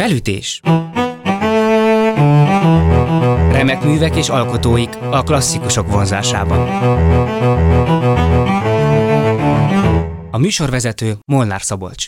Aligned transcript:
Felütés. 0.00 0.60
Remek 3.52 3.82
művek 3.84 4.16
és 4.16 4.28
alkotóik 4.28 4.96
a 5.10 5.22
klasszikusok 5.22 5.92
vonzásában. 5.92 6.68
A 10.30 10.38
műsorvezető 10.38 11.14
Molnár 11.26 11.62
Szabolcs. 11.62 12.06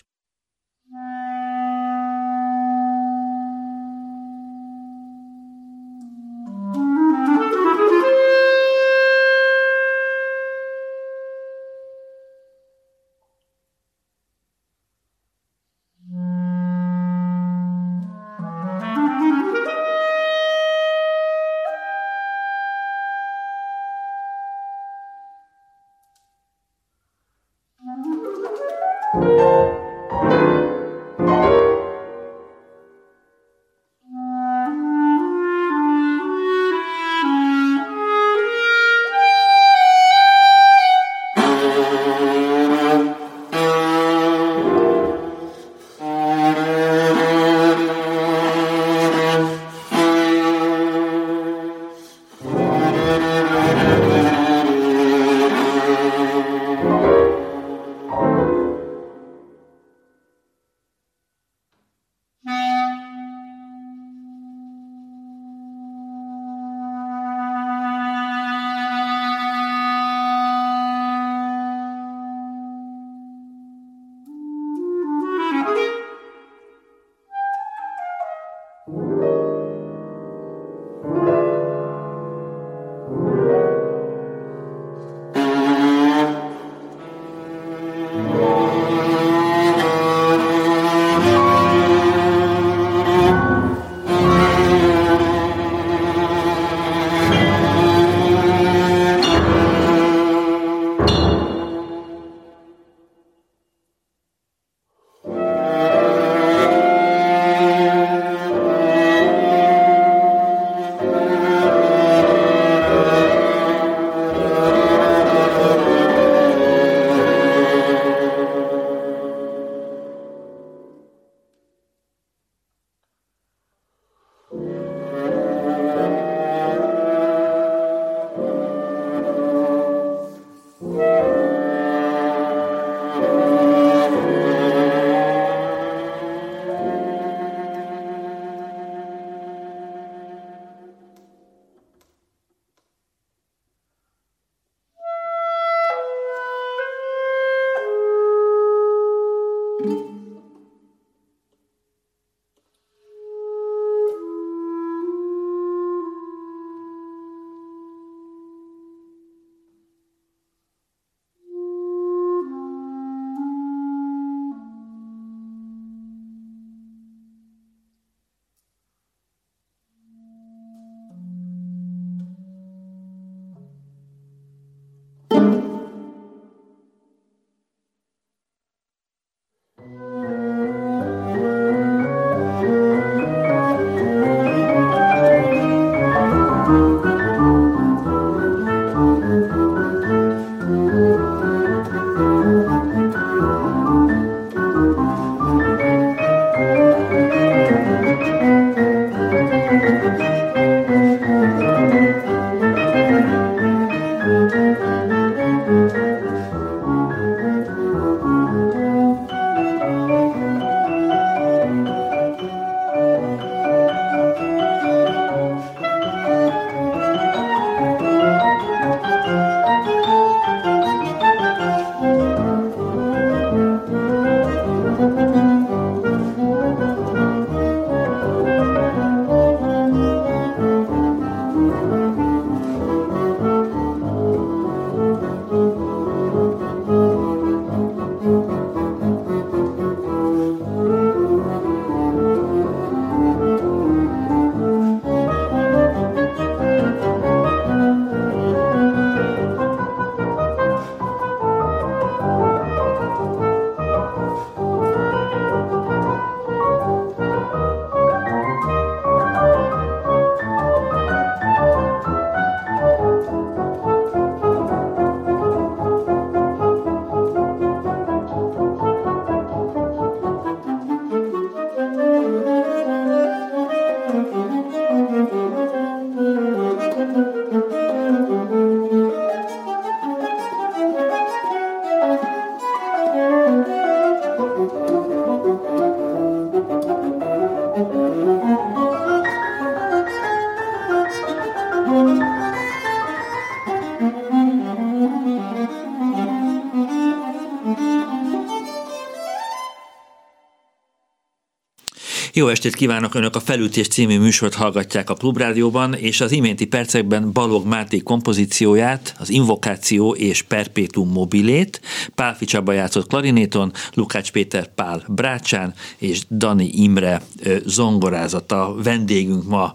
Jó 302.42 302.48
estét 302.48 302.74
kívánok! 302.74 303.14
Önök 303.14 303.36
a 303.36 303.40
Felütés 303.40 303.88
című 303.88 304.18
műsort 304.18 304.54
hallgatják 304.54 305.10
a 305.10 305.14
Klubrádióban, 305.14 305.94
és 305.94 306.20
az 306.20 306.32
iménti 306.32 306.66
percekben 306.66 307.32
Balog 307.32 307.66
Máté 307.66 307.98
kompozícióját, 307.98 309.14
az 309.18 309.30
Invokáció 309.30 310.14
és 310.14 310.42
Perpetuum 310.42 311.12
mobilét, 311.12 311.80
Pálfi 312.14 312.44
Csaba 312.44 312.72
játszott 312.72 313.06
klarinéton, 313.06 313.72
Lukács 313.94 314.32
Péter 314.32 314.74
Pál 314.74 315.04
brácsán, 315.08 315.74
és 315.98 316.20
Dani 316.30 316.70
Imre 316.72 317.22
zongorázata. 317.64 318.74
Vendégünk 318.82 319.48
ma 319.48 319.72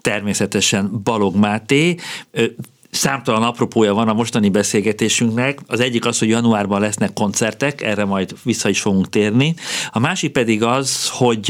természetesen 0.00 1.00
Balog 1.02 1.36
Máté 1.36 1.96
számtalan 2.92 3.42
apropója 3.42 3.94
van 3.94 4.08
a 4.08 4.12
mostani 4.12 4.48
beszélgetésünknek. 4.48 5.58
Az 5.66 5.80
egyik 5.80 6.06
az, 6.06 6.18
hogy 6.18 6.28
januárban 6.28 6.80
lesznek 6.80 7.12
koncertek, 7.12 7.82
erre 7.82 8.04
majd 8.04 8.34
vissza 8.42 8.68
is 8.68 8.80
fogunk 8.80 9.08
térni. 9.08 9.54
A 9.90 9.98
másik 9.98 10.32
pedig 10.32 10.62
az, 10.62 11.08
hogy 11.08 11.46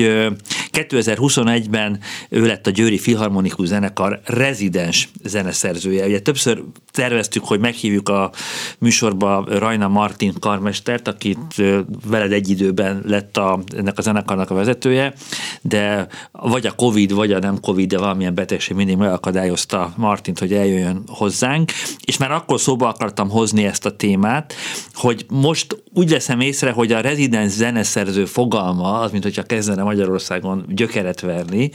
2021-ben 0.73 2.01
ő 2.29 2.47
lett 2.47 2.67
a 2.67 2.71
Győri 2.71 2.99
Filharmonikus 2.99 3.67
Zenekar 3.67 4.21
rezidens 4.25 5.09
zeneszerzője. 5.25 6.07
Ugye 6.07 6.21
többször 6.21 6.63
terveztük, 6.91 7.45
hogy 7.45 7.61
meghívjuk 7.61 8.09
a 8.09 8.31
műsorba 8.79 9.45
Rajna 9.49 9.89
Martin 9.89 10.33
karmestert, 10.41 11.09
akit 11.09 11.63
veled 12.07 12.33
egy 12.33 12.51
időben 12.51 13.03
lett 13.07 13.37
a, 13.37 13.59
ennek 13.77 13.99
a 13.99 14.03
zenekarnak 14.03 14.51
a 14.51 14.55
vezetője, 14.55 15.15
de 15.63 16.07
vagy 16.33 16.67
a 16.67 16.73
Covid, 16.73 17.15
vagy 17.15 17.33
a 17.33 17.39
nem 17.39 17.61
Covid, 17.61 17.89
de 17.89 17.99
valamilyen 17.99 18.35
betegség 18.35 18.77
mindig 18.77 18.97
megakadályozta 18.97 19.93
Martint, 19.97 20.39
hogy 20.39 20.53
eljöjjön 20.53 21.03
hozzánk, 21.33 21.73
és 22.05 22.17
már 22.17 22.31
akkor 22.31 22.61
szóba 22.61 22.89
akartam 22.89 23.31
hozni 23.31 23.65
ezt 23.65 23.87
a 23.87 23.97
témát, 23.97 24.55
hogy 24.93 25.27
most 25.31 25.83
úgy 25.95 26.11
veszem 26.11 26.41
észre, 26.41 26.71
hogy 26.71 26.93
a 26.93 27.01
rezidens 27.01 27.53
zeneszerző 27.53 28.25
fogalma, 28.25 29.01
az, 29.01 29.11
mint 29.11 29.23
hogyha 29.23 29.43
kezdene 29.43 29.83
Magyarországon 29.83 30.65
gyökeret 30.69 31.21
verni, 31.21 31.71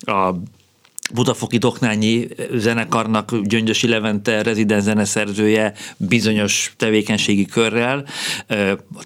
a 0.00 0.34
Budafoki 1.14 1.58
Doknányi 1.58 2.28
zenekarnak 2.54 3.38
Gyöngyösi 3.42 3.88
Levente 3.88 4.42
rezidens 4.42 4.82
zeneszerzője 4.82 5.72
bizonyos 5.96 6.72
tevékenységi 6.76 7.44
körrel, 7.44 8.04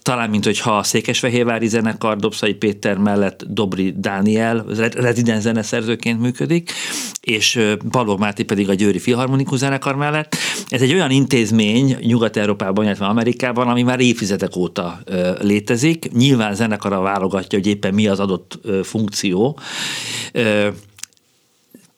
talán 0.03 0.31
mint 0.31 0.45
hogyha 0.45 0.77
a 0.77 0.83
Székesfehérvári 0.83 1.67
zenekar 1.67 2.17
Dobszai 2.17 2.55
Péter 2.55 2.99
mellett 2.99 3.45
Dobri 3.49 3.95
Dániel 3.97 4.65
rezidens 4.95 5.43
zeneszerzőként 5.43 6.21
működik, 6.21 6.73
és 7.27 7.61
Balog 7.91 8.19
Máté 8.19 8.43
pedig 8.43 8.69
a 8.69 8.75
Győri 8.75 8.99
Filharmonikus 8.99 9.59
zenekar 9.59 9.97
mellett. 9.97 10.37
Ez 10.69 10.83
egy 10.83 10.93
olyan 10.93 11.11
intézmény 11.11 11.97
Nyugat-Európában, 12.01 12.85
illetve 12.85 13.07
Amerikában, 13.07 13.69
ami 13.69 13.83
már 13.83 14.01
évtizedek 14.01 14.57
óta 14.57 15.01
létezik. 15.41 16.13
Nyilván 16.13 16.55
zenekara 16.55 17.01
válogatja, 17.01 17.59
hogy 17.59 17.69
éppen 17.69 17.95
mi 17.95 18.07
az 18.07 18.21
adott 18.21 18.59
funkció 18.83 19.59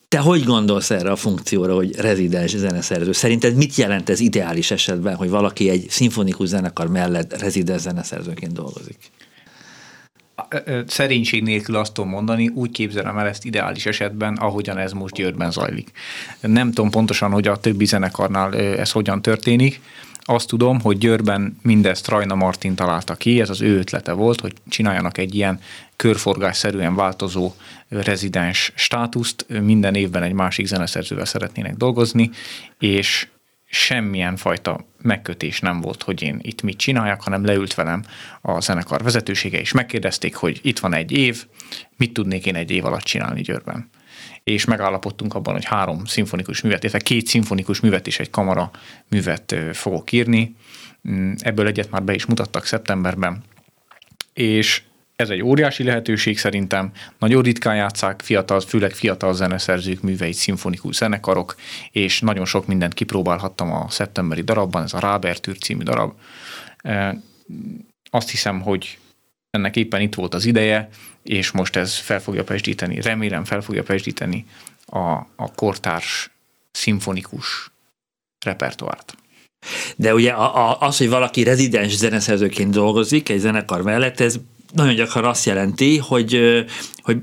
te 0.07 0.19
hogy 0.19 0.43
gondolsz 0.43 0.89
erre 0.89 1.11
a 1.11 1.15
funkcióra, 1.15 1.75
hogy 1.75 1.95
rezidens 1.95 2.55
zeneszerző? 2.55 3.11
Szerinted 3.11 3.55
mit 3.55 3.75
jelent 3.75 4.09
ez 4.09 4.19
ideális 4.19 4.71
esetben, 4.71 5.15
hogy 5.15 5.29
valaki 5.29 5.69
egy 5.69 5.85
szimfonikus 5.89 6.47
zenekar 6.47 6.87
mellett 6.87 7.39
rezidens 7.39 7.81
zeneszerzőként 7.81 8.53
dolgozik? 8.53 8.97
Szerénység 10.87 11.43
nélkül 11.43 11.75
azt 11.75 11.93
tudom 11.93 12.09
mondani, 12.09 12.47
úgy 12.47 12.71
képzelem 12.71 13.17
el 13.17 13.27
ezt 13.27 13.45
ideális 13.45 13.85
esetben, 13.85 14.35
ahogyan 14.35 14.77
ez 14.77 14.91
most 14.91 15.13
Győrben 15.13 15.51
zajlik. 15.51 15.91
Nem 16.41 16.71
tudom 16.71 16.89
pontosan, 16.89 17.31
hogy 17.31 17.47
a 17.47 17.57
többi 17.57 17.85
zenekarnál 17.85 18.55
ez 18.55 18.91
hogyan 18.91 19.21
történik, 19.21 19.81
azt 20.29 20.47
tudom, 20.47 20.81
hogy 20.81 20.97
Győrben 20.97 21.57
mindezt 21.61 22.07
Rajna 22.07 22.35
Martin 22.35 22.75
találta 22.75 23.15
ki, 23.15 23.41
ez 23.41 23.49
az 23.49 23.61
ő 23.61 23.77
ötlete 23.77 24.11
volt, 24.11 24.39
hogy 24.41 24.53
csináljanak 24.67 25.17
egy 25.17 25.35
ilyen 25.35 25.59
körforgásszerűen 25.95 26.95
változó 26.95 27.53
rezidens 27.87 28.71
státuszt, 28.75 29.45
minden 29.61 29.95
évben 29.95 30.23
egy 30.23 30.33
másik 30.33 30.65
zeneszerzővel 30.65 31.25
szeretnének 31.25 31.75
dolgozni, 31.75 32.29
és 32.79 33.27
semmilyen 33.69 34.35
fajta 34.35 34.85
megkötés 35.01 35.59
nem 35.59 35.81
volt, 35.81 36.03
hogy 36.03 36.21
én 36.21 36.39
itt 36.41 36.61
mit 36.61 36.77
csináljak, 36.77 37.21
hanem 37.21 37.45
leült 37.45 37.73
velem 37.73 38.03
a 38.41 38.59
zenekar 38.61 39.03
vezetősége, 39.03 39.59
és 39.59 39.71
megkérdezték, 39.71 40.35
hogy 40.35 40.59
itt 40.63 40.79
van 40.79 40.93
egy 40.93 41.11
év, 41.11 41.45
mit 41.97 42.13
tudnék 42.13 42.45
én 42.45 42.55
egy 42.55 42.71
év 42.71 42.85
alatt 42.85 43.03
csinálni 43.03 43.41
Győrben 43.41 43.89
és 44.43 44.65
megállapodtunk 44.65 45.33
abban, 45.33 45.53
hogy 45.53 45.65
három 45.65 46.05
szimfonikus 46.05 46.61
művet, 46.61 46.81
illetve 46.81 46.99
két 46.99 47.27
szimfonikus 47.27 47.79
művet 47.79 48.07
és 48.07 48.19
egy 48.19 48.29
kamara 48.29 48.71
művet 49.07 49.55
fogok 49.73 50.11
írni. 50.11 50.55
Mm, 51.09 51.33
ebből 51.37 51.67
egyet 51.67 51.89
már 51.89 52.03
be 52.03 52.13
is 52.13 52.25
mutattak 52.25 52.65
szeptemberben, 52.65 53.43
és 54.33 54.81
ez 55.19 55.29
egy 55.29 55.41
óriási 55.41 55.83
lehetőség 55.83 56.37
szerintem. 56.37 56.91
Nagyon 57.17 57.41
ritkán 57.41 57.75
játszák 57.75 58.21
fiatal, 58.21 58.59
főleg 58.59 58.91
fiatal 58.91 59.33
zeneszerzők 59.33 60.01
műveit, 60.01 60.33
szimfonikus 60.33 60.95
zenekarok, 60.95 61.55
és 61.91 62.19
nagyon 62.19 62.45
sok 62.45 62.67
mindent 62.67 62.93
kipróbálhattam 62.93 63.71
a 63.71 63.89
szeptemberi 63.89 64.41
darabban, 64.41 64.83
ez 64.83 64.93
a 64.93 64.99
Rábertűr 64.99 65.57
című 65.57 65.83
darab. 65.83 66.13
Azt 68.09 68.29
hiszem, 68.29 68.61
hogy 68.61 68.97
ennek 69.49 69.75
éppen 69.75 70.01
itt 70.01 70.15
volt 70.15 70.33
az 70.33 70.45
ideje, 70.45 70.89
és 71.23 71.51
most 71.51 71.75
ez 71.75 71.95
fel 71.95 72.19
fogja 72.19 72.43
pesdíteni, 72.43 73.01
remélem 73.01 73.43
fel 73.43 73.61
fogja 73.61 73.83
pesdíteni 73.83 74.45
a, 74.85 75.09
a 75.35 75.51
kortárs 75.55 76.31
szimfonikus 76.71 77.71
repertoárt. 78.45 79.15
De 79.95 80.13
ugye 80.13 80.33
az, 80.79 80.97
hogy 80.97 81.09
valaki 81.09 81.43
rezidens 81.43 81.95
zeneszerzőként 81.95 82.71
dolgozik 82.71 83.29
egy 83.29 83.39
zenekar 83.39 83.81
mellett, 83.81 84.19
ez 84.19 84.39
nagyon 84.71 84.95
gyakran 84.95 85.25
azt 85.25 85.45
jelenti, 85.45 85.97
hogy, 85.97 86.39
hogy 87.01 87.17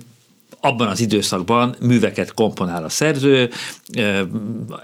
abban 0.61 0.89
az 0.89 1.01
időszakban 1.01 1.77
műveket 1.81 2.35
komponál 2.35 2.85
a 2.85 2.89
szerző, 2.89 3.51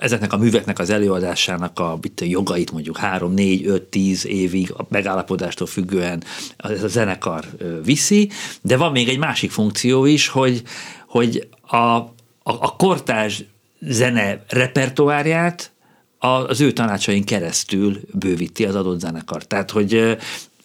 ezeknek 0.01 0.33
a 0.33 0.37
műveknek 0.37 0.79
az 0.79 0.91
előadásának 0.91 1.79
a, 1.79 1.99
itt 2.03 2.21
a 2.21 2.25
jogait 2.25 2.73
mondjuk 2.73 2.97
3, 2.97 3.33
4, 3.33 3.67
5, 3.67 3.83
10 3.83 4.27
évig 4.27 4.73
a 4.77 4.87
megállapodástól 4.89 5.67
függően 5.67 6.23
a 6.57 6.69
zenekar 6.87 7.45
viszi, 7.85 8.31
de 8.61 8.77
van 8.77 8.93
még 8.93 9.09
egy 9.09 9.19
másik 9.19 9.51
funkció 9.51 10.05
is, 10.05 10.29
hogy, 10.29 10.63
hogy 11.07 11.49
a, 11.67 11.77
a, 11.77 12.11
a 12.43 12.77
kortás 12.77 13.45
zene 13.81 14.45
repertoárját 14.49 15.73
az 16.19 16.61
ő 16.61 16.73
tanácsain 16.73 17.25
keresztül 17.25 18.01
bővíti 18.13 18.65
az 18.65 18.75
adott 18.75 19.01
zenekar. 19.01 19.45
Tehát, 19.45 19.71
hogy 19.71 20.17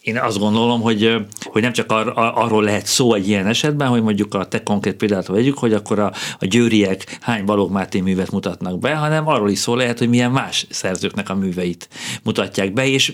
én 0.08 0.18
azt 0.18 0.40
gondolom, 0.40 0.82
hogy, 0.82 1.16
hogy 1.44 1.62
nem 1.62 1.72
csak 1.72 1.92
ar, 1.92 2.12
arról 2.16 2.64
lehet 2.64 2.86
szó 2.86 3.14
egy 3.14 3.28
ilyen 3.28 3.48
esetben, 3.48 3.88
hogy 3.88 4.02
mondjuk 4.02 4.34
a 4.34 4.48
te 4.48 4.64
konkrét 4.64 4.96
példát 4.96 5.28
vegyük, 5.28 5.58
hogy 5.58 5.74
akkor 5.74 6.00
a, 6.00 6.14
a 6.40 6.46
győriek 6.46 7.18
hány 7.22 7.46
Balog 7.46 7.72
Máté 7.72 8.00
művet 8.00 8.32
mutatnak 8.32 8.80
be, 8.80 8.96
hanem 8.96 9.28
arról 9.28 9.50
is 9.50 9.60
szó 9.60 9.76
lehet, 9.76 9.98
hogy 10.00 10.10
milyen 10.10 10.32
más 10.32 10.68
szerzőknek 10.70 11.30
a 11.30 11.36
műveit 11.36 11.90
mutatják 12.24 12.74
be, 12.74 12.88
és 12.88 13.14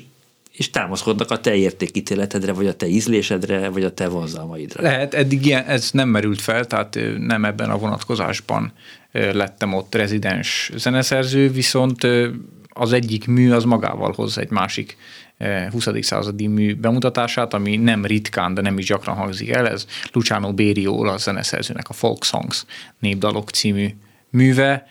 és 0.52 0.70
támaszkodnak 0.70 1.32
a 1.32 1.40
te 1.40 1.56
értékítéletedre, 1.56 2.54
vagy 2.54 2.68
a 2.68 2.74
te 2.74 2.88
ízlésedre, 2.88 3.70
vagy 3.70 3.84
a 3.84 3.94
te 3.94 4.08
vonzalmaidra. 4.08 4.82
Lehet, 4.82 5.14
eddig 5.14 5.46
ilyen, 5.46 5.64
ez 5.64 5.90
nem 5.92 6.10
merült 6.10 6.42
fel, 6.42 6.66
tehát 6.66 7.00
nem 7.18 7.46
ebben 7.46 7.70
a 7.70 7.78
vonatkozásban 7.78 8.74
lettem 9.12 9.74
ott 9.74 9.96
rezidens 9.96 10.72
zeneszerző, 10.76 11.50
viszont 11.50 12.08
az 12.70 12.94
egyik 12.94 13.28
mű 13.28 13.52
az 13.52 13.64
magával 13.64 14.14
hoz 14.16 14.38
egy 14.38 14.50
másik 14.50 14.98
20. 15.72 15.88
századi 16.02 16.48
mű 16.48 16.76
bemutatását, 16.76 17.54
ami 17.54 17.76
nem 17.76 18.06
ritkán, 18.06 18.54
de 18.54 18.62
nem 18.62 18.78
is 18.78 18.86
gyakran 18.86 19.16
hangzik 19.16 19.50
el, 19.50 19.70
ez 19.70 19.86
Luciano 20.12 20.54
Berio 20.54 20.92
olasz 20.92 21.24
zeneszerzőnek 21.24 21.90
a 21.90 21.94
Folk 21.94 22.24
Songs 22.24 22.66
népdalok 23.00 23.50
című 23.50 23.90
műve, 24.30 24.88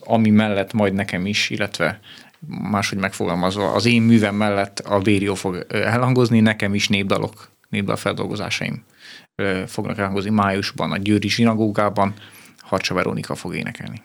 ami 0.00 0.30
mellett 0.30 0.72
majd 0.72 0.92
nekem 0.92 1.26
is, 1.26 1.50
illetve 1.50 2.00
máshogy 2.46 2.98
megfogalmazva, 2.98 3.72
az 3.72 3.86
én 3.86 4.02
művem 4.02 4.34
mellett 4.34 4.78
a 4.78 4.98
Bério 4.98 5.34
fog 5.34 5.66
elhangozni, 5.68 6.40
nekem 6.40 6.74
is 6.74 6.88
népdalok, 6.88 7.50
népdal 7.68 7.96
feldolgozásaim 7.96 8.84
fognak 9.66 9.98
elhangozni 9.98 10.30
májusban 10.30 10.92
a 10.92 10.96
Győri 10.96 11.28
zsinagógában, 11.28 12.14
Harcsa 12.58 12.94
Veronika 12.94 13.34
fog 13.34 13.54
énekelni. 13.54 14.02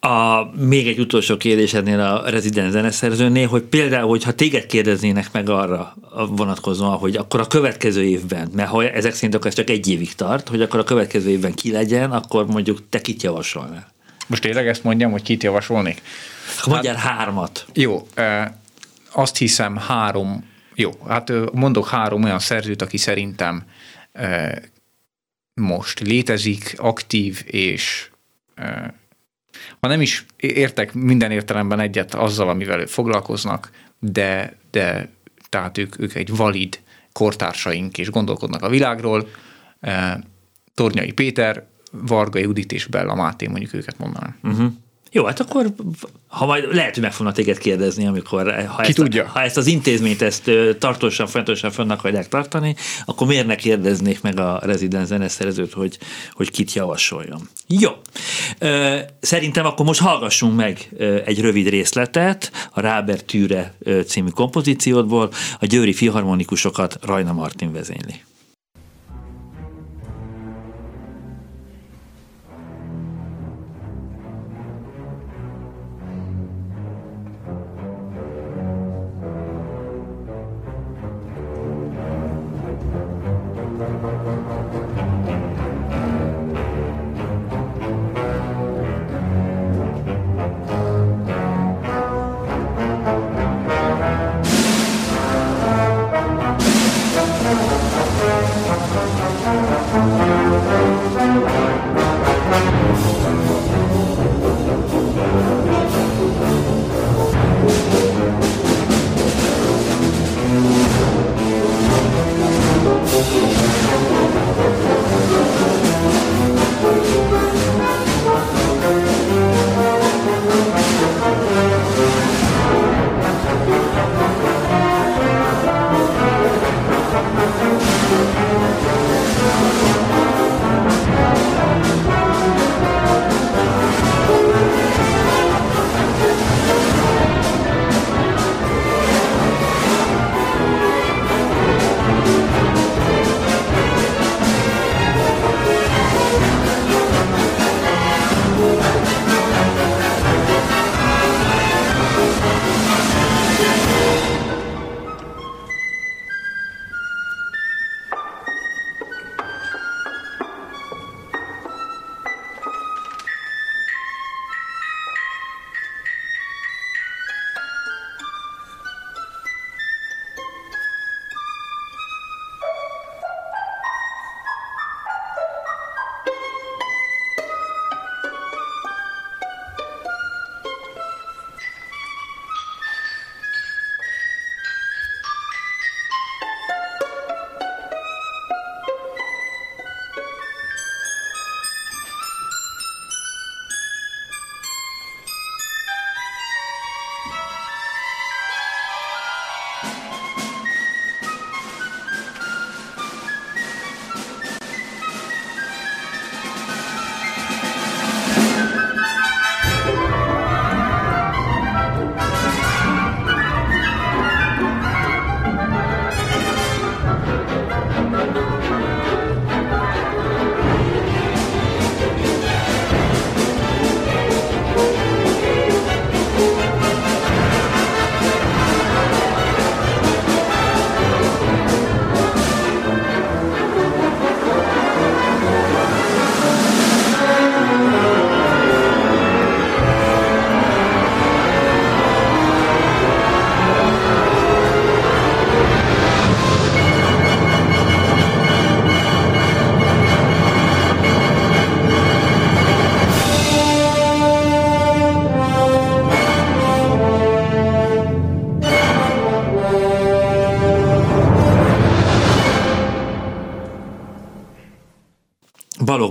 A, 0.00 0.44
még 0.56 0.88
egy 0.88 0.98
utolsó 0.98 1.36
kérdés 1.36 1.74
ennél 1.74 2.00
a 2.00 2.30
rezidens 2.30 2.70
zeneszerzőnél, 2.70 3.48
hogy 3.48 3.62
például, 3.62 4.08
hogyha 4.08 4.32
téged 4.32 4.66
kérdeznének 4.66 5.32
meg 5.32 5.48
arra 5.48 5.96
vonatkozóan, 6.28 6.96
hogy 6.96 7.16
akkor 7.16 7.40
a 7.40 7.46
következő 7.46 8.02
évben, 8.02 8.50
mert 8.54 8.68
ha 8.68 8.90
ezek 8.90 9.14
szerint 9.14 9.34
akkor 9.34 9.46
ez 9.46 9.54
csak 9.54 9.70
egy 9.70 9.88
évig 9.88 10.14
tart, 10.14 10.48
hogy 10.48 10.62
akkor 10.62 10.80
a 10.80 10.84
következő 10.84 11.30
évben 11.30 11.54
ki 11.54 11.72
legyen, 11.72 12.12
akkor 12.12 12.46
mondjuk 12.46 12.88
te 12.88 13.00
kit 13.00 13.22
javasolnál? 13.22 13.92
Most 14.26 14.42
tényleg 14.42 14.68
ezt 14.68 14.84
mondjam, 14.84 15.10
hogy 15.10 15.22
kit 15.22 15.42
javasolnék? 15.42 16.02
Mondjál 16.66 16.94
hát, 16.94 17.16
hármat. 17.16 17.66
Jó, 17.74 18.08
azt 19.12 19.36
hiszem 19.36 19.76
három, 19.76 20.44
jó, 20.74 20.90
hát 21.08 21.32
mondok 21.52 21.88
három 21.88 22.22
olyan 22.22 22.38
szerzőt, 22.38 22.82
aki 22.82 22.96
szerintem 22.96 23.64
most 25.54 26.00
létezik, 26.00 26.74
aktív 26.76 27.42
és 27.46 28.10
ha 29.80 29.88
nem 29.88 30.00
is 30.00 30.26
értek 30.36 30.94
minden 30.94 31.30
értelemben 31.30 31.80
egyet 31.80 32.14
azzal, 32.14 32.48
amivel 32.48 32.86
foglalkoznak, 32.86 33.70
de, 33.98 34.56
de 34.70 35.08
tehát 35.48 35.78
ők, 35.78 36.00
ők 36.00 36.14
egy 36.14 36.36
valid 36.36 36.80
kortársaink 37.12 37.98
és 37.98 38.10
gondolkodnak 38.10 38.62
a 38.62 38.68
világról. 38.68 39.28
Tornyai 40.74 41.12
Péter, 41.12 41.66
Varga 41.92 42.38
Judit 42.38 42.72
és 42.72 42.86
Bella 42.86 43.14
Máté, 43.14 43.46
mondjuk 43.46 43.74
őket 43.74 43.98
mondanám. 43.98 44.38
Uh-huh. 44.42 44.72
Jó, 45.12 45.24
hát 45.24 45.40
akkor 45.40 45.66
ha 46.26 46.46
majd 46.46 46.74
lehet, 46.74 46.94
hogy 46.94 47.02
meg 47.02 47.12
fognak 47.12 47.34
téged 47.34 47.58
kérdezni, 47.58 48.06
amikor 48.06 48.66
ha, 48.66 48.82
Ki 48.82 48.88
ezt, 48.88 48.96
tudja. 48.96 49.26
ha 49.26 49.40
ezt 49.42 49.56
az 49.56 49.66
intézményt 49.66 50.22
ezt 50.22 50.50
tartósan, 50.78 51.26
folyamatosan 51.26 51.70
fönn 51.70 51.90
akarják 51.90 52.28
tartani, 52.28 52.74
akkor 53.04 53.26
miért 53.26 53.46
ne 53.46 53.54
kérdeznék 53.54 54.22
meg 54.22 54.38
a 54.38 54.60
rezidens 54.62 55.06
zeneszerzőt, 55.06 55.72
hogy, 55.72 55.98
hogy 56.32 56.50
kit 56.50 56.72
javasoljon. 56.72 57.48
Jó. 57.66 57.90
Szerintem 59.20 59.66
akkor 59.66 59.86
most 59.86 60.00
hallgassunk 60.00 60.56
meg 60.56 60.88
egy 61.24 61.40
rövid 61.40 61.68
részletet 61.68 62.68
a 62.72 62.80
Ráber 62.80 63.20
Tűre 63.20 63.74
című 64.06 64.28
kompozíciódból, 64.28 65.32
a 65.60 65.66
Győri 65.66 65.92
Filharmonikusokat 65.92 66.98
Rajna 67.02 67.32
Martin 67.32 67.72
vezényli. 67.72 68.22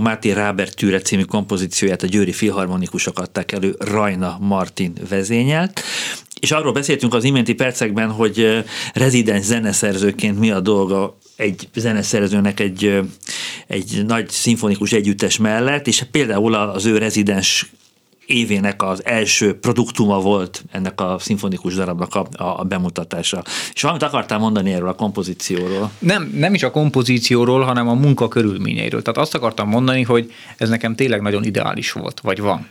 Máté 0.09 0.31
Rábert 0.31 0.75
Tűre 0.75 0.99
című 0.99 1.23
kompozícióját 1.23 2.03
a 2.03 2.07
Győri 2.07 2.31
Filharmonikusok 2.31 3.19
adták 3.19 3.51
elő, 3.51 3.75
Rajna 3.79 4.37
Martin 4.41 4.93
vezényelt. 5.09 5.81
És 6.39 6.51
arról 6.51 6.71
beszéltünk 6.71 7.13
az 7.13 7.23
iménti 7.23 7.53
percekben, 7.53 8.09
hogy 8.11 8.63
rezidens 8.93 9.45
zeneszerzőként 9.45 10.39
mi 10.39 10.51
a 10.51 10.59
dolga 10.59 11.17
egy 11.35 11.67
zeneszerzőnek 11.75 12.59
egy, 12.59 12.99
egy 13.67 14.03
nagy 14.05 14.29
szimfonikus 14.29 14.91
együttes 14.91 15.37
mellett, 15.37 15.87
és 15.87 16.03
például 16.11 16.53
az 16.53 16.85
ő 16.85 16.97
rezidens 16.97 17.71
évének 18.29 18.83
az 18.83 19.05
első 19.05 19.59
produktuma 19.59 20.19
volt 20.19 20.63
ennek 20.71 21.01
a 21.01 21.15
szimfonikus 21.19 21.75
darabnak 21.75 22.15
a, 22.15 22.27
a 22.37 22.63
bemutatása. 22.63 23.43
És 23.73 23.81
valamit 23.81 24.03
akartál 24.03 24.39
mondani 24.39 24.73
erről 24.73 24.87
a 24.87 24.93
kompozícióról? 24.93 25.91
Nem, 25.99 26.31
nem 26.35 26.53
is 26.53 26.63
a 26.63 26.71
kompozícióról, 26.71 27.61
hanem 27.61 27.87
a 27.87 27.93
munka 27.93 28.27
körülményeiről. 28.27 29.01
Tehát 29.01 29.19
azt 29.19 29.35
akartam 29.35 29.69
mondani, 29.69 30.01
hogy 30.01 30.31
ez 30.57 30.69
nekem 30.69 30.95
tényleg 30.95 31.21
nagyon 31.21 31.43
ideális 31.43 31.91
volt, 31.91 32.19
vagy 32.19 32.39
van 32.39 32.67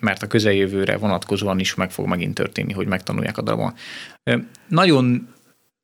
mert 0.00 0.22
a 0.22 0.26
közeljövőre 0.26 0.96
vonatkozóan 0.96 1.58
is 1.58 1.74
meg 1.74 1.90
fog 1.90 2.06
megint 2.06 2.34
történni, 2.34 2.72
hogy 2.72 2.86
megtanulják 2.86 3.38
a 3.38 3.42
darabon. 3.42 3.74
Nagyon 4.68 5.28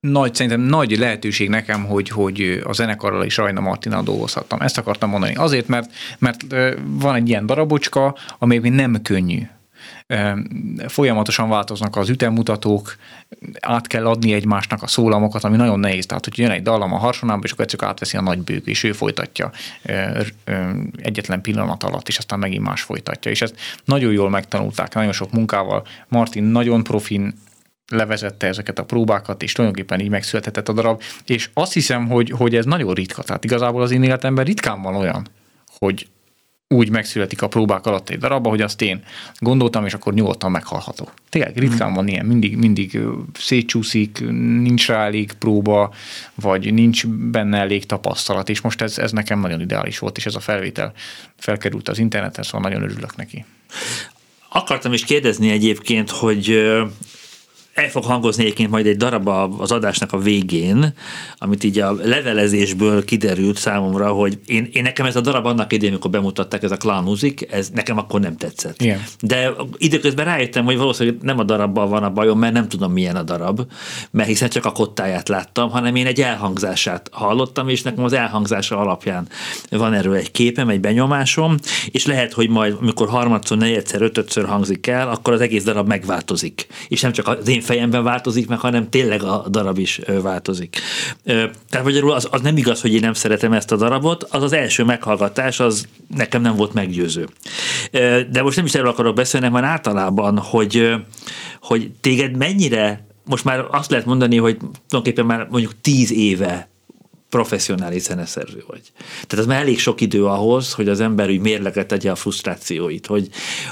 nagy, 0.01 0.35
szerintem 0.35 0.61
nagy 0.61 0.99
lehetőség 0.99 1.49
nekem, 1.49 1.85
hogy, 1.85 2.09
hogy 2.09 2.61
a 2.65 2.73
zenekarral 2.73 3.25
is 3.25 3.37
Rajna 3.37 3.61
Martinnal 3.61 4.03
dolgozhattam. 4.03 4.61
Ezt 4.61 4.79
akartam 4.79 5.11
mondani. 5.11 5.35
Azért, 5.35 5.69
mert, 5.69 5.91
mert 6.19 6.45
van 6.85 7.15
egy 7.15 7.29
ilyen 7.29 7.47
darabocska, 7.47 8.17
ami 8.39 8.59
nem 8.59 9.03
könnyű. 9.03 9.43
Folyamatosan 10.87 11.49
változnak 11.49 11.97
az 11.97 12.09
ütemutatók, 12.09 12.97
át 13.61 13.87
kell 13.87 14.07
adni 14.07 14.33
egymásnak 14.33 14.83
a 14.83 14.87
szólamokat, 14.87 15.45
ami 15.45 15.57
nagyon 15.57 15.81
nehéz. 15.81 16.07
Tehát, 16.07 16.25
hogy 16.25 16.39
jön 16.39 16.51
egy 16.51 16.63
dallam 16.63 16.93
a 16.93 16.99
harsonába, 16.99 17.41
és 17.45 17.53
akkor 17.53 17.65
egyszerűen 17.65 17.91
átveszi 17.91 18.17
a 18.17 18.21
nagybők, 18.21 18.67
és 18.67 18.83
ő 18.83 18.93
folytatja 18.93 19.51
egyetlen 20.97 21.41
pillanat 21.41 21.83
alatt, 21.83 22.09
és 22.09 22.19
aztán 22.19 22.39
megint 22.39 22.63
más 22.63 22.83
folytatja. 22.83 23.31
És 23.31 23.43
ezt 23.43 23.55
nagyon 23.85 24.13
jól 24.13 24.31
megtanulták, 24.31 24.95
nagyon 24.95 25.13
sok 25.13 25.33
munkával. 25.33 25.87
Martin 26.09 26.45
nagyon 26.45 26.83
profin 26.83 27.35
levezette 27.89 28.47
ezeket 28.47 28.79
a 28.79 28.85
próbákat, 28.85 29.43
és 29.43 29.53
tulajdonképpen 29.53 30.01
így 30.01 30.09
megszületett 30.09 30.69
a 30.69 30.73
darab, 30.73 31.03
és 31.27 31.51
azt 31.55 31.73
hiszem, 31.73 32.09
hogy, 32.09 32.31
hogy 32.31 32.57
ez 32.57 32.65
nagyon 32.65 32.95
ritka, 32.95 33.23
tehát 33.23 33.45
igazából 33.45 33.83
az 33.83 33.91
én 33.91 34.03
életemben 34.03 34.45
ritkán 34.45 34.83
van 34.83 34.95
olyan, 34.95 35.29
hogy 35.79 36.09
úgy 36.71 36.91
megszületik 36.91 37.43
a 37.43 37.49
próbák 37.49 37.87
alatt 37.87 38.09
egy 38.09 38.19
darab, 38.19 38.47
hogy 38.47 38.61
azt 38.61 38.83
én 38.83 39.05
gondoltam, 39.39 39.87
és 39.87 39.95
akkor 39.95 40.15
nyugodtan 40.15 40.51
meghalhatok. 40.51 41.13
Tényleg 41.29 41.57
ritkán 41.57 41.93
van 41.95 42.09
ilyen, 42.09 42.27
mindig, 42.27 42.57
mindig 42.57 42.99
szétcsúszik, 43.39 44.21
nincs 44.61 44.87
rá 44.87 45.05
elég 45.05 45.33
próba, 45.33 45.95
vagy 46.35 46.75
nincs 46.75 47.07
benne 47.07 47.59
elég 47.59 47.87
tapasztalat, 47.87 48.49
és 48.49 48.61
most 48.61 48.81
ez, 48.81 48.99
ez 48.99 49.13
nekem 49.13 49.41
nagyon 49.41 49.61
ideális 49.61 49.99
volt, 49.99 50.17
és 50.17 50.27
ez 50.27 50.35
a 50.35 50.41
felvétel 50.41 50.93
felkerült 51.37 51.89
az 51.89 51.99
interneten, 51.99 52.45
szóval 52.45 52.71
nagyon 52.71 52.91
örülök 52.91 53.17
neki. 53.17 53.45
Akartam 54.49 54.93
is 54.93 55.05
kérdezni 55.05 55.51
egyébként, 55.51 56.11
hogy 56.11 56.75
el 57.79 57.91
fog 57.91 58.05
hangozni 58.05 58.43
egyébként 58.43 58.71
majd 58.71 58.87
egy 58.87 58.97
darab 58.97 59.29
az 59.59 59.73
adásnak 59.73 60.13
a 60.13 60.19
végén, 60.19 60.95
amit 61.39 61.65
így 61.65 61.79
a 61.79 61.93
levelezésből 61.93 63.05
kiderült 63.05 63.57
számomra, 63.59 64.09
hogy 64.09 64.39
én, 64.47 64.69
én 64.73 64.83
nekem 64.83 65.07
ez 65.07 65.17
a 65.17 65.21
darab 65.21 65.47
annak 65.47 65.73
idején, 65.73 65.93
amikor 65.93 66.11
bemutatták, 66.11 66.63
ez 66.63 66.71
a 66.71 66.77
Clown 66.77 67.03
Music, 67.03 67.53
ez 67.53 67.69
nekem 67.75 67.99
akkor 67.99 68.21
nem 68.21 68.37
tetszett. 68.37 68.83
Igen. 68.83 69.03
De 69.21 69.51
időközben 69.77 70.25
rájöttem, 70.25 70.65
hogy 70.65 70.77
valószínűleg 70.77 71.23
nem 71.23 71.39
a 71.39 71.45
darabbal 71.45 71.89
van 71.89 72.03
a 72.03 72.11
bajom, 72.11 72.39
mert 72.39 72.53
nem 72.53 72.69
tudom 72.69 72.93
milyen 72.93 73.17
a 73.17 73.23
darab, 73.23 73.61
mert 74.11 74.29
hiszen 74.29 74.49
csak 74.49 74.65
a 74.65 74.73
kottáját 74.73 75.29
láttam, 75.29 75.71
hanem 75.71 75.95
én 75.95 76.07
egy 76.07 76.21
elhangzását 76.21 77.09
hallottam, 77.13 77.69
és 77.69 77.83
nekem 77.83 78.05
az 78.05 78.13
elhangzása 78.13 78.79
alapján 78.79 79.29
van 79.71 79.95
erről 79.95 80.15
egy 80.15 80.31
képem, 80.31 80.69
egy 80.69 80.81
benyomásom, 80.81 81.57
és 81.91 82.07
lehet, 82.07 82.33
hogy 82.33 82.49
majd, 82.49 82.77
amikor 82.81 83.09
harmadszor, 83.09 83.59
negyedszer, 83.59 84.03
ötödször 84.03 84.45
hangzik 84.45 84.87
el, 84.87 85.09
akkor 85.09 85.33
az 85.33 85.41
egész 85.41 85.65
darab 85.65 85.87
megváltozik. 85.87 86.67
És 86.89 87.01
nem 87.01 87.13
csak 87.13 87.29
az 87.29 87.49
én 87.49 87.61
fejemben 87.69 88.03
változik 88.03 88.49
meg, 88.49 88.59
hanem 88.59 88.89
tényleg 88.91 89.23
a 89.23 89.45
darab 89.49 89.79
is 89.79 90.01
változik. 90.23 90.81
Tehát 91.69 91.85
magyarul 91.85 92.13
az, 92.13 92.29
az 92.31 92.41
nem 92.41 92.57
igaz, 92.57 92.81
hogy 92.81 92.95
én 92.95 93.01
nem 93.01 93.13
szeretem 93.13 93.53
ezt 93.53 93.73
a 93.73 93.77
darabot, 93.77 94.23
az 94.23 94.43
az 94.43 94.53
első 94.53 94.85
meghallgatás, 94.85 95.61
az 95.61 95.89
nekem 96.15 96.43
nem 96.43 96.57
volt 96.57 96.73
meggyőző. 96.73 97.29
De 98.31 98.43
most 98.43 98.57
nem 98.57 98.65
is 98.65 98.75
erről 98.75 98.89
akarok 98.89 99.15
beszélni, 99.15 99.47
hanem 99.47 99.65
általában, 99.71 100.39
hogy, 100.39 100.95
hogy 101.61 101.91
téged 102.01 102.37
mennyire 102.37 103.07
most 103.25 103.45
már 103.45 103.65
azt 103.71 103.91
lehet 103.91 104.07
mondani, 104.07 104.37
hogy 104.37 104.57
tulajdonképpen 104.57 105.27
már 105.27 105.47
mondjuk 105.51 105.81
tíz 105.81 106.13
éve 106.13 106.69
professzionális 107.29 108.03
zeneszerző 108.03 108.65
vagy. 108.67 108.81
Tehát 108.99 109.45
az 109.45 109.47
már 109.47 109.61
elég 109.61 109.79
sok 109.79 110.01
idő 110.01 110.27
ahhoz, 110.27 110.73
hogy 110.73 110.89
az 110.89 111.01
ember 111.01 111.29
úgy 111.29 111.41
mérleget 111.41 111.87
tegye 111.87 112.11
a 112.11 112.15
frusztrációit, 112.15 113.07
hogy, 113.07 113.29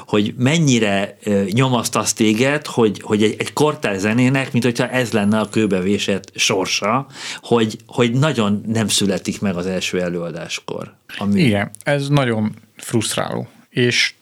hogy 0.06 0.34
mennyire 0.36 1.18
nyomasztasz 1.50 2.12
téged, 2.12 2.66
hogy, 2.66 3.00
hogy 3.00 3.22
egy, 3.22 3.34
egy 3.38 3.52
kortál 3.52 3.98
zenének, 3.98 4.52
mint 4.52 4.64
hogyha 4.64 4.88
ez 4.88 5.12
lenne 5.12 5.40
a 5.40 5.48
kőbevésett 5.48 6.30
sorsa, 6.34 7.06
hogy, 7.40 7.78
hogy 7.86 8.12
nagyon 8.12 8.62
nem 8.66 8.88
születik 8.88 9.40
meg 9.40 9.56
az 9.56 9.66
első 9.66 10.00
előadáskor. 10.00 10.94
Ami... 11.18 11.40
Igen, 11.40 11.70
ez 11.82 12.08
nagyon 12.08 12.54
frusztráló. 12.76 13.48
És 13.68 14.14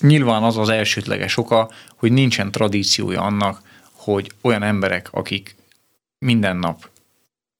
nyilván 0.00 0.42
az 0.42 0.56
az 0.56 0.68
elsődleges 0.68 1.36
oka, 1.36 1.70
hogy 1.96 2.12
nincsen 2.12 2.50
tradíciója 2.50 3.20
annak, 3.20 3.62
hogy 3.92 4.30
olyan 4.40 4.62
emberek, 4.62 5.08
akik 5.10 5.56
minden 6.18 6.56
nap 6.56 6.88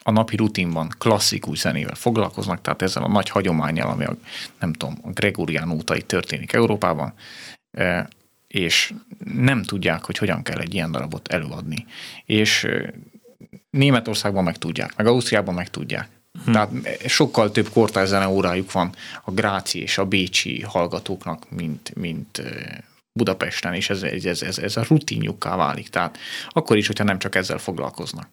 a 0.07 0.11
napi 0.11 0.37
rutinban 0.37 0.89
klasszikus 0.99 1.59
zenével 1.59 1.95
foglalkoznak, 1.95 2.61
tehát 2.61 2.83
ezzel 2.83 3.03
a 3.03 3.09
nagy 3.09 3.29
hagyományjal, 3.29 3.89
ami 3.89 4.05
a, 4.05 4.17
nem 4.61 4.73
tudom, 4.73 4.99
a 5.03 5.11
Gregorián 5.11 5.73
útai 5.73 6.03
történik 6.03 6.53
Európában, 6.53 7.13
e, 7.71 8.09
és 8.47 8.95
nem 9.35 9.63
tudják, 9.63 10.05
hogy 10.05 10.19
hogyan 10.19 10.43
kell 10.43 10.59
egy 10.59 10.75
ilyen 10.75 10.93
darabot 10.93 11.29
előadni. 11.29 11.87
És 12.25 12.65
e, 12.65 12.93
Németországban 13.71 14.45
meg 14.45 14.57
tudják, 14.57 14.97
meg 14.97 15.07
Ausztriában 15.07 15.55
meg 15.55 15.71
tudják. 15.71 16.09
Hm. 16.45 16.53
Tehát 16.53 16.71
sokkal 17.07 17.51
több 17.51 17.69
kortárs 17.69 18.09
zene 18.09 18.29
órájuk 18.29 18.73
van 18.73 18.95
a 19.25 19.31
gráci 19.31 19.81
és 19.81 19.99
a 19.99 20.05
bécsi 20.05 20.63
hallgatóknak, 20.63 21.51
mint, 21.51 21.95
mint 21.95 22.39
e, 22.39 22.85
Budapesten, 23.13 23.75
és 23.75 23.91
ez, 23.91 24.03
ez, 24.03 24.43
ez, 24.43 24.59
ez 24.59 24.77
a 24.77 24.85
rutinjukká 24.89 25.57
válik. 25.57 25.89
Tehát 25.89 26.19
akkor 26.49 26.77
is, 26.77 26.87
hogyha 26.87 27.05
nem 27.05 27.19
csak 27.19 27.35
ezzel 27.35 27.59
foglalkoznak. 27.59 28.29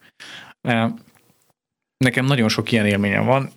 Nekem 1.97 2.25
nagyon 2.25 2.49
sok 2.49 2.71
ilyen 2.71 2.85
élményem 2.85 3.25
van, 3.25 3.49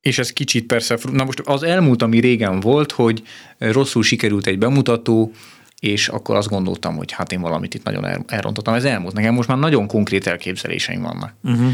és 0.00 0.18
ez 0.18 0.32
kicsit 0.32 0.66
persze, 0.66 0.98
na 1.12 1.24
most 1.24 1.40
az 1.40 1.62
elmúlt, 1.62 2.02
ami 2.02 2.20
régen 2.20 2.60
volt, 2.60 2.92
hogy 2.92 3.22
rosszul 3.58 4.02
sikerült 4.02 4.46
egy 4.46 4.58
bemutató, 4.58 5.32
és 5.80 6.08
akkor 6.08 6.36
azt 6.36 6.48
gondoltam, 6.48 6.96
hogy 6.96 7.12
hát 7.12 7.32
én 7.32 7.40
valamit 7.40 7.74
itt 7.74 7.84
nagyon 7.84 8.24
elrontottam. 8.26 8.74
Ez 8.74 8.84
elmúlt. 8.84 9.14
Nekem 9.14 9.34
most 9.34 9.48
már 9.48 9.58
nagyon 9.58 9.86
konkrét 9.86 10.26
elképzeléseim 10.26 11.02
vannak. 11.02 11.34
Uh-huh 11.42 11.72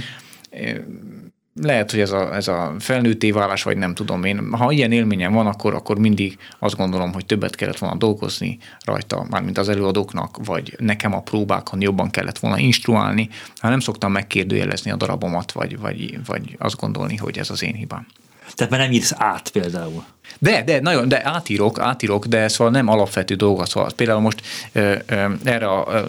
lehet, 1.55 1.91
hogy 1.91 2.01
ez 2.01 2.11
a, 2.11 2.35
ez 2.35 2.49
a 2.49 2.75
felnőtté 2.79 3.31
válás, 3.31 3.63
vagy 3.63 3.77
nem 3.77 3.95
tudom 3.95 4.25
én. 4.25 4.51
Ha 4.51 4.71
ilyen 4.71 4.93
élményem 4.93 5.33
van, 5.33 5.47
akkor, 5.47 5.75
akkor 5.75 5.99
mindig 5.99 6.39
azt 6.59 6.77
gondolom, 6.77 7.13
hogy 7.13 7.27
többet 7.27 7.55
kellett 7.55 7.79
volna 7.79 7.97
dolgozni 7.97 8.59
rajta, 8.85 9.27
mármint 9.31 9.59
az 9.59 9.69
előadóknak, 9.69 10.37
vagy 10.45 10.77
nekem 10.79 11.15
a 11.15 11.23
próbákon 11.23 11.81
jobban 11.81 12.11
kellett 12.11 12.39
volna 12.39 12.59
instruálni. 12.59 13.29
Ha 13.57 13.69
nem 13.69 13.81
szoktam 13.81 14.13
megkérdőjelezni 14.13 14.91
a 14.91 14.97
darabomat, 14.97 15.53
vagy, 15.53 15.79
vagy, 15.79 16.19
vagy 16.27 16.57
azt 16.59 16.77
gondolni, 16.77 17.17
hogy 17.17 17.39
ez 17.39 17.51
az 17.51 17.63
én 17.63 17.75
hibám. 17.75 18.07
Tehát 18.55 18.73
már 18.73 18.81
nem 18.81 18.93
írsz 18.93 19.13
át 19.17 19.51
például. 19.51 20.05
De, 20.39 20.63
de, 20.63 20.81
nagyon, 20.81 21.09
de 21.09 21.21
átírok, 21.25 21.79
átírok, 21.79 22.27
de 22.27 22.49
szóval 22.49 22.73
nem 22.73 22.89
alapvető 22.89 23.35
dolgot. 23.35 23.69
Szóval 23.69 23.91
például 23.97 24.21
most 24.21 24.43
ö, 24.73 24.95
ö, 25.07 25.25
erre 25.45 25.69
a 25.69 26.05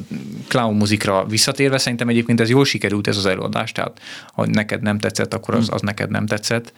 clown 0.48 0.76
muzikra 0.76 1.26
visszatérve, 1.26 1.78
szerintem 1.78 2.10
egyébként 2.10 2.42
ez 2.42 2.50
jól 2.50 2.66
sikerült 2.66 3.08
ez 3.08 3.18
az 3.18 3.26
előadás, 3.26 3.72
tehát 3.72 4.02
ha 4.34 4.46
neked 4.46 4.82
nem 4.82 5.00
tetszett, 5.00 5.34
akkor 5.34 5.56
az, 5.56 5.70
az 5.72 5.82
neked 5.82 6.10
nem 6.10 6.26
tetszett. 6.26 6.74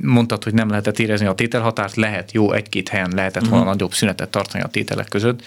Mondtad, 0.00 0.44
hogy 0.44 0.54
nem 0.54 0.68
lehetett 0.68 0.98
érezni 0.98 1.26
a 1.26 1.32
tételhatárt, 1.32 1.96
lehet, 1.96 2.32
jó, 2.32 2.52
egy-két 2.52 2.88
helyen 2.88 3.12
lehetett 3.14 3.42
volna 3.42 3.56
uh-huh. 3.56 3.72
nagyobb 3.72 3.92
szünetet 3.94 4.28
tartani 4.28 4.62
a 4.62 4.66
tételek 4.68 5.08
között, 5.08 5.42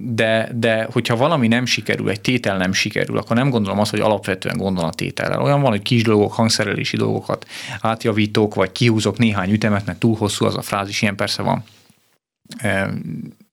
de, 0.00 0.48
de 0.54 0.88
hogyha 0.92 1.16
valami 1.16 1.48
nem 1.48 1.66
sikerül, 1.66 2.10
egy 2.10 2.20
tétel 2.20 2.56
nem 2.56 2.72
sikerül, 2.72 3.18
akkor 3.18 3.36
nem 3.36 3.50
gondolom 3.50 3.78
azt, 3.78 3.90
hogy 3.90 4.00
alapvetően 4.00 4.56
gondol 4.56 4.84
a 4.84 4.92
tétellel. 4.92 5.42
Olyan 5.42 5.60
van, 5.60 5.70
hogy 5.70 5.82
kis 5.82 6.02
dolgok, 6.02 6.32
hangszerelési 6.32 6.96
dolgokat 6.96 7.46
átjavítok, 7.80 8.54
vagy 8.54 8.72
kihúzok 8.72 9.18
néhány 9.18 9.52
ütemet, 9.52 9.86
mert 9.86 9.98
túl 9.98 10.16
hosszú 10.16 10.44
az 10.44 10.56
a 10.56 10.62
frázis, 10.62 11.02
ilyen 11.02 11.16
persze 11.16 11.42
van 11.42 11.64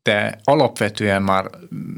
de 0.03 0.39
alapvetően 0.43 1.21
már 1.21 1.49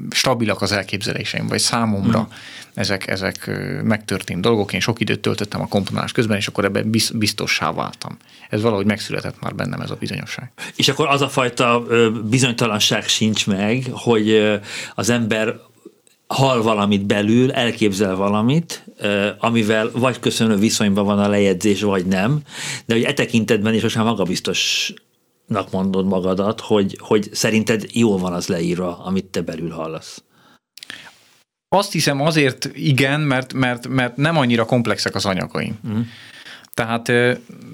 stabilak 0.09 0.61
az 0.61 0.71
elképzeléseim, 0.71 1.47
vagy 1.47 1.59
számomra 1.59 2.19
mm. 2.19 2.33
ezek, 2.73 3.07
ezek 3.07 3.51
megtörtént 3.83 4.41
dolgok. 4.41 4.73
Én 4.73 4.79
sok 4.79 4.99
időt 4.99 5.19
töltöttem 5.19 5.61
a 5.61 5.67
komponálás 5.67 6.11
közben, 6.11 6.37
és 6.37 6.47
akkor 6.47 6.65
ebben 6.65 6.91
biztossá 7.13 7.71
váltam. 7.71 8.17
Ez 8.49 8.61
valahogy 8.61 8.85
megszületett 8.85 9.41
már 9.41 9.55
bennem 9.55 9.81
ez 9.81 9.91
a 9.91 9.95
bizonyosság. 9.95 10.51
És 10.75 10.87
akkor 10.87 11.07
az 11.07 11.21
a 11.21 11.29
fajta 11.29 11.83
bizonytalanság 12.29 13.07
sincs 13.07 13.47
meg, 13.47 13.85
hogy 13.91 14.59
az 14.95 15.09
ember 15.09 15.55
hal 16.27 16.61
valamit 16.61 17.05
belül, 17.05 17.51
elképzel 17.51 18.15
valamit, 18.15 18.85
amivel 19.37 19.89
vagy 19.93 20.19
köszönő 20.19 20.55
viszonyban 20.55 21.05
van 21.05 21.19
a 21.19 21.27
lejegyzés, 21.27 21.81
vagy 21.81 22.05
nem, 22.05 22.39
de 22.85 22.93
hogy 22.93 23.03
e 23.03 23.13
tekintetben 23.13 23.73
is 23.73 23.81
most 23.81 23.95
már 23.95 24.05
magabiztos 24.05 24.93
nak 25.47 25.71
mondod 25.71 26.05
magadat, 26.05 26.61
hogy, 26.61 26.97
hogy 26.99 27.29
szerinted 27.31 27.85
jó 27.91 28.17
van 28.17 28.33
az 28.33 28.47
leírva, 28.47 28.97
amit 28.97 29.25
te 29.25 29.41
belül 29.41 29.69
hallasz? 29.69 30.23
Azt 31.69 31.91
hiszem 31.91 32.21
azért 32.21 32.69
igen, 32.73 33.21
mert, 33.21 33.53
mert, 33.53 33.87
mert 33.87 34.17
nem 34.17 34.37
annyira 34.37 34.65
komplexek 34.65 35.15
az 35.15 35.25
anyagaim. 35.25 35.79
Mm. 35.87 35.99
Tehát 36.73 37.07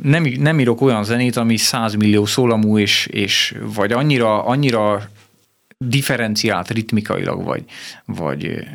nem, 0.02 0.24
nem 0.40 0.60
írok 0.60 0.82
olyan 0.82 1.04
zenét, 1.04 1.36
ami 1.36 1.58
100 1.58 1.94
millió 1.94 2.26
szólamú, 2.26 2.78
és, 2.78 3.06
és 3.06 3.56
vagy 3.62 3.92
annyira, 3.92 4.44
annyira 4.46 5.10
differenciált 5.84 6.70
ritmikailag, 6.70 7.44
vagy, 7.44 7.64
vagy 8.06 8.68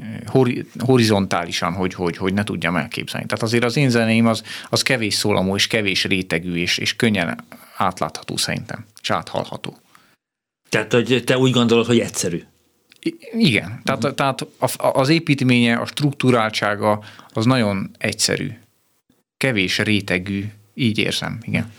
horizontálisan, 0.78 1.72
hogy, 1.72 1.94
hogy, 1.94 2.16
hogy 2.16 2.34
ne 2.34 2.44
tudjam 2.44 2.76
elképzelni. 2.76 3.26
Tehát 3.26 3.42
azért 3.42 3.64
az 3.64 3.76
én 3.76 3.90
zenéim 3.90 4.26
az, 4.26 4.42
az 4.68 4.82
kevés 4.82 5.14
szólamú, 5.14 5.54
és 5.54 5.66
kevés 5.66 6.04
rétegű, 6.04 6.54
és, 6.54 6.78
és 6.78 6.96
könnyen 6.96 7.44
átlátható 7.76 8.36
szerintem, 8.36 8.84
és 9.02 9.10
áthallható. 9.10 9.76
Tehát, 10.68 10.92
hogy 10.92 11.22
te 11.24 11.38
úgy 11.38 11.52
gondolod, 11.52 11.86
hogy 11.86 11.98
egyszerű? 11.98 12.42
Igen, 13.32 13.80
tehát, 13.84 14.04
uh-huh. 14.04 14.16
tehát 14.16 14.46
az 14.76 15.08
építménye, 15.08 15.76
a 15.76 15.86
struktúráltsága 15.86 17.04
az 17.32 17.44
nagyon 17.44 17.90
egyszerű. 17.98 18.50
Kevés 19.36 19.78
rétegű, 19.78 20.44
így 20.74 20.98
érzem, 20.98 21.38
igen. 21.42 21.72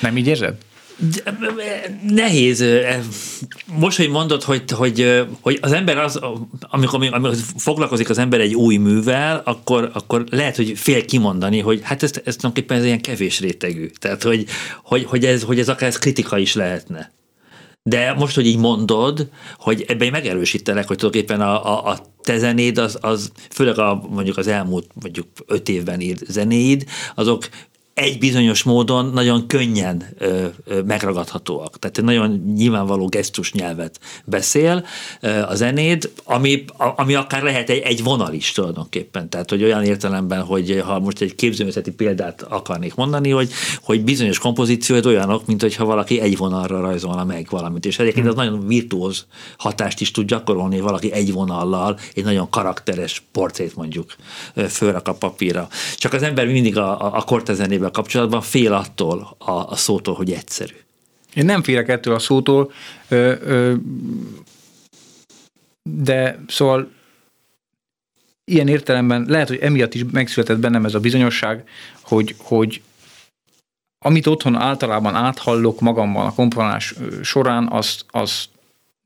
Nem 0.00 0.16
így 0.16 0.26
érzed? 0.26 0.56
Nehéz. 2.08 2.64
Most, 3.66 3.96
hogy 3.96 4.08
mondod, 4.08 4.42
hogy, 4.42 4.70
hogy, 4.70 5.24
hogy 5.40 5.58
az 5.60 5.72
ember 5.72 5.98
az, 5.98 6.20
amikor, 6.60 7.08
amikor 7.10 7.34
foglalkozik 7.56 8.10
az 8.10 8.18
ember 8.18 8.40
egy 8.40 8.54
új 8.54 8.76
művel, 8.76 9.42
akkor, 9.44 9.90
akkor 9.92 10.24
lehet, 10.30 10.56
hogy 10.56 10.72
fél 10.76 11.04
kimondani, 11.04 11.58
hogy 11.58 11.80
hát 11.82 12.02
ez, 12.02 12.10
ez 12.24 12.36
tulajdonképpen 12.36 12.78
ez 12.78 12.84
ilyen 12.84 13.00
kevés 13.00 13.40
rétegű. 13.40 13.86
Tehát, 13.86 14.22
hogy, 14.22 14.46
hogy, 14.84 15.04
hogy, 15.04 15.24
ez, 15.24 15.42
hogy 15.42 15.58
ez 15.58 15.68
akár 15.68 15.88
ez 15.88 15.98
kritika 15.98 16.38
is 16.38 16.54
lehetne. 16.54 17.12
De 17.82 18.12
most, 18.12 18.34
hogy 18.34 18.46
így 18.46 18.58
mondod, 18.58 19.28
hogy 19.58 19.84
ebben 19.88 20.10
megerősítelek, 20.10 20.86
hogy 20.86 20.96
tulajdonképpen 20.96 21.40
a, 21.40 21.64
a, 21.64 21.90
a 21.90 21.98
te 22.22 22.38
zenéd, 22.38 22.78
az, 22.78 22.98
az 23.00 23.32
főleg 23.50 23.78
a, 23.78 24.02
mondjuk 24.10 24.36
az 24.36 24.46
elmúlt 24.46 24.86
mondjuk 25.02 25.26
öt 25.46 25.68
évben 25.68 26.00
írt 26.00 26.24
zenéid, 26.26 26.84
azok 27.14 27.48
egy 28.00 28.18
bizonyos 28.18 28.62
módon 28.62 29.10
nagyon 29.14 29.46
könnyen 29.46 30.04
ö, 30.18 30.46
ö, 30.64 30.82
megragadhatóak. 30.82 31.78
Tehát 31.78 31.98
egy 31.98 32.04
nagyon 32.04 32.52
nyilvánvaló 32.56 33.06
gesztus 33.06 33.52
nyelvet 33.52 34.00
beszél 34.24 34.84
ö, 35.20 35.42
a 35.42 35.54
zenéd, 35.54 36.10
ami, 36.24 36.64
a, 36.78 36.92
ami 36.96 37.14
akár 37.14 37.42
lehet 37.42 37.70
egy, 37.70 37.78
egy 37.78 38.02
vonal 38.02 38.32
is 38.32 38.52
tulajdonképpen. 38.52 39.28
Tehát, 39.28 39.50
hogy 39.50 39.62
olyan 39.62 39.84
értelemben, 39.84 40.42
hogy 40.42 40.82
ha 40.86 40.98
most 40.98 41.20
egy 41.20 41.34
képzőművészeti 41.34 41.90
példát 41.90 42.42
akarnék 42.42 42.94
mondani, 42.94 43.30
hogy, 43.30 43.50
hogy 43.82 44.04
bizonyos 44.04 44.38
kompozícióid 44.38 45.06
olyanok, 45.06 45.46
mint 45.46 45.60
hogyha 45.60 45.84
valaki 45.84 46.20
egy 46.20 46.36
vonalra 46.36 46.80
rajzolna 46.80 47.24
meg 47.24 47.46
valamit. 47.50 47.86
És 47.86 47.98
egyébként 47.98 48.26
az 48.26 48.34
nagyon 48.34 48.66
virtuóz 48.66 49.26
hatást 49.58 50.00
is 50.00 50.10
tud 50.10 50.26
gyakorolni, 50.26 50.74
hogy 50.74 50.84
valaki 50.84 51.12
egy 51.12 51.32
vonallal 51.32 51.98
egy 52.14 52.24
nagyon 52.24 52.50
karakteres 52.50 53.22
portrét 53.32 53.76
mondjuk 53.76 54.16
fölrak 54.68 55.08
a 55.08 55.14
papírra. 55.14 55.68
Csak 55.96 56.12
az 56.12 56.22
ember 56.22 56.46
mindig 56.46 56.76
a, 56.76 57.00
a, 57.00 57.16
a 57.16 57.22
kortezenébe 57.22 57.89
ezzel 57.90 58.02
kapcsolatban 58.02 58.40
fél 58.40 58.72
attól 58.72 59.34
a, 59.38 59.50
a 59.50 59.76
szótól, 59.76 60.14
hogy 60.14 60.32
egyszerű. 60.32 60.74
Én 61.34 61.44
nem 61.44 61.62
félek 61.62 61.88
ettől 61.88 62.14
a 62.14 62.18
szótól, 62.18 62.72
ö, 63.08 63.34
ö, 63.42 63.74
de 65.82 66.38
szóval 66.48 66.90
ilyen 68.44 68.68
értelemben 68.68 69.24
lehet, 69.28 69.48
hogy 69.48 69.58
emiatt 69.58 69.94
is 69.94 70.04
megszületett 70.12 70.58
bennem 70.58 70.84
ez 70.84 70.94
a 70.94 71.00
bizonyosság, 71.00 71.68
hogy, 72.02 72.34
hogy 72.38 72.82
amit 74.04 74.26
otthon 74.26 74.56
általában 74.56 75.14
áthallok 75.14 75.80
magamban 75.80 76.26
a 76.26 76.34
komponálás 76.34 76.94
során, 77.22 77.68
azt, 77.68 78.04
azt 78.10 78.48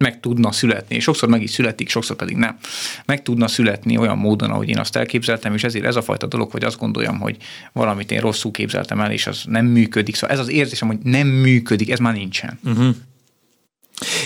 meg 0.05 0.21
tudna 0.21 0.53
születni, 0.53 0.97
és 0.97 1.03
sokszor 1.03 1.29
meg 1.29 1.43
is 1.43 1.51
születik, 1.51 1.89
sokszor 1.89 2.17
pedig 2.17 2.37
nem. 2.37 2.59
Meg 3.05 3.23
tudna 3.23 3.49
születni 3.49 3.97
olyan 3.97 4.19
módon, 4.19 4.51
ahogy 4.51 4.69
én 4.69 4.79
azt 4.79 4.97
elképzeltem, 4.97 5.55
és 5.55 5.65
ezért 5.65 5.85
ez 5.85 5.97
a 5.97 6.03
fajta 6.03 6.27
dolog, 6.27 6.51
hogy 6.51 6.65
azt 6.65 6.79
gondoljam, 6.79 7.21
hogy 7.21 7.37
valamit 7.73 8.11
én 8.11 8.21
rosszul 8.21 8.51
képzeltem 8.51 9.01
el, 9.01 9.11
és 9.13 9.27
az 9.27 9.43
nem 9.47 9.67
működik. 9.67 10.15
Szóval 10.15 10.37
ez 10.37 10.43
az 10.43 10.51
érzésem, 10.51 10.89
hogy 10.89 10.99
nem 11.03 11.27
működik, 11.27 11.91
ez 11.91 11.99
már 11.99 12.15
nincsen. 12.15 12.59
Uh-huh. 12.65 12.95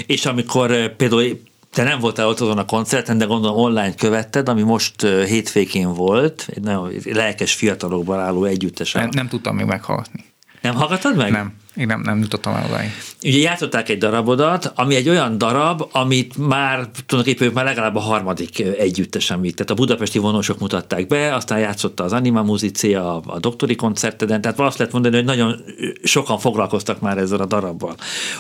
És 0.06 0.26
amikor 0.26 0.70
eh, 0.70 0.88
például 0.88 1.42
te 1.72 1.82
nem 1.82 1.98
voltál 1.98 2.26
ott 2.26 2.40
azon 2.40 2.58
a 2.58 2.64
koncerten, 2.64 3.18
de 3.18 3.24
gondolom 3.24 3.56
online 3.56 3.94
követted, 3.94 4.48
ami 4.48 4.62
most 4.62 5.02
eh, 5.02 5.26
hétvégén 5.26 5.94
volt, 5.94 6.48
egy 6.54 6.62
nagyon 6.62 6.92
lelkes 7.04 7.54
fiatalokban 7.54 8.20
álló 8.20 8.44
együttes. 8.44 8.92
Nem, 8.92 9.08
nem 9.12 9.28
tudtam 9.28 9.56
még 9.56 9.66
meghallgatni. 9.66 10.24
Nem 10.62 10.74
hallgattad 10.74 11.16
meg? 11.16 11.30
Nem. 11.30 11.52
Én 11.78 11.86
nem, 11.86 12.00
nem 12.00 12.18
jutottam 12.18 12.54
el 12.54 12.64
odáig. 12.70 12.90
Ugye 13.22 13.38
játszották 13.38 13.88
egy 13.88 13.98
darabodat, 13.98 14.72
ami 14.74 14.94
egy 14.94 15.08
olyan 15.08 15.38
darab, 15.38 15.88
amit 15.92 16.36
már 16.36 16.88
tulajdonképpen 17.06 17.52
már 17.52 17.64
legalább 17.64 17.96
a 17.96 18.00
harmadik 18.00 18.60
együttes, 18.60 19.30
amit, 19.30 19.54
tehát 19.54 19.70
a 19.70 19.74
budapesti 19.74 20.18
vonósok 20.18 20.58
mutatták 20.58 21.06
be, 21.06 21.34
aztán 21.34 21.58
játszotta 21.58 22.04
az 22.04 22.12
Anima 22.12 22.42
Muzicea 22.42 23.16
a, 23.16 23.22
a 23.26 23.38
doktori 23.38 23.74
koncerteden, 23.74 24.40
tehát 24.40 24.60
azt 24.60 24.78
lehet 24.78 24.92
mondani, 24.92 25.16
hogy 25.16 25.24
nagyon 25.24 25.64
sokan 26.02 26.38
foglalkoztak 26.38 27.00
már 27.00 27.18
ezzel 27.18 27.40
a 27.40 27.46
darabbal. 27.46 27.96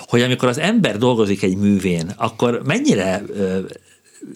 Hogy 0.06 0.22
amikor 0.22 0.48
az 0.48 0.58
ember 0.58 0.98
dolgozik 0.98 1.42
egy 1.42 1.56
művén, 1.56 2.12
akkor 2.16 2.62
mennyire 2.64 3.22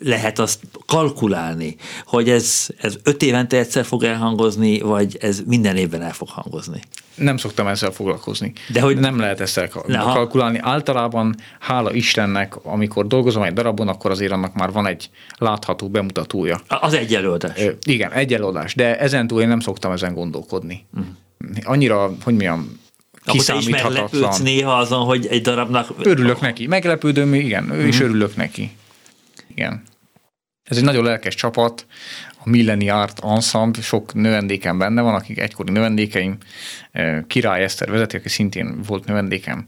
lehet 0.01 0.39
azt 0.39 0.61
kalkulálni, 0.87 1.77
hogy 2.07 2.29
ez, 2.29 2.67
ez 2.79 2.97
öt 3.03 3.23
évente 3.23 3.59
egyszer 3.59 3.85
fog 3.85 4.03
elhangozni, 4.03 4.81
vagy 4.81 5.17
ez 5.21 5.43
minden 5.47 5.77
évben 5.77 6.03
el 6.03 6.13
fog 6.13 6.29
hangozni? 6.29 6.81
Nem 7.15 7.37
szoktam 7.37 7.67
ezzel 7.67 7.91
foglalkozni. 7.91 8.53
De 8.73 8.81
hogy 8.81 8.99
nem 8.99 9.19
lehet 9.19 9.41
ezt 9.41 9.69
kalkulálni. 9.89 10.59
Általában, 10.63 11.35
hála 11.61 11.93
Istennek, 11.93 12.65
amikor 12.65 13.07
dolgozom 13.07 13.43
egy 13.43 13.53
darabon, 13.53 13.89
akkor 13.89 14.11
azért 14.11 14.33
annak 14.33 14.55
már 14.55 14.73
van 14.73 14.87
egy 14.87 15.11
látható 15.37 15.89
bemutatója. 15.89 16.61
Az 16.69 16.95
egy 16.95 17.15
előadás. 17.15 17.61
Igen, 17.85 18.13
egy 18.13 18.35
előadás, 18.35 18.75
de 18.75 18.99
ezentúl 18.99 19.41
én 19.41 19.49
nem 19.49 19.61
szoktam 19.61 19.93
ezen 19.93 20.15
gondolkodni. 20.15 20.87
Uh-huh. 20.95 21.11
Annyira, 21.63 22.15
hogy 22.25 22.35
milyen 22.35 22.81
kiszámíthatatlan. 23.25 24.23
Akkor 24.23 24.41
néha 24.41 24.73
azon, 24.73 25.05
hogy 25.05 25.27
egy 25.27 25.43
darabnak... 25.43 25.89
Örülök 26.03 26.41
neki. 26.41 26.67
Meglepődöm, 26.67 27.35
igen, 27.35 27.65
ő 27.65 27.73
uh-huh. 27.73 27.89
is 27.89 28.01
örülök 28.01 28.37
neki. 28.37 28.71
Igen. 29.55 29.83
Ez 30.63 30.77
egy 30.77 30.85
nagyon 30.85 31.05
lelkes 31.05 31.35
csapat, 31.35 31.87
a 32.45 32.49
Milleni 32.49 32.89
Art 32.89 33.25
Ensemble, 33.25 33.83
sok 33.83 34.15
növendékem 34.15 34.79
benne 34.79 35.03
van, 35.03 35.15
akik 35.15 35.39
egykori 35.39 35.73
növendékeim. 35.73 36.37
Király 37.27 37.63
Eszter 37.63 37.91
vezeti, 37.91 38.17
aki 38.17 38.29
szintén 38.29 38.83
volt 38.83 39.05
növendékem, 39.05 39.65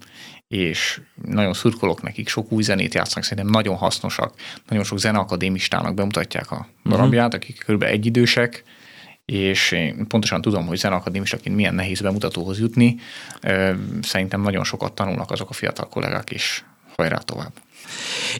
és 0.48 1.00
nagyon 1.24 1.54
szurkolok 1.54 2.02
nekik, 2.02 2.28
sok 2.28 2.52
új 2.52 2.62
zenét 2.62 2.94
játszanak, 2.94 3.24
szerintem 3.24 3.52
nagyon 3.52 3.76
hasznosak. 3.76 4.34
Nagyon 4.68 4.84
sok 4.84 4.98
zeneakadémistának 4.98 5.94
bemutatják 5.94 6.50
a 6.50 6.66
darabját, 6.84 7.34
uh-huh. 7.34 7.42
akik 7.42 7.64
kb. 7.66 7.82
egyidősek, 7.82 8.64
és 9.24 9.72
én 9.72 10.06
pontosan 10.06 10.40
tudom, 10.40 10.66
hogy 10.66 10.78
zeneakadémistaként 10.78 11.56
milyen 11.56 11.74
nehéz 11.74 12.00
bemutatóhoz 12.00 12.58
jutni. 12.58 12.96
Szerintem 14.02 14.40
nagyon 14.40 14.64
sokat 14.64 14.92
tanulnak 14.92 15.30
azok 15.30 15.50
a 15.50 15.52
fiatal 15.52 15.88
kollégák, 15.88 16.30
és 16.30 16.62
hajrá 16.96 17.16
tovább. 17.16 17.52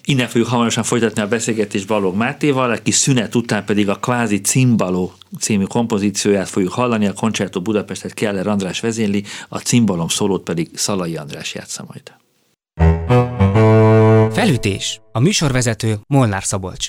Innen 0.05 0.29
fogjuk 0.29 0.49
hamarosan 0.49 0.83
folytatni 0.83 1.23
a 1.23 1.29
beszélgetést 1.29 1.87
Balog 1.87 2.15
Mátéval, 2.15 2.71
aki 2.71 2.91
szünet 2.91 3.35
után 3.35 3.65
pedig 3.65 3.89
a 3.89 3.95
kvázi 3.95 4.41
cimbaló 4.41 5.13
című 5.41 5.65
kompozícióját 5.65 6.49
fogjuk 6.49 6.73
hallani, 6.73 7.07
a 7.07 7.13
Concerto 7.13 7.61
Budapestet 7.61 8.15
Keller 8.15 8.47
András 8.47 8.81
vezényli, 8.81 9.25
a 9.49 9.59
cimbalom 9.59 10.09
szólót 10.09 10.43
pedig 10.43 10.71
Szalai 10.75 11.17
András 11.17 11.55
játsza 11.55 11.85
majd. 11.89 12.13
Felütés. 14.33 15.01
A 15.13 15.21
műsorvezető 15.21 15.99
Molnár 16.07 16.45
Szabolcs. 16.45 16.89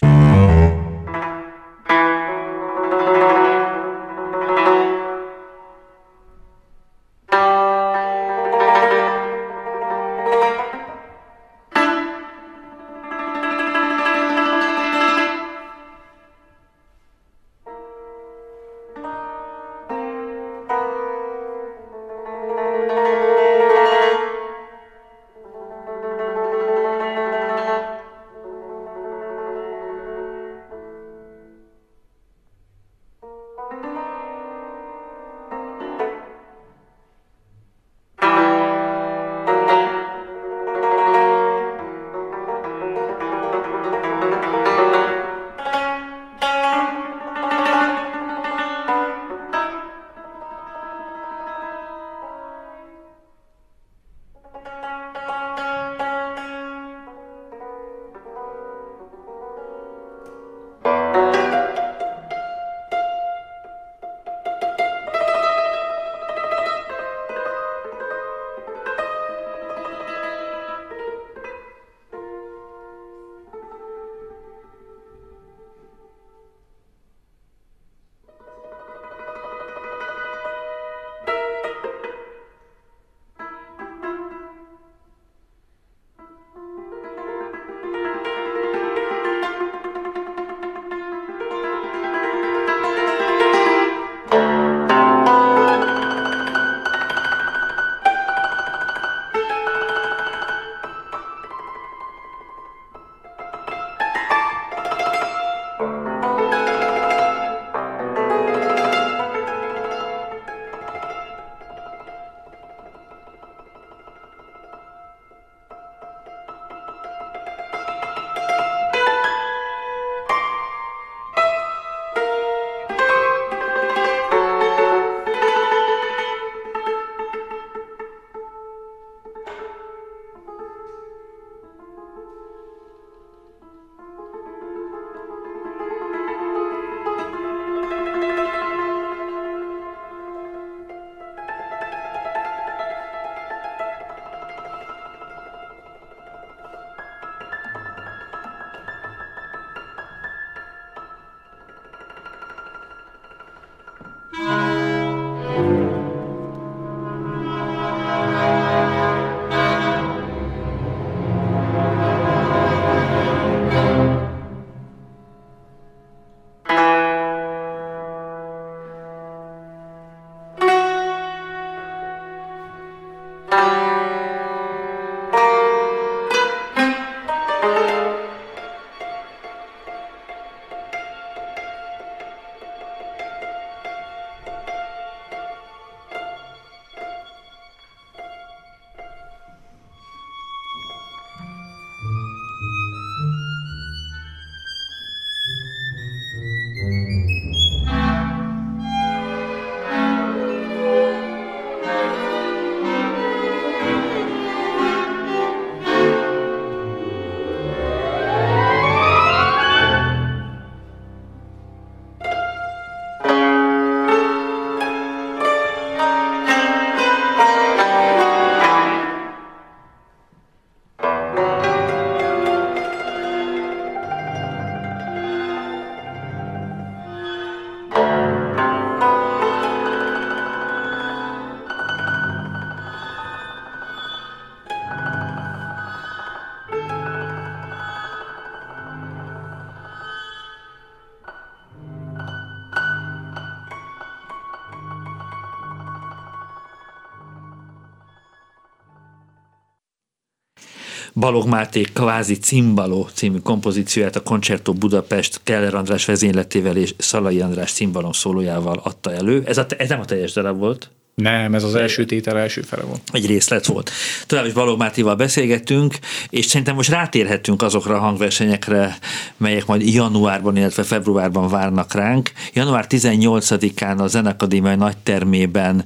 Balog 251.26 251.48
Máté 251.48 251.82
kvázi 251.82 252.36
cimbaló 252.36 253.10
című 253.14 253.38
kompozícióját 253.38 254.16
a 254.16 254.24
Concerto 254.24 254.74
Budapest 254.74 255.40
Keller 255.44 255.74
András 255.74 256.06
vezényletével 256.06 256.78
és 256.78 256.94
Szalai 256.98 257.42
András 257.42 257.72
cimbalom 257.72 258.12
szólójával 258.12 258.82
adta 258.84 259.14
elő. 259.14 259.44
Ez, 259.46 259.58
a, 259.58 259.66
ez 259.78 259.90
nem 259.90 260.00
a 260.00 260.06
teljes 260.06 260.34
darab 260.34 260.58
volt. 260.58 260.90
Nem, 261.16 261.56
ez 261.56 261.64
az 261.64 261.76
első 261.76 262.06
tétel 262.06 262.38
első 262.38 262.62
fele 262.62 262.84
volt. 262.84 263.02
Egy 263.12 263.26
részlet 263.26 263.66
volt. 263.66 263.92
Tovább 264.28 264.46
is 264.46 264.54
Balog 264.54 264.78
Mátéval 264.78 265.16
beszélgettünk, 265.16 265.96
és 266.30 266.46
szerintem 266.46 266.76
most 266.76 266.90
rátérhetünk 266.90 267.62
azokra 267.62 267.96
a 267.96 268.00
hangversenyekre, 268.00 268.98
melyek 269.38 269.66
majd 269.66 269.94
januárban, 269.94 270.58
illetve 270.58 270.84
februárban 270.84 271.50
várnak 271.50 271.94
ránk. 271.94 272.32
Január 272.54 272.86
18-án 272.90 273.98
a 273.98 274.08
Zenakadémia 274.08 274.76
nagy 274.76 274.98
termében 274.98 275.86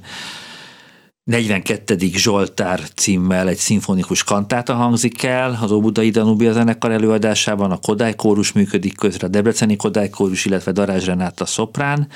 42. 1.30 1.96
Zsoltár 2.14 2.80
címmel 2.94 3.48
egy 3.48 3.56
szimfonikus 3.56 4.24
kantáta 4.24 4.74
hangzik 4.74 5.22
el 5.22 5.58
az 5.62 5.70
Óbudai 5.70 6.10
Danubia 6.10 6.52
zenekar 6.52 6.90
előadásában, 6.90 7.70
a 7.70 7.76
Kodály 7.76 8.14
kórus 8.14 8.52
működik 8.52 8.96
közre, 8.96 9.26
a 9.26 9.30
Debreceni 9.30 9.76
Kodály 9.76 10.08
kórus, 10.08 10.44
illetve 10.44 10.72
Darázs 10.72 11.04
Renáta 11.04 11.46
szoprán. 11.46 12.08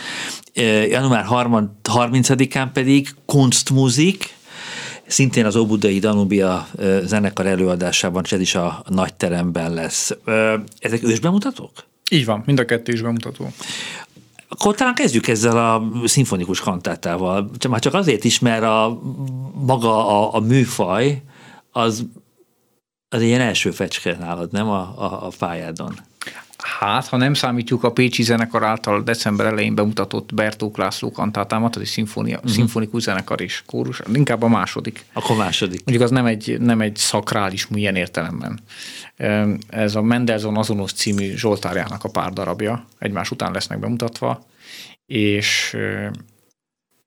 Január 0.88 1.26
30-án 1.28 2.68
pedig 2.72 3.08
Kunstmuzik, 3.26 4.34
szintén 5.06 5.44
az 5.44 5.56
Óbudai 5.56 5.98
Danubia 5.98 6.68
zenekar 7.04 7.46
előadásában, 7.46 8.22
és 8.24 8.32
ez 8.32 8.40
is 8.40 8.54
a 8.54 8.84
nagy 8.88 9.14
teremben 9.14 9.74
lesz. 9.74 10.16
Ezek 10.78 11.02
ősbemutatók? 11.02 11.72
Így 12.10 12.24
van, 12.24 12.42
mind 12.46 12.58
a 12.58 12.64
kettő 12.64 12.92
is 12.92 13.02
bemutató. 13.02 13.52
Akkor 14.54 14.74
talán 14.74 14.94
kezdjük 14.94 15.28
ezzel 15.28 15.56
a 15.56 15.82
szimfonikus 16.04 16.60
kantátával. 16.60 17.50
Már 17.68 17.80
csak 17.80 17.94
azért 17.94 18.24
is, 18.24 18.38
mert 18.38 18.62
a 18.62 19.00
maga 19.54 20.08
a, 20.08 20.34
a 20.34 20.40
műfaj 20.40 21.22
az, 21.70 22.04
az 23.08 23.22
ilyen 23.22 23.40
első 23.40 23.70
fecske 23.70 24.16
nálad, 24.16 24.52
nem 24.52 24.68
a, 24.68 24.80
a, 24.80 25.26
a 25.26 25.30
pályádon. 25.38 25.94
Hát, 26.64 27.06
ha 27.06 27.16
nem 27.16 27.34
számítjuk 27.34 27.84
a 27.84 27.92
Pécsi 27.92 28.22
zenekar 28.22 28.64
által 28.64 29.02
december 29.02 29.46
elején 29.46 29.74
bemutatott 29.74 30.34
Bertók 30.34 30.76
László 30.76 31.10
kantátámat, 31.10 31.76
az 31.76 31.82
egy 31.82 31.88
szimfónia, 31.88 32.36
uh-huh. 32.36 32.52
szimfonikus 32.52 33.02
zenekar 33.02 33.40
és 33.40 33.62
kórus, 33.66 34.00
inkább 34.12 34.42
a 34.42 34.48
második. 34.48 35.04
Akkor 35.12 35.36
második. 35.36 35.84
Mondjuk 35.84 36.02
az 36.02 36.10
nem 36.10 36.26
egy, 36.26 36.56
nem 36.60 36.80
egy 36.80 36.96
szakrális 36.96 37.66
mű 37.66 37.78
ilyen 37.78 37.96
értelemben. 37.96 38.60
Ez 39.68 39.94
a 39.94 40.02
Mendelssohn 40.02 40.56
azonos 40.56 40.92
című 40.92 41.36
Zsoltárjának 41.36 42.04
a 42.04 42.08
pár 42.08 42.32
darabja, 42.32 42.86
egymás 42.98 43.30
után 43.30 43.52
lesznek 43.52 43.78
bemutatva, 43.78 44.46
és 45.06 45.76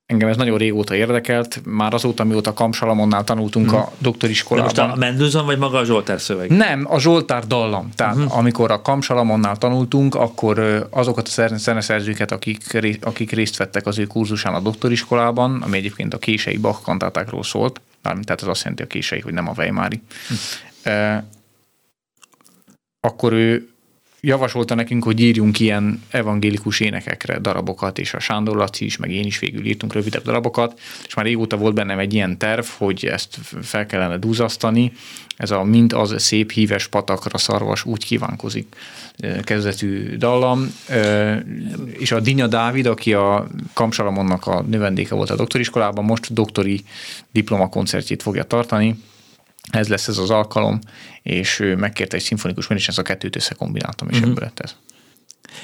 Engem 0.07 0.29
ez 0.29 0.37
nagyon 0.37 0.57
régóta 0.57 0.95
érdekelt, 0.95 1.61
már 1.65 1.93
azóta, 1.93 2.23
mióta 2.23 2.53
Kamsalamonnál 2.53 3.23
tanultunk 3.23 3.69
hmm. 3.69 3.79
a 3.79 3.91
doktoriskolában. 3.97 4.73
De 4.73 4.81
most 4.81 4.95
a 4.95 4.99
Mendelssohn 4.99 5.45
vagy 5.45 5.57
maga 5.57 5.77
a 5.77 5.85
Zsoltár 5.85 6.21
szöveg? 6.21 6.49
Nem, 6.49 6.85
a 6.89 6.99
Zsoltár 6.99 7.47
dallam. 7.47 7.89
Tehát 7.95 8.15
hmm. 8.15 8.25
amikor 8.29 8.71
a 8.71 8.81
Kamsalamonnál 8.81 9.57
tanultunk, 9.57 10.15
akkor 10.15 10.87
azokat 10.89 11.27
a 11.27 11.55
zeneszerzőket, 11.57 12.31
akik, 12.31 12.79
akik 13.01 13.31
részt 13.31 13.57
vettek 13.57 13.85
az 13.85 13.99
ő 13.99 14.05
kurzusán 14.05 14.53
a 14.53 14.59
doktoriskolában, 14.59 15.61
ami 15.61 15.77
egyébként 15.77 16.13
a 16.13 16.17
kései 16.17 16.57
Bach 16.57 16.81
kantátákról 16.81 17.43
szólt, 17.43 17.81
tehát 18.01 18.41
ez 18.41 18.47
azt 18.47 18.61
jelenti 18.61 18.83
a 18.83 18.87
kései, 18.87 19.19
hogy 19.19 19.33
nem 19.33 19.47
a 19.47 19.53
Weimári, 19.57 20.01
hmm. 20.83 21.29
akkor 22.99 23.33
ő 23.33 23.69
javasolta 24.21 24.75
nekünk, 24.75 25.03
hogy 25.03 25.19
írjunk 25.19 25.59
ilyen 25.59 26.03
evangélikus 26.09 26.79
énekekre 26.79 27.39
darabokat, 27.39 27.99
és 27.99 28.13
a 28.13 28.19
Sándor 28.19 28.55
Laci 28.55 28.85
is, 28.85 28.97
meg 28.97 29.11
én 29.11 29.25
is 29.25 29.39
végül 29.39 29.65
írtunk 29.65 29.93
rövidebb 29.93 30.23
darabokat, 30.23 30.79
és 31.07 31.13
már 31.13 31.25
régóta 31.25 31.57
volt 31.57 31.73
bennem 31.73 31.99
egy 31.99 32.13
ilyen 32.13 32.37
terv, 32.37 32.65
hogy 32.77 33.05
ezt 33.05 33.37
fel 33.61 33.85
kellene 33.85 34.17
dúzasztani. 34.17 34.91
Ez 35.37 35.51
a 35.51 35.63
Mint 35.63 35.93
az 35.93 36.21
szép 36.21 36.51
híves 36.51 36.87
patakra 36.87 37.37
szarvas 37.37 37.85
úgy 37.85 38.05
kívánkozik 38.05 38.75
kezdetű 39.43 40.15
dallam, 40.15 40.75
és 41.91 42.11
a 42.11 42.19
Dinya 42.19 42.47
Dávid, 42.47 42.85
aki 42.85 43.13
a 43.13 43.47
Kamsalamonnak 43.73 44.47
a 44.47 44.61
növendéke 44.61 45.15
volt 45.15 45.29
a 45.29 45.35
doktoriskolában, 45.35 46.05
most 46.05 46.33
doktori 46.33 46.83
diplomakoncertjét 47.31 48.21
fogja 48.21 48.43
tartani, 48.43 48.95
ez 49.71 49.87
lesz 49.87 50.07
ez 50.07 50.17
az 50.17 50.29
alkalom, 50.29 50.79
és 51.23 51.59
ő 51.59 51.75
megkérte 51.75 52.15
egy 52.15 52.23
szimfonikus 52.23 52.67
és 52.69 52.87
ezt 52.87 52.99
a 52.99 53.01
kettőt 53.01 53.35
összekombináltam, 53.35 54.09
és 54.09 54.15
uh-huh. 54.15 54.31
ebből 54.31 54.43
lett 54.43 54.59
ez. 54.59 54.75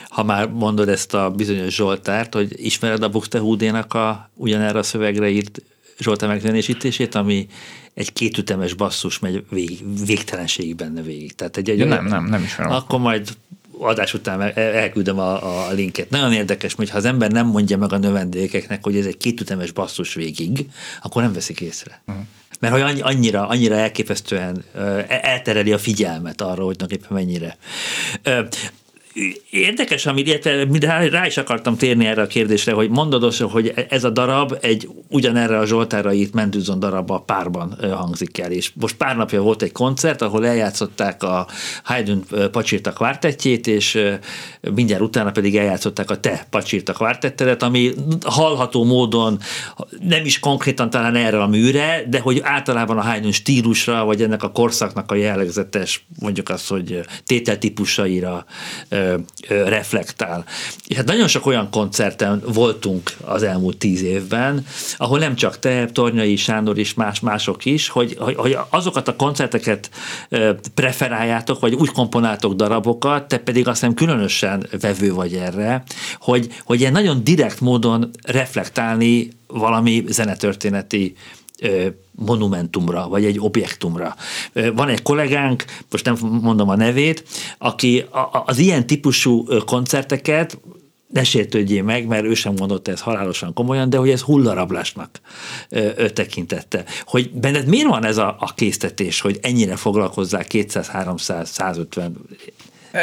Ha 0.10 0.24
már 0.24 0.48
mondod 0.48 0.89
ezt 0.89 1.13
a 1.13 1.30
bizonyos 1.30 1.76
Zsoltárt, 1.76 2.34
hogy 2.34 2.66
ismered 2.66 3.04
a 3.04 3.10
Buxtehude-nak 3.10 3.94
a 3.94 4.30
ugyanerre 4.34 4.80
a 4.80 4.84
szövegre 4.84 5.30
írt 5.30 5.62
Zsoltár 6.00 6.30
megzenésítését, 6.30 7.16
ami 7.16 7.48
egy 7.94 8.13
kétütemes 8.13 8.74
basszus 8.74 9.20
megy 9.20 9.44
vég, 9.50 9.84
végtelenségig 10.06 10.76
benne 10.76 11.02
végig. 11.02 11.36
Tehát 11.36 11.58
egy, 11.58 11.70
egy 11.70 11.78
ja, 11.78 11.86
olyan, 11.86 12.04
nem, 12.04 12.06
nem, 12.06 12.26
nem 12.26 12.44
ismerem. 12.44 12.72
Akkor 12.72 13.00
majd 13.00 13.38
adás 13.80 14.13
után 14.13 14.42
elküldöm 14.58 15.20
a, 15.20 15.68
a 15.68 15.72
linket. 15.72 16.10
Nagyon 16.10 16.34
érdekes, 16.34 16.74
hogy 16.74 16.89
ha 16.89 16.98
az 16.98 17.06
ember 17.06 17.32
nem 17.32 17.48
mondja 17.48 17.78
meg 17.78 17.94
a 17.94 17.98
növendékeknek, 17.98 18.84
hogy 18.84 18.98
ez 18.98 19.06
egy 19.06 19.18
kétütemes 19.18 19.72
basszus 19.72 20.13
végig, 20.13 20.70
akkor 21.02 21.22
nem 21.22 21.34
veszik 21.34 21.62
észre. 21.62 22.02
Uh-huh 22.08 22.24
mert 22.63 22.82
hogy 22.82 23.02
annyira, 23.02 23.47
annyira 23.47 23.76
elképesztően 23.76 24.63
eltereli 25.08 25.71
a 25.73 25.78
figyelmet 25.78 26.41
arra, 26.41 26.63
hogy 26.63 26.76
éppen 26.89 27.08
mennyire. 27.10 27.58
Érdekes, 29.49 30.06
amit 30.06 30.28
illetve 30.28 31.10
rá, 31.10 31.26
is 31.26 31.38
akartam 31.38 31.78
térni 31.78 32.06
erre 32.06 32.21
a 32.21 32.28
kérdésre, 32.28 32.71
hogy 32.71 32.89
mondod 32.89 33.23
azt, 33.23 33.41
hogy 33.41 33.73
ez 33.89 34.04
a 34.04 34.10
darab 34.10 34.58
egy 34.62 34.89
ugyanerre 35.10 35.58
a 35.58 35.65
Zsoltára 35.65 36.13
írt 36.13 36.34
Mendőzon 36.34 36.80
darabba 36.80 37.19
párban 37.19 37.78
hangzik 37.91 38.38
el, 38.38 38.52
és 38.52 38.71
most 38.73 38.95
pár 38.95 39.15
napja 39.15 39.41
volt 39.41 39.62
egy 39.62 39.71
koncert, 39.71 40.21
ahol 40.21 40.47
eljátszották 40.47 41.23
a 41.23 41.47
Haydn 41.84 42.23
Pacsirta 42.52 42.93
kvártettjét, 42.93 43.67
és 43.67 43.99
mindjárt 44.73 45.02
utána 45.02 45.32
pedig 45.32 45.58
eljátszották 45.58 46.10
a 46.12 46.19
te 46.19 46.47
Pacsirta 46.49 46.93
kvártettedet, 46.93 47.63
ami 47.63 47.93
hallható 48.26 48.84
módon 48.84 49.39
nem 49.99 50.26
is 50.26 50.39
konkrétan 50.39 50.89
talán 50.89 51.15
erre 51.15 51.41
a 51.41 51.47
műre, 51.47 52.04
de 52.10 52.19
hogy 52.19 52.39
általában 52.43 52.97
a 52.97 53.02
Haydn 53.02 53.32
stílusra, 53.32 54.06
vagy 54.06 54.21
ennek 54.21 54.43
a 54.43 54.52
korszaknak 54.52 55.12
a 55.12 55.15
jellegzetes, 55.15 56.06
mondjuk 56.19 56.49
azt, 56.49 56.69
hogy 56.69 56.99
tételtípusaira 57.26 58.45
ö, 59.04 59.16
reflektál. 59.48 60.46
És 60.88 60.96
hát 60.96 61.06
nagyon 61.06 61.28
sok 61.28 61.46
olyan 61.46 61.70
koncerten 61.70 62.42
voltunk 62.46 63.12
az 63.22 63.44
elmúlt 63.44 63.78
tíz 63.78 64.02
évben, 64.02 64.66
ahol 64.98 65.20
nem 65.20 65.36
csak 65.36 65.60
te, 65.60 65.86
Tornyai 65.86 66.36
Sándor 66.36 66.78
és 66.78 66.94
más, 66.94 67.20
mások 67.20 67.66
is, 67.66 67.88
hogy, 67.88 68.16
hogy, 68.20 68.36
hogy 68.36 68.58
azokat 68.70 69.08
a 69.08 69.16
koncerteket 69.16 69.89
preferáljátok, 70.74 71.60
vagy 71.60 71.74
úgy 71.74 71.92
komponáltok 71.92 72.54
darabokat, 72.54 73.28
te 73.28 73.38
pedig 73.38 73.68
azt 73.68 73.82
nem 73.82 73.94
különösen 73.94 74.68
vevő 74.82 75.13
vagy 75.13 75.34
erre, 75.34 75.84
hogy, 76.20 76.48
hogy 76.63 76.80
ilyen 76.80 76.92
nagyon 76.92 77.24
direkt 77.24 77.60
módon 77.60 78.10
reflektálni 78.24 79.30
valami 79.48 80.04
zenetörténeti 80.08 81.16
monumentumra, 82.12 83.08
vagy 83.08 83.26
egy 83.26 83.39
objektumra. 83.39 84.15
Van 84.76 84.89
egy 84.89 85.02
kollégánk, 85.02 85.65
most 85.89 86.06
nem 86.06 86.17
mondom 86.41 86.69
a 86.69 86.76
nevét, 86.76 87.23
aki 87.58 88.06
az 88.45 88.58
ilyen 88.58 88.88
típusú 88.88 89.45
koncerteket 89.65 90.58
ne 91.13 91.23
sértődjél 91.23 91.84
meg, 91.84 92.08
mert 92.08 92.23
ő 92.23 92.34
sem 92.34 92.56
gondolta 92.56 92.91
ezt 92.91 93.02
halálosan 93.02 93.54
komolyan, 93.54 93.89
de 93.89 93.97
hogy 93.97 94.10
ez 94.10 94.21
hullarablásnak 94.21 95.19
ö, 95.69 96.10
tekintette. 96.10 96.84
Hogy 97.06 97.32
benned 97.32 97.67
miért 97.67 97.88
van 97.88 98.06
ez 98.06 98.17
a, 98.17 98.36
a 98.39 98.54
késztetés, 98.56 99.21
hogy 99.21 99.39
ennyire 99.41 99.76
foglalkozzál 99.76 100.43
200, 100.43 100.88
300, 100.88 101.49
150 101.49 102.15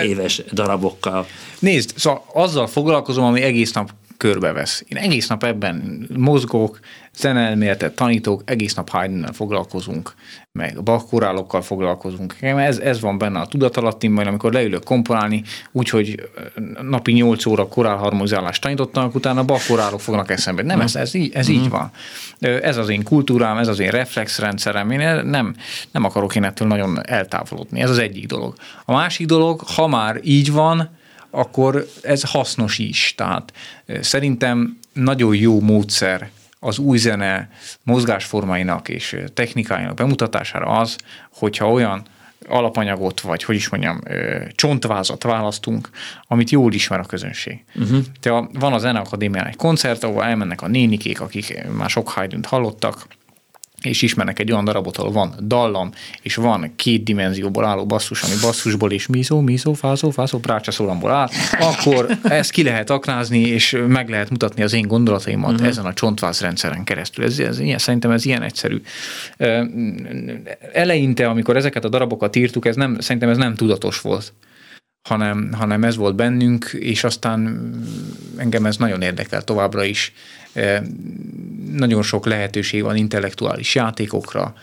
éves 0.02 0.42
darabokkal? 0.52 1.26
Nézd, 1.58 1.92
szóval 1.96 2.24
azzal 2.32 2.66
foglalkozom, 2.66 3.24
ami 3.24 3.40
egész 3.40 3.72
nap 3.72 3.90
körbevesz. 4.20 4.84
Én 4.88 4.96
egész 4.96 5.26
nap 5.28 5.44
ebben 5.44 6.06
mozgok, 6.16 6.78
zenelméletet 7.12 7.94
tanítok, 7.94 8.42
egész 8.44 8.74
nap 8.74 8.88
haydn 8.88 9.32
foglalkozunk, 9.32 10.14
meg 10.52 10.82
bakkorálokkal 10.82 11.62
foglalkozunk. 11.62 12.34
Ez, 12.40 12.78
ez 12.78 13.00
van 13.00 13.18
benne 13.18 13.38
a 13.38 13.46
tudatalattim, 13.46 14.12
majd 14.12 14.26
amikor 14.26 14.52
leülök 14.52 14.84
komponálni, 14.84 15.42
úgyhogy 15.72 16.28
napi 16.82 17.12
8 17.12 17.46
óra 17.46 17.68
korálharmonizálást 17.68 18.62
tanítottam, 18.62 19.10
utána 19.14 19.44
bakkorálok 19.44 20.00
fognak 20.00 20.30
eszembe. 20.30 20.62
Nem, 20.62 20.80
ez, 20.80 20.96
ez, 20.96 21.14
így, 21.14 21.34
ez 21.34 21.48
így 21.48 21.68
mhm. 21.68 21.70
van. 21.70 21.90
Ez 22.62 22.76
az 22.76 22.88
én 22.88 23.02
kultúrám, 23.02 23.56
ez 23.56 23.68
az 23.68 23.78
én 23.78 23.90
reflexrendszerem. 23.90 24.90
Én 24.90 25.24
nem, 25.24 25.54
nem 25.90 26.04
akarok 26.04 26.36
én 26.36 26.44
ettől 26.44 26.68
nagyon 26.68 26.98
eltávolodni. 27.06 27.80
Ez 27.80 27.90
az 27.90 27.98
egyik 27.98 28.26
dolog. 28.26 28.54
A 28.84 28.92
másik 28.92 29.26
dolog, 29.26 29.60
ha 29.60 29.86
már 29.86 30.20
így 30.22 30.52
van, 30.52 30.98
akkor 31.30 31.86
ez 32.02 32.30
hasznos 32.30 32.78
is. 32.78 33.14
Tehát 33.16 33.52
szerintem 34.00 34.78
nagyon 34.92 35.34
jó 35.34 35.60
módszer 35.60 36.30
az 36.58 36.78
új 36.78 36.98
zene 36.98 37.50
mozgásformáinak 37.82 38.88
és 38.88 39.16
technikájának 39.34 39.94
bemutatására 39.94 40.66
az, 40.66 40.96
hogyha 41.32 41.70
olyan 41.70 42.02
alapanyagot, 42.48 43.20
vagy 43.20 43.42
hogy 43.42 43.54
is 43.54 43.68
mondjam, 43.68 44.00
csontvázat 44.54 45.22
választunk, 45.22 45.90
amit 46.26 46.50
jól 46.50 46.72
ismer 46.72 47.00
a 47.00 47.04
közönség. 47.04 47.64
Uh-huh. 47.74 48.04
Tehát 48.20 48.50
van 48.52 48.72
a 48.72 48.78
Zeneakadémián 48.78 49.46
egy 49.46 49.56
koncert, 49.56 50.04
ahol 50.04 50.24
elmennek 50.24 50.62
a 50.62 50.68
nénikék, 50.68 51.20
akik 51.20 51.64
már 51.76 51.90
sok 51.90 52.08
hajdűnt 52.08 52.46
hallottak, 52.46 53.06
és 53.82 54.02
ismernek 54.02 54.38
egy 54.38 54.52
olyan 54.52 54.64
darabot, 54.64 54.96
ahol 54.96 55.12
van 55.12 55.34
dallam, 55.42 55.90
és 56.22 56.34
van 56.34 56.72
két 56.76 57.04
dimenzióból 57.04 57.64
álló 57.64 57.86
basszus, 57.86 58.22
ami 58.22 58.32
basszusból 58.42 58.92
és 58.92 59.06
miszó, 59.06 59.40
miszó, 59.40 59.72
fázó, 59.72 60.10
fázó, 60.10 60.38
prácsa 60.38 60.70
szólamból 60.70 61.10
áll, 61.10 61.28
akkor 61.60 62.06
ezt 62.22 62.50
ki 62.50 62.62
lehet 62.62 62.90
aknázni, 62.90 63.38
és 63.38 63.78
meg 63.88 64.08
lehet 64.08 64.30
mutatni 64.30 64.62
az 64.62 64.72
én 64.72 64.86
gondolataimat 64.86 65.52
uh-huh. 65.52 65.66
ezen 65.66 65.84
a 65.84 65.94
csontváz 65.94 66.40
rendszeren 66.40 66.84
keresztül. 66.84 67.24
Ez, 67.24 67.38
ez 67.38 67.58
ilyen, 67.58 67.78
szerintem 67.78 68.10
ez 68.10 68.24
ilyen 68.24 68.42
egyszerű. 68.42 68.82
Eleinte, 70.72 71.28
amikor 71.28 71.56
ezeket 71.56 71.84
a 71.84 71.88
darabokat 71.88 72.36
írtuk, 72.36 72.66
ez 72.66 72.76
nem, 72.76 73.00
szerintem 73.00 73.30
ez 73.30 73.36
nem 73.36 73.54
tudatos 73.54 74.00
volt 74.00 74.32
hanem, 75.02 75.52
hanem 75.52 75.84
ez 75.84 75.96
volt 75.96 76.14
bennünk, 76.14 76.64
és 76.64 77.04
aztán 77.04 77.70
engem 78.36 78.66
ez 78.66 78.76
nagyon 78.76 79.02
érdekel 79.02 79.42
továbbra 79.42 79.84
is. 79.84 80.12
Nagyon 81.72 82.02
sok 82.02 82.26
lehetőség 82.26 82.82
van 82.82 82.96
intellektuális 82.96 83.74
játékokra, 83.74 84.54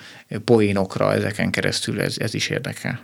poénokra, 0.45 1.13
ezeken 1.13 1.51
keresztül 1.51 2.01
ez, 2.01 2.15
ez 2.17 2.33
is 2.33 2.49
érdekel. 2.49 2.99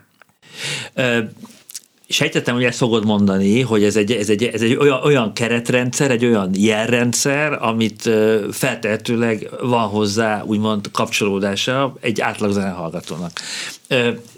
Sejtettem, 2.13 2.53
hogy 2.55 2.63
ezt 2.63 2.77
fogod 2.77 3.05
mondani, 3.05 3.61
hogy 3.61 3.83
ez 3.83 3.95
egy, 3.95 4.11
ez 4.11 4.29
egy, 4.29 4.43
ez 4.43 4.61
egy 4.61 4.75
olyan, 4.75 4.99
olyan 5.03 5.33
keretrendszer, 5.33 6.11
egy 6.11 6.25
olyan 6.25 6.49
jelrendszer, 6.53 7.57
amit 7.61 8.09
feltehetőleg 8.51 9.49
van 9.61 9.87
hozzá 9.87 10.43
úgymond 10.43 10.91
kapcsolódása 10.91 11.95
egy 12.01 12.21
átlag 12.21 12.51
zenehallgatónak. 12.51 13.31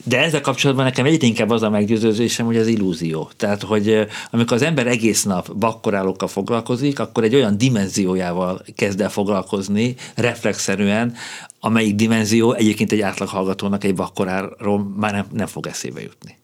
De 0.03 0.19
ezzel 0.19 0.41
kapcsolatban 0.41 0.85
nekem 0.85 1.05
egyre 1.05 1.27
inkább 1.27 1.49
az 1.49 1.61
a 1.61 1.69
meggyőződésem, 1.69 2.45
hogy 2.45 2.57
az 2.57 2.67
illúzió. 2.67 3.29
Tehát, 3.37 3.63
hogy 3.63 4.07
amikor 4.31 4.55
az 4.57 4.63
ember 4.63 4.87
egész 4.87 5.23
nap 5.23 5.55
bakkorálókkal 5.55 6.27
foglalkozik, 6.27 6.99
akkor 6.99 7.23
egy 7.23 7.35
olyan 7.35 7.57
dimenziójával 7.57 8.61
kezd 8.75 9.01
el 9.01 9.09
foglalkozni, 9.09 9.95
reflexzerűen, 10.15 11.13
amelyik 11.59 11.95
dimenzió 11.95 12.53
egyébként 12.53 12.91
egy 12.91 13.01
átlag 13.01 13.27
hallgatónak 13.27 13.83
egy 13.83 13.95
bakkoráról 13.95 14.93
már 14.97 15.11
nem, 15.11 15.25
nem 15.33 15.47
fog 15.47 15.67
eszébe 15.67 16.01
jutni 16.01 16.37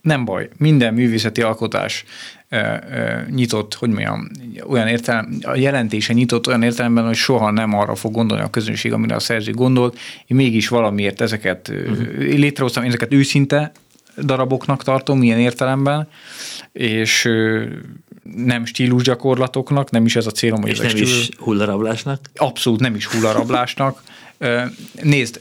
nem 0.00 0.24
baj, 0.24 0.48
minden 0.56 0.94
művészeti 0.94 1.42
alkotás 1.42 2.04
nyitott, 3.30 3.74
hogy 3.74 3.88
mondjam, 3.88 4.30
olyan 4.66 4.86
értelem, 4.86 5.38
a 5.42 5.56
jelentése 5.56 6.12
nyitott 6.12 6.46
olyan 6.46 6.62
értelemben, 6.62 7.06
hogy 7.06 7.16
soha 7.16 7.50
nem 7.50 7.74
arra 7.74 7.94
fog 7.94 8.12
gondolni 8.12 8.42
a 8.42 8.50
közönség, 8.50 8.92
amire 8.92 9.14
a 9.14 9.20
szerző 9.20 9.52
gondolt. 9.52 9.98
Én 10.26 10.36
mégis 10.36 10.68
valamiért 10.68 11.20
ezeket 11.20 11.68
uh-huh. 11.68 12.16
létrehoztam, 12.18 12.84
ezeket 12.84 13.12
őszinte 13.12 13.72
daraboknak 14.22 14.82
tartom, 14.82 15.18
milyen 15.18 15.38
értelemben, 15.38 16.08
és 16.72 17.28
nem 18.36 18.64
stílusgyakorlatoknak, 18.64 19.90
nem 19.90 20.04
is 20.04 20.16
ez 20.16 20.26
a 20.26 20.30
célom, 20.30 20.60
hogy 20.60 20.70
és 20.70 20.78
nem 20.78 20.88
stílus... 20.88 21.18
is 21.18 21.28
hullarablásnak? 21.38 22.20
Abszolút 22.36 22.80
nem 22.80 22.94
is 22.94 23.06
hullarablásnak. 23.06 24.02
Nézd, 25.02 25.40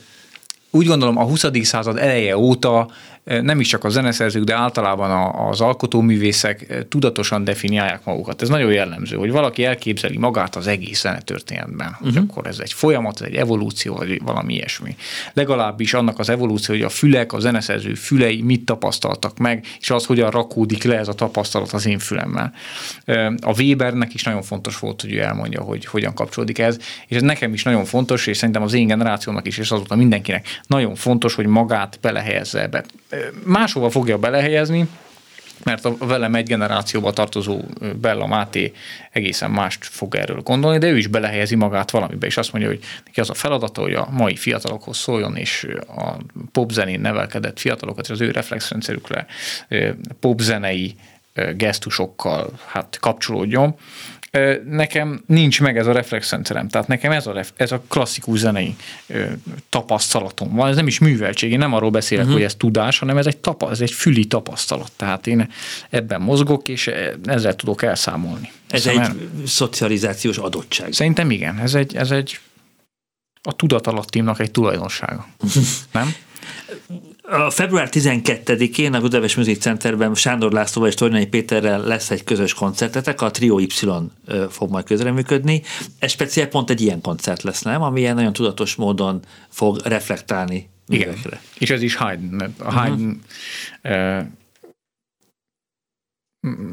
úgy 0.69 0.87
gondolom 0.87 1.17
a 1.17 1.23
20. 1.23 1.45
század 1.61 1.97
eleje 1.97 2.37
óta 2.37 2.91
nem 3.27 3.59
is 3.59 3.67
csak 3.67 3.83
a 3.83 3.89
zeneszerzők, 3.89 4.43
de 4.43 4.55
általában 4.55 5.35
az 5.49 5.61
alkotóművészek 5.61 6.85
tudatosan 6.89 7.43
definiálják 7.43 8.05
magukat. 8.05 8.41
Ez 8.41 8.49
nagyon 8.49 8.71
jellemző, 8.71 9.15
hogy 9.15 9.31
valaki 9.31 9.65
elképzeli 9.65 10.17
magát 10.17 10.55
az 10.55 10.67
egész 10.67 11.01
zenetörténetben, 11.01 11.87
uh-huh. 11.87 12.03
hogy 12.03 12.13
mhm. 12.13 12.23
akkor 12.29 12.47
ez 12.47 12.59
egy 12.59 12.73
folyamat, 12.73 13.21
ez 13.21 13.27
egy 13.27 13.35
evolúció, 13.35 13.95
vagy 13.95 14.21
valami 14.23 14.53
ilyesmi. 14.53 14.95
Legalábbis 15.33 15.93
annak 15.93 16.19
az 16.19 16.29
evolúció, 16.29 16.75
hogy 16.75 16.83
a 16.83 16.89
fülek, 16.89 17.33
a 17.33 17.39
zeneszerző 17.39 17.93
fülei 17.93 18.41
mit 18.41 18.65
tapasztaltak 18.65 19.37
meg, 19.37 19.65
és 19.79 19.89
az 19.89 20.05
hogyan 20.05 20.29
rakódik 20.29 20.83
le 20.83 20.97
ez 20.97 21.07
a 21.07 21.13
tapasztalat 21.13 21.71
az 21.71 21.85
én 21.85 21.99
fülemmel. 21.99 22.53
A 23.41 23.61
Webernek 23.61 24.13
is 24.13 24.23
nagyon 24.23 24.41
fontos 24.41 24.79
volt, 24.79 25.01
hogy 25.01 25.13
ő 25.13 25.19
elmondja, 25.19 25.61
hogy 25.61 25.85
hogyan 25.85 26.13
kapcsolódik 26.13 26.59
ez, 26.59 26.77
és 27.07 27.15
ez 27.15 27.21
nekem 27.21 27.53
is 27.53 27.63
nagyon 27.63 27.85
fontos, 27.85 28.27
és 28.27 28.37
szerintem 28.37 28.63
az 28.63 28.73
én 28.73 28.87
generációnak 28.87 29.47
is, 29.47 29.57
és 29.57 29.71
azóta 29.71 29.95
mindenkinek 29.95 30.47
nagyon 30.67 30.95
fontos, 30.95 31.33
hogy 31.33 31.45
magát 31.45 31.97
belehelyezze 32.01 32.61
ebbe 32.61 32.83
máshova 33.43 33.89
fogja 33.89 34.17
belehelyezni, 34.17 34.87
mert 35.63 35.85
a 35.85 35.97
velem 35.97 36.35
egy 36.35 36.47
generációba 36.47 37.11
tartozó 37.11 37.61
Bella 38.01 38.27
Máté 38.27 38.71
egészen 39.11 39.51
mást 39.51 39.85
fog 39.85 40.15
erről 40.15 40.41
gondolni, 40.41 40.77
de 40.77 40.87
ő 40.87 40.97
is 40.97 41.07
belehelyezi 41.07 41.55
magát 41.55 41.91
valamibe, 41.91 42.25
és 42.25 42.37
azt 42.37 42.51
mondja, 42.51 42.69
hogy 42.71 42.79
neki 43.05 43.19
az 43.19 43.29
a 43.29 43.33
feladata, 43.33 43.81
hogy 43.81 43.93
a 43.93 44.07
mai 44.11 44.35
fiatalokhoz 44.35 44.97
szóljon, 44.97 45.35
és 45.35 45.67
a 45.87 46.11
popzenén 46.51 46.99
nevelkedett 46.99 47.59
fiatalokat, 47.59 48.07
az 48.07 48.21
ő 48.21 48.31
reflexrendszerükre 48.31 49.25
popzenei 50.19 50.95
gesztusokkal 51.55 52.49
hát 52.65 52.97
kapcsolódjon, 52.99 53.75
nekem 54.69 55.23
nincs 55.25 55.61
meg 55.61 55.77
ez 55.77 55.87
a 55.87 55.91
reflexrendszerem, 55.91 56.67
tehát 56.67 56.87
nekem 56.87 57.11
ez 57.11 57.27
a, 57.27 57.31
ref, 57.31 57.51
ez 57.55 57.71
a 57.71 57.81
klasszikus 57.87 58.39
zenei 58.39 58.75
tapasztalatom 59.69 60.55
van, 60.55 60.69
ez 60.69 60.75
nem 60.75 60.87
is 60.87 60.99
műveltség, 60.99 61.51
én 61.51 61.57
nem 61.57 61.73
arról 61.73 61.89
beszélek, 61.89 62.23
uh-huh. 62.23 62.39
hogy 62.39 62.47
ez 62.47 62.55
tudás, 62.55 62.99
hanem 62.99 63.17
ez 63.17 63.25
egy, 63.25 63.37
tapa, 63.37 63.69
ez 63.69 63.81
egy 63.81 63.91
füli 63.91 64.25
tapasztalat, 64.25 64.91
tehát 64.95 65.27
én 65.27 65.49
ebben 65.89 66.21
mozgok, 66.21 66.67
és 66.67 66.91
ezzel 67.25 67.55
tudok 67.55 67.83
elszámolni. 67.83 68.51
Ez 68.69 68.83
Hiszem, 68.83 69.01
egy 69.01 69.07
el... 69.07 69.15
szocializációs 69.45 70.37
adottság. 70.37 70.93
Szerintem 70.93 71.31
igen, 71.31 71.59
ez 71.59 71.73
egy, 71.73 71.95
ez 71.95 72.11
egy 72.11 72.39
a 73.41 73.55
tudatalattimnak 73.55 74.39
egy 74.39 74.51
tulajdonsága. 74.51 75.27
nem? 75.91 76.15
A 77.29 77.49
február 77.49 77.89
12-én 77.91 78.93
a 78.93 78.99
Budapest 78.99 79.37
Music 79.37 79.61
Centerben 79.61 80.15
Sándor 80.15 80.51
Lászlóval 80.51 80.89
és 80.89 80.95
Tornyai 80.95 81.25
Péterrel 81.27 81.81
lesz 81.81 82.11
egy 82.11 82.23
közös 82.23 82.53
koncertetek, 82.53 83.21
a 83.21 83.31
Trio 83.31 83.59
Y 83.59 83.67
fog 84.49 84.69
majd 84.69 84.85
közreműködni. 84.85 85.61
Ez 85.99 86.11
speciál 86.11 86.47
pont 86.47 86.69
egy 86.69 86.81
ilyen 86.81 87.01
koncert 87.01 87.43
lesz, 87.43 87.61
nem? 87.61 87.81
Ami 87.81 87.99
ilyen 87.99 88.15
nagyon 88.15 88.33
tudatos 88.33 88.75
módon 88.75 89.19
fog 89.49 89.79
reflektálni 89.83 90.69
Igen, 90.87 91.07
művekre. 91.07 91.41
és 91.57 91.69
ez 91.69 91.81
is 91.81 91.95
Haydn. 91.95 92.43
A 92.57 92.71
Haydn 92.71 93.21
uh-huh. 93.83 94.25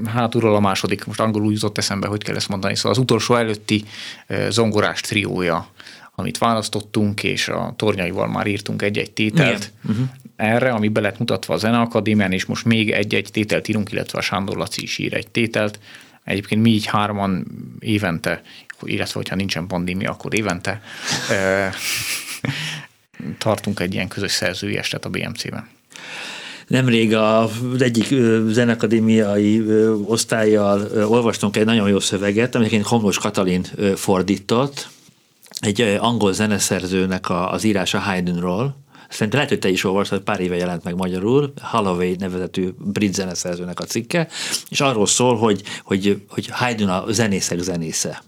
hátulról 0.07 0.55
a 0.55 0.61
második, 0.61 1.05
most 1.05 1.21
angolul 1.21 1.53
jutott 1.53 1.79
eszembe, 1.79 2.07
hogy 2.07 2.23
kell 2.23 2.37
ezt 2.37 2.49
mondani, 2.49 2.77
szóval 2.77 2.93
az 2.93 2.99
utolsó 2.99 3.35
előtti 3.35 3.85
zongorás 4.49 5.01
triója 5.01 5.69
amit 6.15 6.39
választottunk, 6.39 7.23
és 7.23 7.49
a 7.49 7.75
tornyaival 7.77 8.29
már 8.29 8.47
írtunk 8.47 8.83
egy-egy 8.83 9.13
tételt. 9.13 9.73
Uh-huh. 9.85 10.07
Erre, 10.37 10.71
ami 10.71 10.89
be 10.89 11.01
lett 11.01 11.19
mutatva 11.19 11.55
a 11.55 11.57
Zeneakadémián, 11.57 12.33
és 12.33 12.45
most 12.45 12.65
még 12.65 12.91
egy-egy 12.91 13.29
tételt 13.33 13.69
írunk, 13.69 13.93
illetve 13.93 14.19
a 14.19 14.23
Sándor 14.23 14.57
Laci 14.57 14.83
is 14.83 14.99
ír 14.99 15.15
egy 15.15 15.29
tételt. 15.29 15.79
Egyébként 16.25 16.63
mi 16.63 16.71
így 16.71 16.87
hárman 16.87 17.47
évente, 17.79 18.43
illetve 18.83 19.15
hogyha 19.15 19.35
nincsen 19.37 19.67
pandémia, 19.67 20.11
akkor 20.11 20.35
évente 20.35 20.83
tartunk 23.39 23.81
egy 23.81 23.95
ilyen 23.95 24.09
közös 24.09 24.33
szerzői 24.33 24.77
estet 24.77 25.05
a 25.05 25.09
BMC-ben. 25.09 25.69
Nemrég 26.67 27.15
az 27.15 27.51
egyik 27.83 28.15
zenekadémiai 28.49 29.63
osztályjal 30.05 30.91
olvastunk 31.09 31.57
egy 31.57 31.65
nagyon 31.65 31.89
jó 31.89 32.01
szöveget, 32.01 32.55
amit 32.55 32.83
Komlós 32.83 33.19
Katalin 33.19 33.63
fordított, 33.95 34.89
egy 35.61 35.81
angol 35.81 36.33
zeneszerzőnek 36.33 37.31
az 37.31 37.65
írása 37.65 37.99
Haydnról, 37.99 38.84
Szerintem 39.15 39.39
lehet, 39.39 39.49
hogy 39.49 39.59
te 39.59 39.69
is 39.69 39.85
olvastad, 39.85 40.21
pár 40.21 40.41
éve 40.41 40.57
jelent 40.57 40.85
meg 40.85 40.95
magyarul, 40.95 41.53
Holloway 41.63 42.15
nevezetű 42.19 42.69
brit 42.79 43.15
zeneszerzőnek 43.15 43.81
a 43.81 43.85
cikke, 43.85 44.29
és 44.69 44.81
arról 44.81 45.07
szól, 45.07 45.37
hogy, 45.37 45.63
hogy, 45.85 46.23
hogy 46.29 46.49
Haydn 46.51 46.89
a 46.89 47.05
zenészek 47.09 47.59
zenésze. 47.59 48.23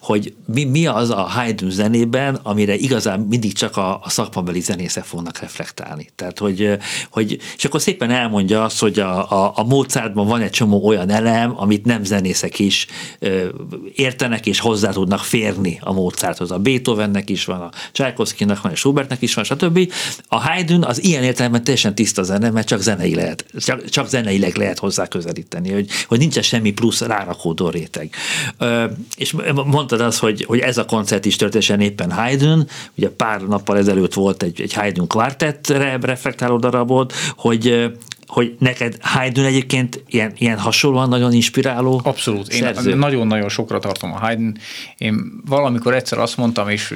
Hogy 0.00 0.34
mi, 0.46 0.64
mi 0.64 0.86
az 0.86 1.10
a 1.10 1.20
Haydn 1.20 1.70
zenében, 1.70 2.34
amire 2.34 2.74
igazán 2.74 3.20
mindig 3.20 3.52
csak 3.52 3.76
a, 3.76 4.00
a 4.02 4.10
szakmabeli 4.10 4.60
zenészek 4.60 5.04
fognak 5.04 5.38
reflektálni. 5.38 6.08
Tehát, 6.14 6.38
hogy, 6.38 6.78
hogy 7.10 7.38
és 7.56 7.64
akkor 7.64 7.80
szépen 7.80 8.10
elmondja 8.10 8.64
azt, 8.64 8.78
hogy 8.78 8.98
a, 8.98 9.30
a, 9.30 9.52
a 9.54 9.64
Mozartban 9.64 10.26
van 10.26 10.40
egy 10.40 10.50
csomó 10.50 10.86
olyan 10.86 11.10
elem, 11.10 11.52
amit 11.56 11.84
nem 11.84 12.04
zenészek 12.04 12.58
is 12.58 12.86
ö, 13.18 13.48
értenek 13.94 14.46
és 14.46 14.60
hozzá 14.60 14.90
tudnak 14.90 15.20
férni 15.20 15.78
a 15.80 15.92
Mozarthoz. 15.92 16.50
A 16.50 16.58
Beethovennek 16.58 17.30
is 17.30 17.44
van, 17.44 17.60
a 17.60 17.70
Tchaikovskynak 17.92 18.60
van, 18.62 18.72
a 18.72 18.74
Schubertnek 18.74 19.22
is 19.22 19.34
van, 19.34 19.44
stb. 19.44 19.92
A 20.28 20.40
Haydn 20.40 20.82
az 20.82 21.04
ilyen 21.04 21.22
értelemben 21.22 21.64
teljesen 21.64 21.94
tiszta 21.94 22.22
zene, 22.22 22.50
mert 22.50 22.66
csak 22.66 22.80
zenei 22.80 23.14
lehet, 23.14 23.44
csak, 23.58 23.84
csak 23.84 24.08
zeneileg 24.08 24.56
lehet 24.56 24.78
hozzá 24.78 25.06
közelíteni, 25.06 25.72
hogy, 25.72 25.88
hogy 26.08 26.18
nincsen 26.18 26.42
semmi 26.42 26.70
plusz 26.70 27.00
rárakódó 27.00 27.68
réteg. 27.68 28.10
Ö, 28.58 28.84
és 29.16 29.34
mondtad 29.66 30.00
azt, 30.00 30.18
hogy, 30.18 30.44
hogy 30.44 30.58
ez 30.58 30.78
a 30.78 30.84
koncert 30.84 31.24
is 31.24 31.36
történesen 31.36 31.80
éppen 31.80 32.12
Haydn, 32.12 32.68
ugye 32.94 33.08
pár 33.08 33.40
nappal 33.40 33.78
ezelőtt 33.78 34.14
volt 34.14 34.42
egy, 34.42 34.60
egy 34.60 34.72
Haydn 34.72 35.06
kvartettre 35.06 35.98
reflektáló 36.00 36.56
darabod, 36.58 37.12
hogy 37.36 37.92
hogy 38.26 38.56
neked 38.58 38.96
Haydn 39.00 39.40
egyébként 39.40 40.02
ilyen, 40.06 40.32
ilyen 40.38 40.58
hasonlóan 40.58 41.08
nagyon 41.08 41.32
inspiráló 41.32 42.00
Abszolút. 42.04 42.52
Én 42.52 42.96
nagyon-nagyon 42.96 43.48
sokra 43.48 43.78
tartom 43.78 44.12
a 44.12 44.18
Haydn. 44.18 44.56
Én 44.96 45.42
valamikor 45.46 45.94
egyszer 45.94 46.18
azt 46.18 46.36
mondtam, 46.36 46.68
és 46.68 46.94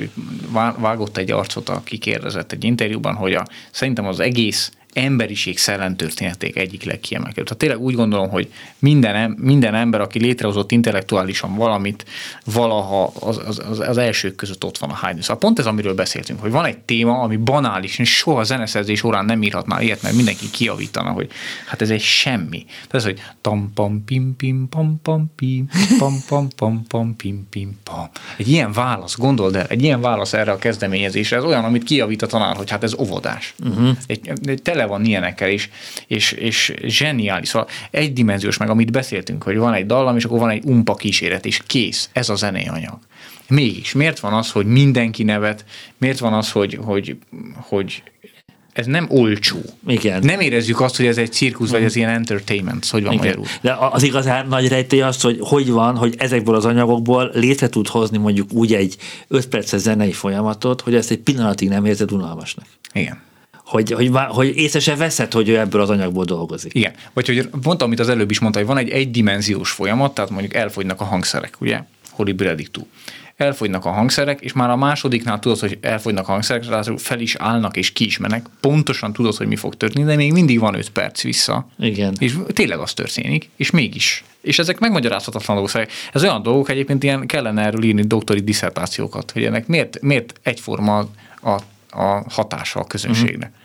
vágott 0.79 1.17
egy 1.17 1.31
arcot, 1.31 1.69
aki 1.69 1.99
kérdezett 1.99 2.53
egy 2.53 2.65
interjúban, 2.65 3.15
hogy 3.15 3.33
a, 3.33 3.47
szerintem 3.71 4.07
az 4.07 4.21
egész 4.21 4.73
emberiség 4.93 5.59
szellemtörténeték 5.59 6.57
egyik 6.57 6.85
legkiemelkedőbb. 6.85 7.45
Tehát 7.45 7.59
tényleg 7.59 7.81
úgy 7.81 7.95
gondolom, 7.95 8.29
hogy 8.29 8.53
minden, 8.79 9.37
minden 9.41 9.75
ember, 9.75 10.01
aki 10.01 10.19
létrehozott 10.19 10.73
intellektuálisan 10.73 11.55
valamit, 11.55 12.05
valaha 12.45 13.13
az, 13.21 13.41
az, 13.47 13.79
az, 13.79 13.99
elsők 13.99 14.35
között 14.35 14.65
ott 14.65 14.79
van 14.79 14.91
a 14.91 14.95
Haydn. 14.95 15.21
Szóval 15.21 15.39
pont 15.39 15.59
ez, 15.59 15.67
amiről 15.67 15.95
beszéltünk, 15.95 16.41
hogy 16.41 16.51
van 16.51 16.65
egy 16.65 16.79
téma, 16.79 17.19
ami 17.19 17.37
banális, 17.37 17.99
és 17.99 18.17
soha 18.17 18.41
a 18.41 18.45
zeneszerzés 18.45 19.03
órán 19.03 19.25
nem 19.25 19.43
írhatná 19.43 19.81
ilyet, 19.81 20.03
mert 20.03 20.15
mindenki 20.15 20.51
kiavítana, 20.51 21.11
hogy 21.11 21.31
hát 21.67 21.83
ez 21.83 21.91
egy 21.91 22.01
semmi. 22.01 22.65
Tehát 22.65 22.95
ez, 22.95 23.05
hogy 23.05 23.23
tam 23.41 23.73
pam 23.75 24.05
pim 24.05 24.37
pim 24.37 24.69
pam 24.69 25.01
pam 25.03 25.33
pim 25.37 25.69
pam 25.99 26.23
pam 26.29 26.49
pam 26.57 26.87
pam 26.87 27.17
pim 27.17 27.47
pim 27.51 27.79
pam. 27.85 28.09
Egy 28.37 28.49
ilyen 28.49 28.73
válasz, 28.73 29.17
gondold 29.17 29.57
el, 29.57 29.67
egy 29.67 29.83
ilyen 29.83 30.01
válasz 30.01 30.33
erre 30.33 30.53
a 30.53 30.59
kezdeményezésre, 30.59 31.37
ez 31.37 31.45
olyan, 31.45 31.65
amit 31.65 31.85
kiavít 31.85 32.23
a 32.23 32.27
tanár, 32.27 32.57
hogy 32.57 32.71
hát 32.71 32.83
ez 32.83 32.95
óvodás. 32.95 33.55
Uh-huh. 33.65 33.97
Egy, 34.07 34.33
egy 34.45 34.63
tele 34.63 34.80
van 34.87 35.05
ilyenekkel, 35.05 35.49
és, 35.49 35.69
és, 36.07 36.33
és 36.33 36.75
zseniális. 36.83 37.49
Szóval 37.49 37.69
egydimenziós 37.91 38.57
meg, 38.57 38.71
amit 38.71 38.93
beszéltünk, 38.93 39.43
hogy 39.43 39.57
van 39.57 39.75
egy 39.75 39.87
dallam, 39.87 40.17
és 40.17 40.25
akkor 40.25 40.39
van 40.39 40.51
egy 40.51 40.63
umpa 40.65 40.95
kíséret, 40.95 41.47
és 41.47 41.63
kész, 41.67 42.09
ez 42.13 42.29
a 42.29 42.35
zenéanyag. 42.35 42.99
Mégis, 43.49 43.93
miért 43.93 44.21
van 44.21 44.33
az, 44.33 44.51
hogy 44.51 44.67
mindenki 44.67 45.23
nevet, 45.23 45.65
miért 45.99 46.19
van 46.19 46.33
az, 46.33 46.51
hogy, 46.51 46.79
hogy, 46.83 47.17
hogy 47.55 48.03
ez 48.73 48.87
nem 48.87 49.07
olcsó. 49.09 49.59
Igen. 49.87 50.23
Nem 50.23 50.41
érezzük 50.41 50.81
azt, 50.81 50.97
hogy 50.97 51.07
ez 51.07 51.19
egy 51.19 51.33
cirkusz, 51.33 51.71
vagy 51.71 51.83
ez 51.83 51.97
ilyen 51.97 52.11
entertainment, 52.11 52.87
hogy 52.87 53.03
van 53.03 53.13
Igen. 53.13 53.25
magyarul. 53.25 53.47
De 53.61 53.77
az 53.91 54.03
igazán 54.03 54.49
nagy 54.49 54.69
rejtély 54.69 55.03
az, 55.03 55.21
hogy 55.21 55.39
hogy 55.41 55.71
van, 55.71 55.97
hogy 55.97 56.15
ezekből 56.19 56.55
az 56.55 56.65
anyagokból 56.65 57.31
létre 57.35 57.69
tud 57.69 57.89
hozni 57.89 58.19
mondjuk 58.19 58.53
úgy 58.53 58.75
egy 58.75 58.97
5 59.29 59.49
perces 59.49 59.81
zenei 59.81 60.13
folyamatot, 60.13 60.81
hogy 60.81 60.95
ezt 60.95 61.11
egy 61.11 61.19
pillanatig 61.19 61.69
nem 61.69 61.85
érzed 61.85 62.13
unalmasnak. 62.13 62.67
Igen 62.93 63.29
hogy, 63.71 63.91
hogy, 63.91 64.11
hogy 64.29 64.57
észre 64.57 64.81
se 64.81 64.97
veszed, 64.97 65.33
hogy 65.33 65.49
ő 65.49 65.59
ebből 65.59 65.81
az 65.81 65.91
anyagból 65.91 66.25
dolgozik. 66.25 66.75
Igen. 66.75 66.93
Vagy 67.13 67.27
hogy 67.27 67.49
mondta, 67.63 67.85
amit 67.85 68.01
az 68.01 68.09
előbb 68.09 68.31
is 68.31 68.39
mondta, 68.39 68.59
hogy 68.59 68.69
van 68.69 68.79
egy 68.79 68.91
egydimenziós 68.91 69.71
folyamat, 69.71 70.15
tehát 70.15 70.31
mondjuk 70.31 70.55
elfogynak 70.55 71.01
a 71.01 71.05
hangszerek, 71.05 71.55
ugye? 71.61 71.83
Horribiledictu. 72.11 72.81
tú 72.81 72.87
elfogynak 73.41 73.85
a 73.85 73.91
hangszerek, 73.91 74.41
és 74.41 74.53
már 74.53 74.71
a 74.71 74.77
másodiknál 74.77 75.39
tudod, 75.39 75.59
hogy 75.59 75.79
elfogynak 75.81 76.29
a 76.29 76.33
hangszerek, 76.33 76.67
tehát 76.67 77.01
fel 77.01 77.21
is 77.21 77.35
állnak 77.35 77.77
és 77.77 77.93
ki 77.93 78.05
is 78.05 78.19
mennek, 78.19 78.47
pontosan 78.61 79.13
tudod, 79.13 79.37
hogy 79.37 79.47
mi 79.47 79.57
fog 79.57 79.77
történni, 79.77 80.07
de 80.07 80.17
még 80.17 80.33
mindig 80.33 80.59
van 80.59 80.75
5 80.75 80.91
perc 80.91 81.23
vissza. 81.23 81.69
Igen. 81.79 82.15
És 82.19 82.37
tényleg 82.53 82.79
az 82.79 82.93
történik, 82.93 83.49
és 83.57 83.71
mégis. 83.71 84.25
És 84.41 84.59
ezek 84.59 84.79
megmagyarázhatatlan 84.79 85.57
dolgok. 85.57 85.87
Ez 86.13 86.23
olyan 86.23 86.43
dolgok, 86.43 86.69
egyébként 86.69 87.03
ilyen 87.03 87.27
kellene 87.27 87.63
erről 87.63 87.83
írni 87.83 88.03
doktori 88.03 88.41
diszertációkat, 88.41 89.31
hogy 89.31 89.45
ennek 89.45 89.67
miért, 89.67 90.01
miért 90.01 90.41
egyforma 90.43 91.09
a, 91.41 91.51
a 92.01 92.25
hatása 92.29 92.81
a 92.81 92.85
közönségnek. 92.85 93.49
Uh-huh. 93.49 93.60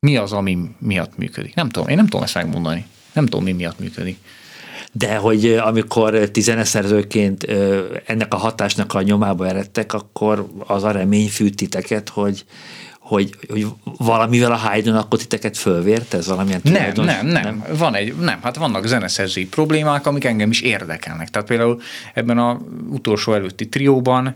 Mi 0.00 0.16
az, 0.16 0.32
ami 0.32 0.58
miatt 0.78 1.16
működik? 1.16 1.54
Nem 1.54 1.68
tudom, 1.68 1.88
én 1.88 1.96
nem 1.96 2.04
tudom 2.04 2.22
ezt 2.22 2.34
megmondani. 2.34 2.86
Nem 3.12 3.24
tudom, 3.24 3.44
mi 3.44 3.52
miatt 3.52 3.78
működik 3.78 4.18
de 4.92 5.16
hogy 5.16 5.46
amikor 5.46 6.18
ti 6.18 6.40
zeneszerzőként 6.40 7.44
ennek 8.06 8.34
a 8.34 8.36
hatásnak 8.36 8.94
a 8.94 9.02
nyomába 9.02 9.46
eredtek, 9.46 9.92
akkor 9.92 10.46
az 10.66 10.84
a 10.84 10.90
remény 10.90 11.28
fűt 11.28 11.56
titeket, 11.56 12.08
hogy, 12.08 12.44
hogy, 13.00 13.36
hogy 13.48 13.66
valamivel 13.82 14.52
a 14.52 14.56
Haydn 14.56 14.90
akkor 14.90 15.18
titeket 15.18 15.56
fölvért, 15.56 16.14
ez 16.14 16.26
valamilyen 16.26 16.60
nem, 16.62 16.92
nem, 16.94 17.26
nem, 17.26 17.42
nem, 17.42 17.64
van 17.76 17.94
egy, 17.94 18.14
nem, 18.16 18.38
hát 18.42 18.56
vannak 18.56 18.86
zeneszerzői 18.86 19.46
problémák, 19.46 20.06
amik 20.06 20.24
engem 20.24 20.50
is 20.50 20.60
érdekelnek. 20.60 21.30
Tehát 21.30 21.48
például 21.48 21.80
ebben 22.14 22.38
a 22.38 22.60
utolsó 22.90 23.32
előtti 23.32 23.68
trióban 23.68 24.34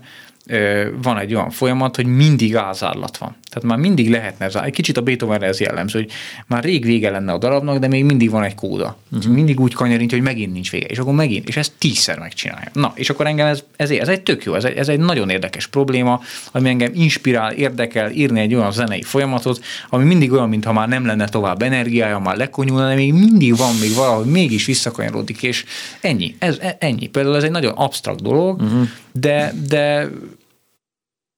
van 1.01 1.17
egy 1.17 1.35
olyan 1.35 1.49
folyamat, 1.49 1.95
hogy 1.95 2.05
mindig 2.05 2.55
ázárlat 2.55 3.17
van. 3.17 3.35
Tehát 3.53 3.69
már 3.69 3.77
mindig 3.77 4.09
lehetne 4.09 4.45
ez, 4.45 4.55
egy 4.55 4.73
kicsit 4.73 4.97
a 4.97 5.01
Beethovenre 5.01 5.47
ez 5.47 5.59
jellemző, 5.59 5.99
hogy 5.99 6.11
már 6.47 6.63
rég 6.63 6.85
vége 6.85 7.09
lenne 7.09 7.31
a 7.31 7.37
darabnak, 7.37 7.77
de 7.77 7.87
még 7.87 8.03
mindig 8.03 8.29
van 8.29 8.43
egy 8.43 8.55
kóda. 8.55 8.97
Uh-huh. 9.11 9.33
Mindig 9.33 9.59
úgy 9.59 9.73
kanyarintja, 9.73 10.17
hogy 10.17 10.25
megint 10.25 10.53
nincs 10.53 10.71
vége, 10.71 10.85
és 10.85 10.97
akkor 10.97 11.13
megint, 11.13 11.47
és 11.47 11.57
ezt 11.57 11.71
tízszer 11.77 12.19
megcsinálja. 12.19 12.69
Na, 12.73 12.91
és 12.95 13.09
akkor 13.09 13.27
engem 13.27 13.47
ez, 13.47 13.63
ez, 13.75 13.89
ez 13.89 14.07
egy 14.07 14.21
tök 14.21 14.43
jó, 14.43 14.53
ez 14.53 14.63
egy, 14.63 14.77
ez 14.77 14.87
egy 14.87 14.99
nagyon 14.99 15.29
érdekes 15.29 15.67
probléma, 15.67 16.21
ami 16.51 16.69
engem 16.69 16.91
inspirál, 16.93 17.51
érdekel 17.51 18.11
írni 18.11 18.39
egy 18.39 18.55
olyan 18.55 18.71
zenei 18.71 19.01
folyamatot, 19.01 19.63
ami 19.89 20.03
mindig 20.03 20.31
olyan, 20.31 20.49
mintha 20.49 20.73
már 20.73 20.87
nem 20.87 21.05
lenne 21.05 21.27
tovább 21.27 21.61
energiája, 21.61 22.19
már 22.19 22.37
lekonyulna, 22.37 22.87
de 22.87 22.95
még 22.95 23.13
mindig 23.13 23.57
van 23.57 23.75
még 23.75 23.93
valahogy 23.93 24.25
mégis 24.25 24.65
visszakanyarodik, 24.65 25.43
és 25.43 25.65
ennyi, 26.01 26.35
ez, 26.39 26.57
e, 26.61 26.75
ennyi. 26.79 27.07
Például 27.07 27.35
ez 27.35 27.43
egy 27.43 27.51
nagyon 27.51 27.73
absztrakt 27.75 28.21
dolog, 28.21 28.61
uh-huh. 28.61 28.87
de, 29.11 29.53
de 29.67 30.09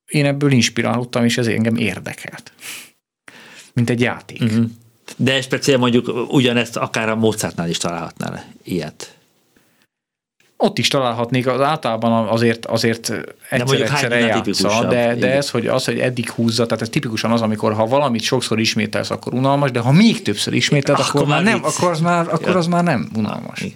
én 0.08 0.26
ebből 0.26 0.52
inspirálódtam, 0.52 1.26
és 1.26 1.38
ez 1.38 1.48
engem 1.48 1.76
érdekelt. 1.76 2.52
Mint 3.74 3.90
egy 3.90 4.02
játék. 4.02 4.42
Uh-huh. 4.42 4.66
De 5.18 5.42
speciál 5.42 5.78
mondjuk 5.78 6.32
ugyanezt 6.32 6.78
akár 6.78 7.10
a 7.10 7.16
Mozartnál 7.16 7.70
is 7.70 7.78
találhatnál 7.78 8.46
ilyet. 8.64 9.16
Ott 10.58 10.78
is 10.78 10.88
találhatnék, 10.88 11.48
az 11.48 11.62
általában 11.62 12.28
azért, 12.28 12.66
azért 12.66 13.14
egyszer-egyszer 13.50 14.12
játsza, 14.12 14.86
de, 14.88 15.16
de 15.16 15.32
ez, 15.32 15.50
hogy 15.50 15.68
az, 15.68 15.86
hogy 15.86 16.00
eddig 16.00 16.30
húzza, 16.30 16.66
tehát 16.66 16.82
ez 16.82 16.90
tipikusan 16.90 17.32
az, 17.32 17.42
amikor 17.42 17.74
ha 17.74 17.86
valamit 17.86 18.22
sokszor 18.22 18.60
ismételsz, 18.60 19.10
akkor 19.10 19.34
unalmas, 19.34 19.72
de 19.72 19.80
ha 19.80 19.92
még 19.92 20.22
többször 20.22 20.54
ismételsz, 20.54 21.00
akkor, 21.00 21.22
akkor 21.22 21.34
már 21.34 21.44
nem, 21.44 21.64
akkor 21.64 21.92
az 21.92 22.00
már, 22.00 22.28
akkor 22.28 22.56
az 22.56 22.68
már 22.68 22.84
nem 22.84 23.10
unalmas. 23.16 23.62
Ja. 23.62 23.70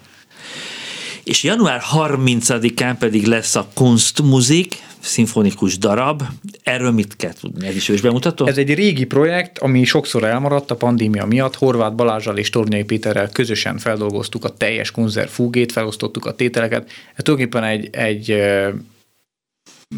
És 1.29 1.43
január 1.43 1.81
30-án 1.93 2.95
pedig 2.99 3.25
lesz 3.25 3.55
a 3.55 3.67
Kunstmusik, 3.73 4.75
szimfonikus 4.99 5.77
darab. 5.77 6.23
Erről 6.63 6.91
mit 6.91 7.15
kell 7.15 7.33
tudni? 7.33 7.67
Ez 7.67 7.75
is 7.75 7.89
ős 7.89 8.01
bemutató? 8.01 8.47
Ez 8.47 8.57
egy 8.57 8.73
régi 8.73 9.05
projekt, 9.05 9.59
ami 9.59 9.83
sokszor 9.83 10.23
elmaradt 10.23 10.71
a 10.71 10.75
pandémia 10.75 11.25
miatt. 11.25 11.55
Horváth 11.55 11.95
Balázsal 11.95 12.37
és 12.37 12.49
Tornyai 12.49 12.83
Péterrel 12.83 13.29
közösen 13.29 13.77
feldolgoztuk 13.77 14.43
a 14.43 14.49
teljes 14.49 14.91
konzervfúgét, 14.91 15.71
felosztottuk 15.71 16.25
a 16.25 16.35
tételeket. 16.35 16.89
Ez 17.15 17.23
tulajdonképpen 17.23 17.69
egy, 17.69 17.89
egy 17.91 18.41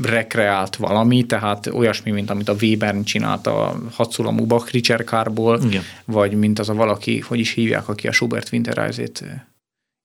rekreált 0.02 0.76
valami, 0.76 1.26
tehát 1.26 1.68
olyasmi, 1.68 2.12
mint 2.12 2.30
amit 2.30 2.50
a 2.50 2.56
Webern 2.62 3.04
csinált 3.04 3.48
a 3.48 3.82
hatszulamú 3.92 4.46
Bach 4.46 4.72
Ricerkárból, 4.72 5.62
vagy 6.06 6.34
mint 6.34 6.60
az 6.60 6.70
a 6.70 6.74
valaki, 6.74 7.20
hogy 7.20 7.40
is 7.40 7.54
hívják, 7.54 7.90
aki 7.90 8.08
a 8.08 8.12
Schubert 8.12 8.52
Winterreise-ét 8.52 9.24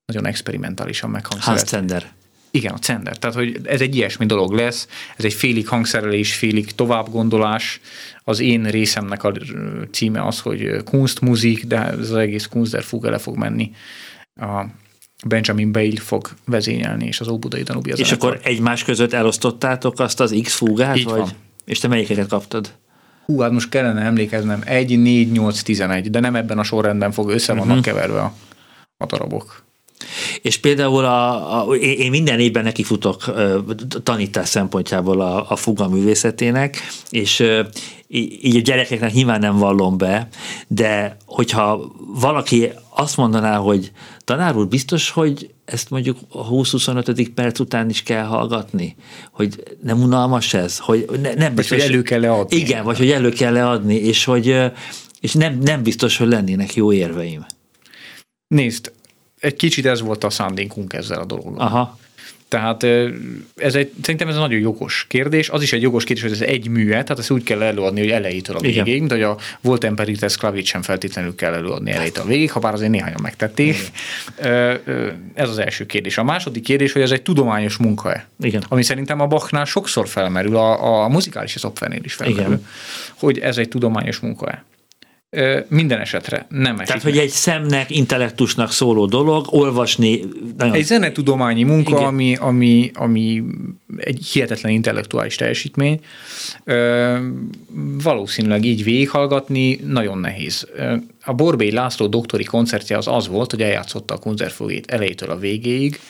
nagyon 0.06 0.26
experimentálisan 0.26 1.10
meghangszerelt. 1.10 1.58
Hans 1.58 1.70
Zender. 1.70 2.12
Igen, 2.50 2.72
a 2.72 2.78
cender. 2.78 3.18
Tehát, 3.18 3.36
hogy 3.36 3.60
ez 3.64 3.80
egy 3.80 3.96
ilyesmi 3.96 4.26
dolog 4.26 4.52
lesz, 4.52 4.88
ez 5.16 5.24
egy 5.24 5.32
félig 5.32 5.68
hangszerelés, 5.68 6.34
félig 6.34 6.74
továbbgondolás. 6.74 7.80
Az 8.24 8.40
én 8.40 8.64
részemnek 8.64 9.24
a 9.24 9.32
címe 9.90 10.26
az, 10.26 10.40
hogy 10.40 10.82
Kunstmusik, 10.84 11.64
de 11.64 11.86
ez 11.86 11.98
az 11.98 12.14
egész 12.14 12.46
Kunst 12.46 12.72
der 12.72 12.82
Fuge 12.82 13.10
le 13.10 13.18
fog 13.18 13.36
menni. 13.36 13.70
A 14.40 14.64
Benjamin 15.26 15.72
Bale 15.72 16.00
fog 16.00 16.28
vezényelni, 16.44 17.06
és 17.06 17.20
az 17.20 17.28
Óbudai 17.28 17.62
Danubi 17.62 17.90
az 17.90 17.98
És 17.98 18.12
akkor 18.12 18.40
egymás 18.42 18.84
között 18.84 19.12
elosztottátok 19.12 20.00
azt 20.00 20.20
az 20.20 20.38
X 20.42 20.54
fúgát? 20.54 20.96
Így 20.96 21.04
vagy? 21.04 21.18
van. 21.18 21.30
És 21.64 21.78
te 21.78 21.88
melyikeket 21.88 22.28
kaptad? 22.28 22.74
Hú, 23.24 23.40
hát 23.40 23.50
most 23.50 23.68
kellene 23.68 24.00
emlékeznem, 24.00 24.62
1, 24.64 24.98
4, 24.98 25.32
8, 25.32 25.62
11, 25.62 26.10
de 26.10 26.20
nem 26.20 26.36
ebben 26.36 26.58
a 26.58 26.62
sorrendben 26.62 27.12
fog 27.12 27.30
össze 27.30 27.52
vannak 27.52 27.68
uh-huh. 27.68 27.84
keverve 27.84 28.20
a, 28.20 28.34
a 28.96 29.06
darabok. 29.06 29.65
És 30.42 30.58
például 30.58 31.04
a, 31.04 31.60
a, 31.68 31.74
én 31.74 32.10
minden 32.10 32.40
évben 32.40 32.64
nekifutok 32.64 33.26
ö, 33.26 33.58
tanítás 34.02 34.48
szempontjából 34.48 35.20
a, 35.20 35.50
a 35.50 35.56
fuga 35.56 35.88
művészetének, 35.88 36.78
és 37.10 37.44
így 38.08 38.56
a 38.56 38.60
gyerekeknek 38.60 39.12
nyilván 39.12 39.40
nem 39.40 39.58
vallom 39.58 39.98
be, 39.98 40.28
de 40.68 41.16
hogyha 41.24 41.92
valaki 42.20 42.70
azt 42.90 43.16
mondaná, 43.16 43.56
hogy 43.56 43.90
tanár 44.24 44.56
úr, 44.56 44.68
biztos, 44.68 45.10
hogy 45.10 45.50
ezt 45.64 45.90
mondjuk 45.90 46.18
a 46.28 46.48
20-25. 46.48 47.28
perc 47.34 47.58
után 47.58 47.88
is 47.88 48.02
kell 48.02 48.24
hallgatni? 48.24 48.96
Hogy 49.32 49.62
nem 49.82 50.02
unalmas 50.02 50.54
ez? 50.54 50.78
Hogy 50.78 51.06
ne, 51.22 51.34
nem 51.34 51.54
biztos, 51.54 51.82
hogy 51.82 51.90
elő 51.90 52.02
kell-e 52.02 52.32
adni. 52.32 52.56
Igen, 52.56 52.84
vagy 52.84 52.98
hogy 52.98 53.10
elő 53.10 53.28
kell 53.28 53.56
adni, 53.56 53.94
és 53.94 54.24
hogy 54.24 54.56
és 55.20 55.32
nem, 55.32 55.58
nem 55.58 55.82
biztos, 55.82 56.16
hogy 56.16 56.28
lennének 56.28 56.74
jó 56.74 56.92
érveim. 56.92 57.46
Nézd, 58.48 58.92
egy 59.46 59.56
kicsit 59.56 59.86
ez 59.86 60.00
volt 60.00 60.24
a 60.24 60.30
szándékunk 60.30 60.92
ezzel 60.92 61.20
a 61.20 61.24
dologgal. 61.24 61.66
Aha. 61.66 61.98
Tehát 62.48 62.82
ez 63.56 63.74
egy, 63.74 63.92
szerintem 64.02 64.28
ez 64.28 64.34
egy 64.34 64.40
nagyon 64.40 64.60
jogos 64.60 65.04
kérdés. 65.08 65.48
Az 65.48 65.62
is 65.62 65.72
egy 65.72 65.82
jogos 65.82 66.04
kérdés, 66.04 66.24
hogy 66.24 66.32
ez 66.32 66.40
egy 66.40 66.68
műve, 66.68 66.90
tehát 67.02 67.18
ezt 67.18 67.30
úgy 67.30 67.42
kell 67.42 67.62
előadni, 67.62 68.00
hogy 68.00 68.10
elejétől 68.10 68.56
a 68.56 68.58
Igen. 68.62 68.72
végéig, 68.72 68.98
mint 68.98 69.12
hogy 69.12 69.22
a 69.22 69.36
volt 69.60 69.84
Emperites 69.84 70.36
Klavit 70.36 70.64
sem 70.64 70.82
feltétlenül 70.82 71.34
kell 71.34 71.52
előadni 71.52 71.90
elejétől 71.90 72.24
a 72.24 72.26
végig, 72.26 72.50
ha 72.50 72.60
bár 72.60 72.72
azért 72.72 72.90
néhányan 72.90 73.20
megtették. 73.22 73.76
Ö, 74.36 74.74
Ez 75.34 75.48
az 75.48 75.58
első 75.58 75.86
kérdés. 75.86 76.18
A 76.18 76.24
második 76.24 76.62
kérdés, 76.62 76.92
hogy 76.92 77.02
ez 77.02 77.10
egy 77.10 77.22
tudományos 77.22 77.76
munka-e? 77.76 78.26
Igen. 78.40 78.64
Ami 78.68 78.82
szerintem 78.82 79.20
a 79.20 79.26
Bachnál 79.26 79.64
sokszor 79.64 80.08
felmerül, 80.08 80.56
a, 80.56 81.02
a 81.04 81.08
muzikális 81.08 81.54
szopfenél 81.58 82.00
is 82.02 82.14
felmerül, 82.14 82.44
Igen. 82.44 82.66
hogy 83.14 83.38
ez 83.38 83.58
egy 83.58 83.68
tudományos 83.68 84.18
munka-e. 84.18 84.64
Minden 85.68 86.00
esetre 86.00 86.46
nem 86.48 86.74
esik. 86.74 86.86
Tehát, 86.86 87.02
hogy 87.02 87.18
egy 87.18 87.28
szemnek, 87.28 87.90
intellektusnak 87.90 88.72
szóló 88.72 89.06
dolog, 89.06 89.46
olvasni 89.50 90.20
nagyon... 90.56 90.74
Egy 90.74 90.84
zenetudományi 90.84 91.62
munka, 91.62 91.90
Igen. 91.90 92.04
ami, 92.04 92.36
ami, 92.40 92.90
ami 92.94 93.42
egy 93.96 94.26
hihetetlen 94.32 94.72
intellektuális 94.72 95.34
teljesítmény. 95.34 96.00
Valószínűleg 98.02 98.64
így 98.64 98.84
végighallgatni 98.84 99.80
nagyon 99.86 100.18
nehéz. 100.18 100.68
A 101.24 101.32
Borbély 101.32 101.70
László 101.70 102.06
doktori 102.06 102.44
koncertje 102.44 102.96
az 102.96 103.06
az 103.06 103.28
volt, 103.28 103.50
hogy 103.50 103.62
eljátszotta 103.62 104.14
a 104.14 104.18
koncertfogét 104.18 104.90
elejétől 104.90 105.30
a 105.30 105.38
végéig, 105.38 106.00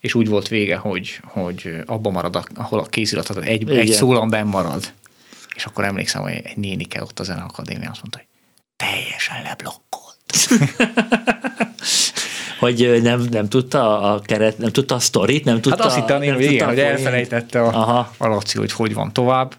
és 0.00 0.14
úgy 0.14 0.28
volt 0.28 0.48
vége, 0.48 0.76
hogy, 0.76 1.20
hogy 1.22 1.76
abban 1.86 2.12
marad, 2.12 2.44
ahol 2.54 2.78
a 2.78 2.84
kézirat, 2.84 3.26
tehát 3.26 3.42
egy, 3.42 3.70
egy 3.70 3.84
Igen. 3.84 3.96
szólam 3.96 4.28
benn 4.28 4.46
marad. 4.46 4.92
És 5.56 5.64
akkor 5.64 5.84
emlékszem, 5.84 6.22
hogy 6.22 6.32
egy 6.32 6.56
nénike 6.56 7.02
ott 7.02 7.20
a 7.20 7.22
Zeneakadémia 7.22 7.90
azt 7.90 8.00
mondta, 8.00 8.18
hogy 8.18 8.26
teljesen 8.76 9.42
leblokkolt. 9.42 10.48
hogy 12.58 13.02
nem, 13.02 13.26
nem 13.30 13.48
tudta 13.48 14.00
a 14.00 14.20
keret, 14.20 14.58
nem 14.58 14.70
tudta 14.70 14.94
a 14.94 14.98
sztorit, 14.98 15.44
nem 15.44 15.60
tudta... 15.60 15.76
Hát 15.76 15.86
azt 15.86 15.96
hittem, 15.96 16.20
nem 16.20 16.34
hogy 16.34 16.42
igen, 16.42 16.50
tudta 16.50 16.66
hogy 16.66 16.78
elfelejtette 16.78 17.62
a, 17.62 17.66
Aha. 17.66 18.12
a 18.16 18.26
Laci, 18.26 18.58
hogy 18.58 18.72
hogy 18.72 18.94
van 18.94 19.12
tovább. 19.12 19.54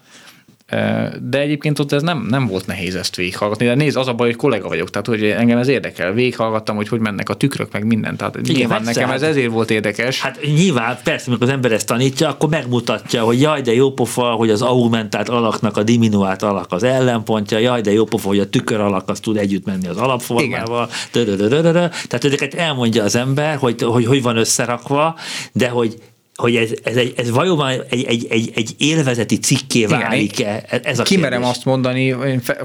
De 1.20 1.38
egyébként 1.38 1.78
ott 1.78 1.92
ez 1.92 2.02
nem, 2.02 2.26
nem 2.30 2.46
volt 2.46 2.66
nehéz 2.66 2.94
ezt 2.94 3.16
végighallgatni. 3.16 3.66
De 3.66 3.74
nézd, 3.74 3.96
az 3.96 4.08
a 4.08 4.14
baj, 4.14 4.26
hogy 4.26 4.36
kollega 4.36 4.68
vagyok, 4.68 4.90
tehát 4.90 5.06
hogy 5.06 5.24
engem 5.24 5.58
ez 5.58 5.68
érdekel. 5.68 6.12
Végighallgattam, 6.12 6.76
hogy 6.76 6.88
hogy 6.88 7.00
mennek 7.00 7.28
a 7.28 7.34
tükrök, 7.34 7.72
meg 7.72 7.84
minden. 7.84 8.16
Tehát 8.16 8.36
Igen, 8.36 8.56
nyilván 8.56 8.82
persze, 8.82 9.00
nekem 9.00 9.14
ez 9.14 9.20
hát- 9.20 9.30
ezért 9.30 9.50
volt 9.50 9.70
érdekes. 9.70 10.20
Hát 10.20 10.38
nyilván, 10.42 10.98
persze, 11.04 11.24
amikor 11.28 11.46
az 11.46 11.52
ember 11.52 11.72
ezt 11.72 11.86
tanítja, 11.86 12.28
akkor 12.28 12.48
megmutatja, 12.48 13.22
hogy 13.22 13.40
jaj, 13.40 13.60
de 13.60 13.74
jó 13.74 13.92
pofa, 13.92 14.22
hogy 14.22 14.50
az 14.50 14.62
augmentált 14.62 15.28
alaknak 15.28 15.76
a 15.76 15.82
diminuált 15.82 16.42
alak 16.42 16.72
az 16.72 16.82
ellenpontja, 16.82 17.58
jaj, 17.58 17.80
de 17.80 17.92
jó 17.92 18.04
pofa, 18.04 18.28
hogy 18.28 18.38
a 18.38 18.48
tükör 18.48 18.80
alak 18.80 19.08
az 19.08 19.20
tud 19.20 19.36
együtt 19.36 19.64
menni 19.64 19.86
az 19.88 19.96
alapformával. 19.96 20.88
Tehát 21.10 22.24
ezeket 22.24 22.54
elmondja 22.54 23.02
az 23.02 23.14
ember, 23.14 23.56
hogy 23.56 23.82
hogy, 23.82 24.06
hogy 24.06 24.22
van 24.22 24.36
összerakva, 24.36 25.16
de 25.52 25.68
hogy 25.68 25.94
hogy 26.38 26.56
ez, 26.56 26.70
ez, 26.82 26.96
egy, 26.96 27.12
ez 27.16 27.30
valóban 27.30 27.82
egy, 27.88 28.04
egy, 28.04 28.26
egy, 28.30 28.52
egy 28.54 28.74
élvezeti 28.78 29.38
cikké 29.38 29.86
válik-e? 29.86 30.64
Ez 30.82 30.98
a 30.98 31.02
Kimerem 31.02 31.38
kérdés. 31.40 31.56
azt 31.56 31.64
mondani, 31.64 32.10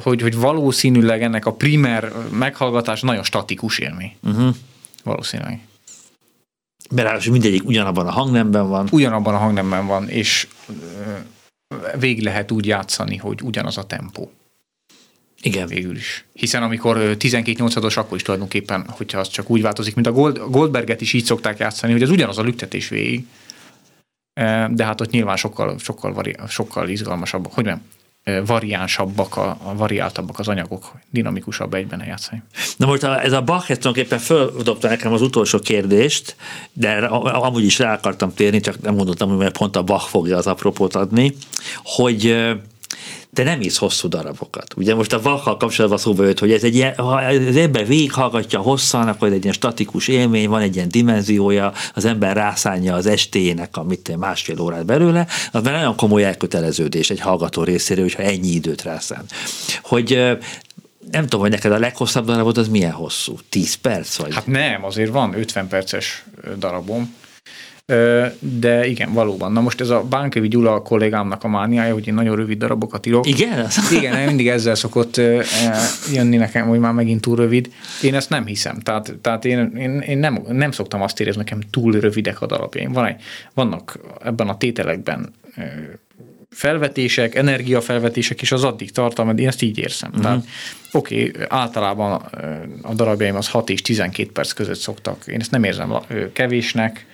hogy, 0.04 0.22
hogy 0.22 0.36
valószínűleg 0.36 1.24
ennek 1.24 1.46
a 1.46 1.54
primer 1.54 2.12
meghallgatás 2.32 3.02
nagyon 3.02 3.24
statikus 3.24 3.80
élmény. 3.80 4.16
Uh-huh. 4.24 4.56
Valószínűleg. 5.04 5.60
Mert 6.90 7.08
ráadásul 7.08 7.32
mindegyik 7.32 7.66
ugyanabban 7.66 8.08
a 8.08 8.12
hangnemben 8.12 8.68
van. 8.68 8.88
Ugyanabban 8.92 9.34
a 9.34 9.38
hangnemben 9.38 9.88
van, 9.88 10.10
és 10.10 10.48
végig 12.00 12.24
lehet 12.24 12.52
úgy 12.52 12.66
játszani, 12.66 13.18
hogy 13.18 13.40
ugyanaz 13.44 13.78
a 13.78 13.84
tempó. 13.84 14.32
Igen. 15.42 15.68
végül 15.68 15.96
is. 15.96 16.26
Hiszen 16.34 16.64
amikor 16.64 16.98
ö, 16.98 17.16
12 17.16 17.58
8 17.60 17.76
os 17.76 17.98
akkor 17.98 18.18
is 18.18 18.24
tulajdonképpen, 18.24 18.86
hogyha 18.90 19.20
az 19.20 19.28
csak 19.28 19.50
úgy 19.50 19.62
változik, 19.62 19.96
mint 19.96 20.08
a 20.08 20.12
Gold, 20.12 20.42
Goldberget 20.50 21.02
is 21.02 21.14
így 21.14 21.26
szokták 21.26 21.58
játszani, 21.58 21.92
hogy 21.92 22.02
ez 22.02 22.10
ugyanaz 22.10 22.38
a 22.38 22.44
lüktetés 22.44 22.88
végig. 22.88 23.26
De 24.70 24.86
hát 24.86 25.02
ott 25.02 25.12
nyilván 25.12 25.36
sokkal, 25.36 25.80
sokkal, 25.80 26.14
vari, 26.14 26.36
sokkal 26.48 26.90
izgalmasabbak, 26.90 27.54
hogy 27.54 27.66
nem, 27.66 27.82
variánsabbak, 28.46 29.38
a, 29.38 29.58
a 29.64 29.76
variáltabbak 29.76 30.40
az 30.40 30.48
anyagok, 30.48 30.92
dinamikusabb 31.10 31.74
egyben 31.74 32.04
játszani. 32.06 32.44
Na 32.78 32.86
most 32.86 33.04
a, 33.04 33.24
ez 33.24 33.32
a 33.32 33.42
Bach, 33.42 33.72
ez 33.72 33.78
tulajdonképpen 33.78 34.20
földobta 34.20 34.88
nekem 34.88 35.14
az 35.14 35.22
utolsó 35.22 35.60
kérdést, 35.60 36.36
de 36.74 36.92
a- 36.92 37.46
amúgy 37.46 37.64
is 37.64 37.80
rá 37.80 37.94
akartam 37.94 38.34
térni, 38.34 38.60
csak 38.60 38.82
nem 38.82 38.96
gondoltam, 38.96 39.30
hogy 39.30 39.38
mert 39.38 39.58
pont 39.58 39.76
a 39.76 39.84
Bach 39.84 40.08
fogja 40.08 40.38
az 40.38 40.48
apropót 40.48 40.96
adni, 40.96 41.36
hogy 41.84 42.54
te 43.34 43.44
nem 43.44 43.62
írsz 43.62 43.78
hosszú 43.78 44.08
darabokat. 44.08 44.74
Ugye 44.76 44.96
most 44.96 45.14
a 45.14 45.22
Bach-kal 45.22 45.58
kapcsolatban 45.58 46.00
szóba 46.00 46.24
jött, 46.24 46.40
hogy 46.40 46.52
ez 46.52 46.64
egy 46.64 46.76
ilyen, 46.76 46.96
ha 46.96 47.16
az 47.16 47.56
ember 47.56 47.88
végighallgatja 47.88 48.60
hosszan, 48.60 49.08
akkor 49.08 49.32
egy 49.32 49.42
ilyen 49.42 49.54
statikus 49.54 50.08
élmény, 50.08 50.50
van 50.50 50.62
egy 50.62 50.76
ilyen 50.76 50.90
dimenziója, 50.90 51.74
az 51.94 52.06
ember 52.06 52.36
rászánja 52.36 52.96
az 52.96 53.06
estéjének 53.06 53.78
a 53.78 53.84
mit, 53.84 54.18
másfél 54.18 54.60
órát 54.60 54.86
belőle, 54.86 55.28
az 55.52 55.64
már 55.64 55.74
nagyon 55.74 55.96
komoly 55.96 56.24
elköteleződés 56.24 57.10
egy 57.10 57.20
hallgató 57.20 57.64
részéről, 57.64 58.04
hogyha 58.04 58.24
ennyi 58.24 58.50
időt 58.50 58.82
rászán. 58.82 59.26
Hogy 59.84 60.38
nem 61.12 61.24
tudom, 61.24 61.40
hogy 61.40 61.50
neked 61.50 61.72
a 61.72 61.80
leghosszabb 61.80 62.26
darabod 62.26 62.58
az 62.58 62.68
milyen 62.68 62.92
hosszú? 62.92 63.38
10 63.50 63.74
perc 63.74 64.16
vagy? 64.16 64.34
Hát 64.34 64.48
nem, 64.48 64.86
azért 64.86 65.12
van 65.12 65.34
50 65.40 65.68
perces 65.68 66.26
darabom, 66.58 67.16
de 68.40 68.88
igen, 68.88 69.14
valóban. 69.14 69.52
Na 69.52 69.62
most 69.62 69.82
ez 69.82 69.90
a 69.90 70.04
Bánkövi 70.04 70.48
Gyula 70.48 70.74
a 70.74 70.82
kollégámnak 70.82 71.44
a 71.44 71.48
mániája, 71.48 71.94
hogy 71.94 72.08
én 72.08 72.14
nagyon 72.14 72.36
rövid 72.36 72.58
darabokat 72.58 73.06
írok. 73.06 73.28
Igen? 73.28 73.68
Igen, 73.92 74.26
mindig 74.26 74.48
ezzel 74.48 74.76
szokott 74.76 75.22
jönni 76.14 76.38
nekem, 76.38 76.68
hogy 76.68 76.80
már 76.80 76.94
megint 76.94 77.22
túl 77.22 77.36
rövid. 77.36 77.74
Én 78.02 78.16
ezt 78.16 78.30
nem 78.30 78.46
hiszem. 78.46 78.80
Tehát, 78.80 79.16
tehát 79.22 79.46
én, 79.46 79.72
én, 79.76 80.00
én 80.00 80.18
nem, 80.18 80.44
nem 80.50 80.72
szoktam 80.72 81.02
azt 81.02 81.20
érezni, 81.20 81.42
nekem 81.42 81.60
túl 81.72 81.92
rövidek 81.92 82.42
a 82.42 82.46
darabjaim. 82.46 82.92
Van 82.92 83.06
egy, 83.06 83.22
vannak 83.54 84.00
ebben 84.24 84.50
a 84.50 84.58
tételekben 84.58 85.34
felvetések, 86.50 87.36
energiafelvetések, 87.36 88.42
és 88.42 88.52
az 88.52 88.64
addig 88.64 88.92
tartalma, 88.92 89.32
én 89.32 89.48
ezt 89.48 89.62
így 89.62 89.78
érzem. 89.78 90.10
Uh-huh. 90.10 90.24
Tehát 90.24 90.46
oké, 90.92 91.28
okay, 91.28 91.46
általában 91.50 92.12
a 92.82 92.94
darabjaim 92.94 93.36
az 93.36 93.50
6 93.50 93.70
és 93.70 93.82
12 93.82 94.32
perc 94.32 94.52
között 94.52 94.80
szoktak. 94.80 95.24
Én 95.28 95.40
ezt 95.40 95.52
nem 95.52 95.64
érzem 95.64 95.94
kevésnek. 96.34 97.06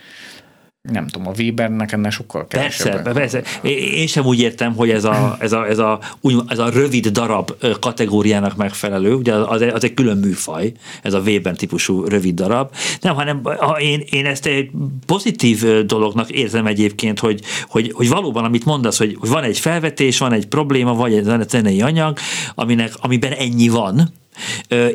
Nem 0.81 1.07
tudom, 1.07 1.27
a 1.27 1.31
Webernek 1.37 1.91
ennek 1.91 2.11
sokkal 2.11 2.47
Persze, 2.47 2.83
kevesebb. 2.83 3.13
persze. 3.13 3.43
Én 3.69 4.07
sem 4.07 4.25
úgy 4.25 4.39
értem, 4.39 4.75
hogy 4.75 4.89
ez 4.89 5.03
a, 5.03 5.37
ez 5.39 5.51
a, 5.51 5.67
ez 5.67 5.77
a, 5.77 5.99
úgy, 6.21 6.35
ez 6.47 6.59
a 6.59 6.69
rövid 6.69 7.07
darab 7.07 7.51
kategóriának 7.79 8.55
megfelelő, 8.55 9.13
ugye 9.13 9.33
az, 9.33 9.61
az 9.61 9.83
egy 9.83 9.93
külön 9.93 10.17
műfaj, 10.17 10.71
ez 11.03 11.13
a 11.13 11.19
Weber 11.19 11.55
típusú 11.55 12.05
rövid 12.05 12.35
darab. 12.35 12.71
Nem, 13.01 13.15
hanem 13.15 13.41
ha 13.43 13.79
én, 13.79 14.03
én 14.09 14.25
ezt 14.25 14.45
egy 14.45 14.69
pozitív 15.05 15.85
dolognak 15.85 16.29
érzem 16.29 16.65
egyébként, 16.65 17.19
hogy, 17.19 17.41
hogy, 17.67 17.91
hogy 17.93 18.09
valóban, 18.09 18.43
amit 18.43 18.65
mondasz, 18.65 18.97
hogy, 18.97 19.17
van 19.19 19.43
egy 19.43 19.59
felvetés, 19.59 20.17
van 20.17 20.33
egy 20.33 20.47
probléma, 20.47 20.93
vagy 20.93 21.13
egy 21.13 21.47
zenei 21.47 21.81
anyag, 21.81 22.17
aminek, 22.55 22.93
amiben 23.01 23.31
ennyi 23.31 23.69
van, 23.69 24.13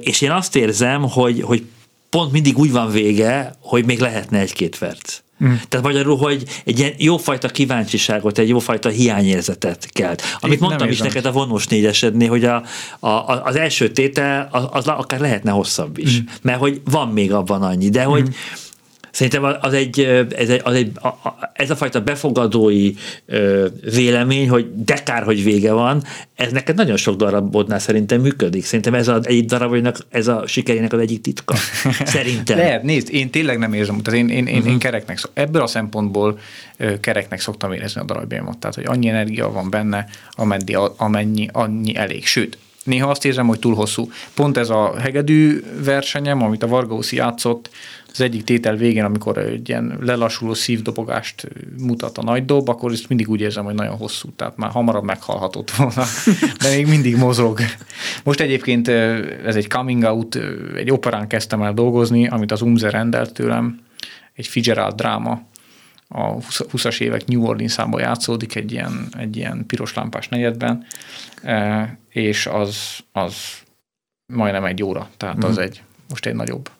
és 0.01 0.21
én 0.21 0.31
azt 0.31 0.57
érzem, 0.57 1.03
hogy, 1.03 1.43
hogy 1.43 1.65
pont 2.11 2.33
mindig 2.33 2.59
úgy 2.59 2.73
van 2.73 2.91
vége, 2.91 3.55
hogy 3.61 3.85
még 3.85 3.99
lehetne 3.99 4.39
egy-két 4.39 4.79
perc. 4.79 5.23
Mm. 5.45 5.53
Tehát 5.69 5.87
magyarul, 5.87 6.17
hogy 6.17 6.45
egy 6.65 6.79
ilyen 6.79 6.93
jófajta 6.97 7.49
kíváncsiságot, 7.49 8.39
egy 8.39 8.49
jófajta 8.49 8.89
hiányérzetet 8.89 9.89
kelt. 9.93 10.23
Amit 10.41 10.61
nem 10.61 10.69
mondtam 10.69 10.89
is 10.89 10.99
neked 10.99 11.25
a 11.25 11.33
vonós 11.33 11.67
négyesednél, 11.67 12.29
hogy 12.29 12.45
a, 12.45 12.63
a, 12.99 13.43
az 13.45 13.57
első 13.57 13.91
tétel 13.91 14.49
az, 14.51 14.65
az 14.71 14.87
akár 14.87 15.21
lehetne 15.21 15.51
hosszabb 15.51 15.99
is, 15.99 16.21
mm. 16.21 16.25
mert 16.43 16.59
hogy 16.59 16.81
van 16.85 17.09
még 17.09 17.33
abban 17.33 17.63
annyi, 17.63 17.89
de 17.89 18.03
hogy 18.03 18.29
Szerintem 19.15 19.57
az 19.61 19.73
egy, 19.73 20.01
ez, 20.37 20.49
egy, 20.49 20.61
az 20.65 20.75
egy, 20.75 20.93
ez 21.53 21.71
a 21.71 21.77
fajta 21.77 22.01
befogadói 22.01 22.93
vélemény, 23.95 24.49
hogy 24.49 24.85
de 24.85 24.95
kár, 24.95 25.23
hogy 25.23 25.45
vége 25.45 25.73
van, 25.73 26.03
ez 26.35 26.53
neked 26.53 26.77
nagyon 26.77 26.97
sok 26.97 27.17
darabodnál 27.17 27.79
szerintem 27.79 28.21
működik. 28.21 28.65
Szerintem 28.65 28.95
ez 28.95 29.09
a, 29.09 29.21
egy 29.23 29.45
darabodnak, 29.45 29.97
ez 30.11 30.29
a 30.29 30.47
sikerének 30.47 30.93
az 30.93 31.01
egyik 31.01 31.21
titka. 31.21 31.55
Szerintem. 32.05 32.59
Lehet, 32.59 32.83
nézd, 32.83 33.09
én 33.13 33.31
tényleg 33.31 33.59
nem 33.59 33.73
érzem, 33.73 34.03
tehát 34.03 34.21
én, 34.21 34.29
én, 34.29 34.47
én, 34.47 34.57
uh-huh. 34.57 34.73
én 34.73 34.79
kereknek, 34.79 35.19
ebből 35.33 35.63
a 35.63 35.67
szempontból 35.67 36.39
kereknek 37.01 37.41
szoktam 37.41 37.73
érezni 37.73 38.01
a 38.01 38.05
darabjaimat. 38.05 38.59
Tehát, 38.59 38.75
hogy 38.75 38.85
annyi 38.87 39.09
energia 39.09 39.51
van 39.51 39.71
benne, 39.71 40.07
amennyi, 40.31 40.75
amennyi 40.97 41.49
annyi 41.53 41.97
elég. 41.97 42.27
Sőt, 42.27 42.59
néha 42.85 43.11
azt 43.11 43.25
érzem, 43.25 43.47
hogy 43.47 43.59
túl 43.59 43.75
hosszú. 43.75 44.11
Pont 44.35 44.57
ez 44.57 44.71
a 44.71 44.95
hegedű 45.01 45.63
versenyem, 45.85 46.43
amit 46.43 46.63
a 46.63 46.67
Vargauszi 46.67 47.17
játszott, 47.17 47.71
az 48.15 48.21
egyik 48.21 48.45
tétel 48.45 48.77
végén, 48.77 49.05
amikor 49.05 49.39
egy 49.39 49.69
ilyen 49.69 49.99
lelassuló 50.01 50.55
szívdobogást 50.55 51.49
mutat 51.79 52.19
a 52.19 52.23
nagy 52.23 52.45
dob, 52.45 52.69
akkor 52.69 52.93
ezt 52.93 53.09
mindig 53.09 53.29
úgy 53.29 53.41
érzem, 53.41 53.65
hogy 53.65 53.75
nagyon 53.75 53.97
hosszú, 53.97 54.33
tehát 54.37 54.57
már 54.57 54.71
hamarabb 54.71 55.05
meghalhatott 55.05 55.71
volna, 55.71 56.05
de 56.63 56.69
még 56.75 56.87
mindig 56.87 57.17
mozog. 57.17 57.61
Most 58.25 58.41
egyébként 58.41 58.89
ez 58.89 59.57
egy 59.57 59.69
coming 59.69 60.03
out, 60.03 60.39
egy 60.77 60.91
operán 60.91 61.29
kezdtem 61.29 61.63
el 61.63 61.75
dolgozni, 61.75 62.27
amit 62.27 62.53
az 62.53 62.63
Umze 62.63 62.91
rendelt 62.91 63.33
tőlem, 63.33 63.81
egy 64.33 64.47
Fitzgerald 64.47 64.95
dráma, 64.95 65.43
a 66.09 66.37
20-as 66.37 67.01
évek 67.01 67.27
New 67.27 67.45
Orleans-ában 67.45 68.01
játszódik 68.01 68.55
egy 68.55 68.73
ilyen, 68.73 69.09
egy 69.19 69.37
ilyen 69.37 69.67
piros 69.67 69.95
lámpás 69.95 70.29
negyedben, 70.29 70.85
és 72.09 72.47
az, 72.47 72.99
az 73.13 73.35
majdnem 74.27 74.65
egy 74.65 74.83
óra, 74.83 75.09
tehát 75.17 75.45
az 75.45 75.59
mm. 75.59 75.61
egy, 75.63 75.83
most 76.09 76.27
egy 76.27 76.35
nagyobb 76.35 76.71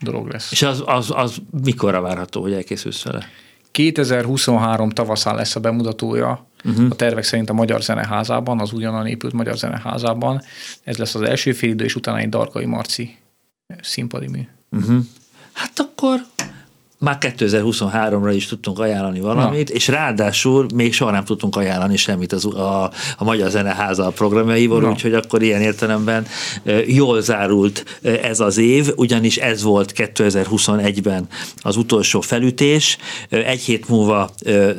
dolog 0.00 0.28
lesz. 0.28 0.52
És 0.52 0.62
az, 0.62 0.82
az, 0.86 1.10
az 1.14 1.36
mikorra 1.62 2.00
várható, 2.00 2.42
hogy 2.42 2.52
elkészülsz 2.52 3.02
vele? 3.02 3.26
2023 3.70 4.90
tavaszán 4.90 5.34
lesz 5.34 5.56
a 5.56 5.60
bemutatója, 5.60 6.46
uh-huh. 6.64 6.86
a 6.90 6.94
tervek 6.94 7.24
szerint 7.24 7.50
a 7.50 7.52
Magyar 7.52 7.82
Zeneházában, 7.82 8.60
az 8.60 8.72
ugyanan 8.72 9.06
épült 9.06 9.32
Magyar 9.32 9.56
Zeneházában. 9.56 10.42
Ez 10.82 10.96
lesz 10.96 11.14
az 11.14 11.22
első 11.22 11.52
félidő, 11.52 11.84
és 11.84 11.94
utána 11.94 12.18
egy 12.18 12.28
Darkai 12.28 12.64
Marci 12.64 13.16
színpadi 13.80 14.28
mű. 14.28 14.40
Uh-huh. 14.70 15.04
Hát 15.52 15.78
akkor 15.78 16.20
már 17.00 17.18
2023-ra 17.20 18.32
is 18.34 18.46
tudtunk 18.46 18.78
ajánlani 18.78 19.20
valamit, 19.20 19.68
Na. 19.68 19.74
és 19.74 19.88
ráadásul 19.88 20.66
még 20.74 20.92
soha 20.92 21.10
nem 21.10 21.24
tudtunk 21.24 21.56
ajánlani 21.56 21.96
semmit 21.96 22.32
az, 22.32 22.44
a, 22.44 22.90
a 23.16 23.24
Magyar 23.24 23.50
Zeneháza 23.50 24.10
programjaival, 24.10 24.84
úgyhogy 24.84 25.14
akkor 25.14 25.42
ilyen 25.42 25.60
értelemben 25.60 26.26
jól 26.86 27.20
zárult 27.20 27.98
ez 28.02 28.40
az 28.40 28.58
év, 28.58 28.88
ugyanis 28.96 29.36
ez 29.36 29.62
volt 29.62 29.92
2021-ben 29.96 31.26
az 31.56 31.76
utolsó 31.76 32.20
felütés, 32.20 32.98
egy 33.28 33.60
hét 33.60 33.88
múlva 33.88 34.30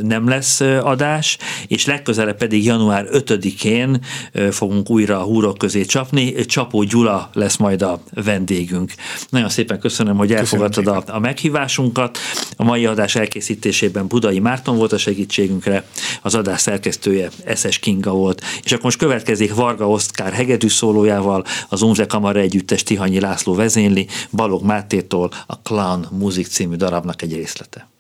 nem 0.02 0.28
lesz 0.28 0.60
adás, 0.82 1.38
és 1.68 1.86
legközelebb 1.86 2.38
pedig 2.38 2.66
január 2.66 3.08
5-én 3.12 4.02
fogunk 4.52 4.90
újra 4.90 5.20
a 5.20 5.24
húrok 5.24 5.58
közé 5.58 5.86
csapni, 5.86 6.46
Csapó 6.46 6.84
Gyula 6.84 7.30
lesz 7.34 7.58
majd 7.58 7.82
a 7.82 8.02
vendégünk. 8.14 8.94
Nagyon 9.30 9.50
szépen 9.50 9.80
köszönöm, 9.80 10.18
hogy 10.18 10.34
elfogadtad 10.34 10.88
a, 10.88 11.04
a 11.08 11.20
meghívásunkat, 11.20 12.11
alatt. 12.12 12.56
A 12.58 12.64
mai 12.64 12.86
adás 12.86 13.16
elkészítésében 13.16 14.08
Budai 14.08 14.40
Márton 14.40 14.78
volt 14.78 14.92
a 14.92 14.98
segítségünkre, 14.98 15.86
az 16.22 16.36
adás 16.36 16.62
szerkesztője 16.62 17.30
Eszes 17.44 17.80
Kinga 17.80 18.12
volt, 18.12 18.42
és 18.64 18.72
akkor 18.72 18.84
most 18.84 18.98
következik 18.98 19.54
Varga 19.54 19.90
Oszkár 19.90 20.34
hegedű 20.34 20.68
szólójával, 20.68 21.44
az 21.70 21.82
Unze 21.82 22.06
Kamara 22.06 22.40
együttes 22.40 22.84
Tihanyi 22.84 23.20
László 23.20 23.56
vezényli, 23.56 24.08
Balog 24.32 24.64
Mátétól 24.64 25.32
a 25.48 25.54
Clown 25.54 26.08
Music 26.12 26.50
című 26.50 26.76
darabnak 26.76 27.22
egy 27.22 27.34
részlete. 27.34 27.91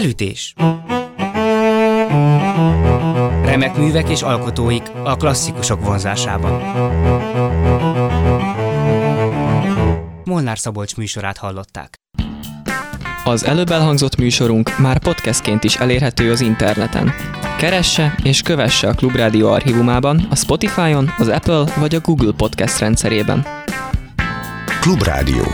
Felütés. 0.00 0.54
Remek 3.44 3.76
művek 3.76 4.08
és 4.08 4.22
alkotóik 4.22 4.82
a 5.04 5.16
klasszikusok 5.16 5.84
vonzásában. 5.84 6.62
Molnár 10.24 10.58
Szabolcs 10.58 10.96
műsorát 10.96 11.36
hallották. 11.36 11.94
Az 13.24 13.44
előbb 13.44 13.70
elhangzott 13.70 14.16
műsorunk 14.16 14.78
már 14.78 14.98
podcastként 14.98 15.64
is 15.64 15.76
elérhető 15.76 16.30
az 16.30 16.40
interneten. 16.40 17.12
Keresse 17.58 18.14
és 18.22 18.42
kövesse 18.42 18.88
a 18.88 18.94
Klubrádió 18.94 19.48
archívumában, 19.48 20.26
a 20.30 20.36
Spotify-on, 20.36 21.10
az 21.18 21.28
Apple 21.28 21.64
vagy 21.76 21.94
a 21.94 22.00
Google 22.00 22.32
Podcast 22.36 22.78
rendszerében. 22.78 23.46
Klubrádió 24.80 25.44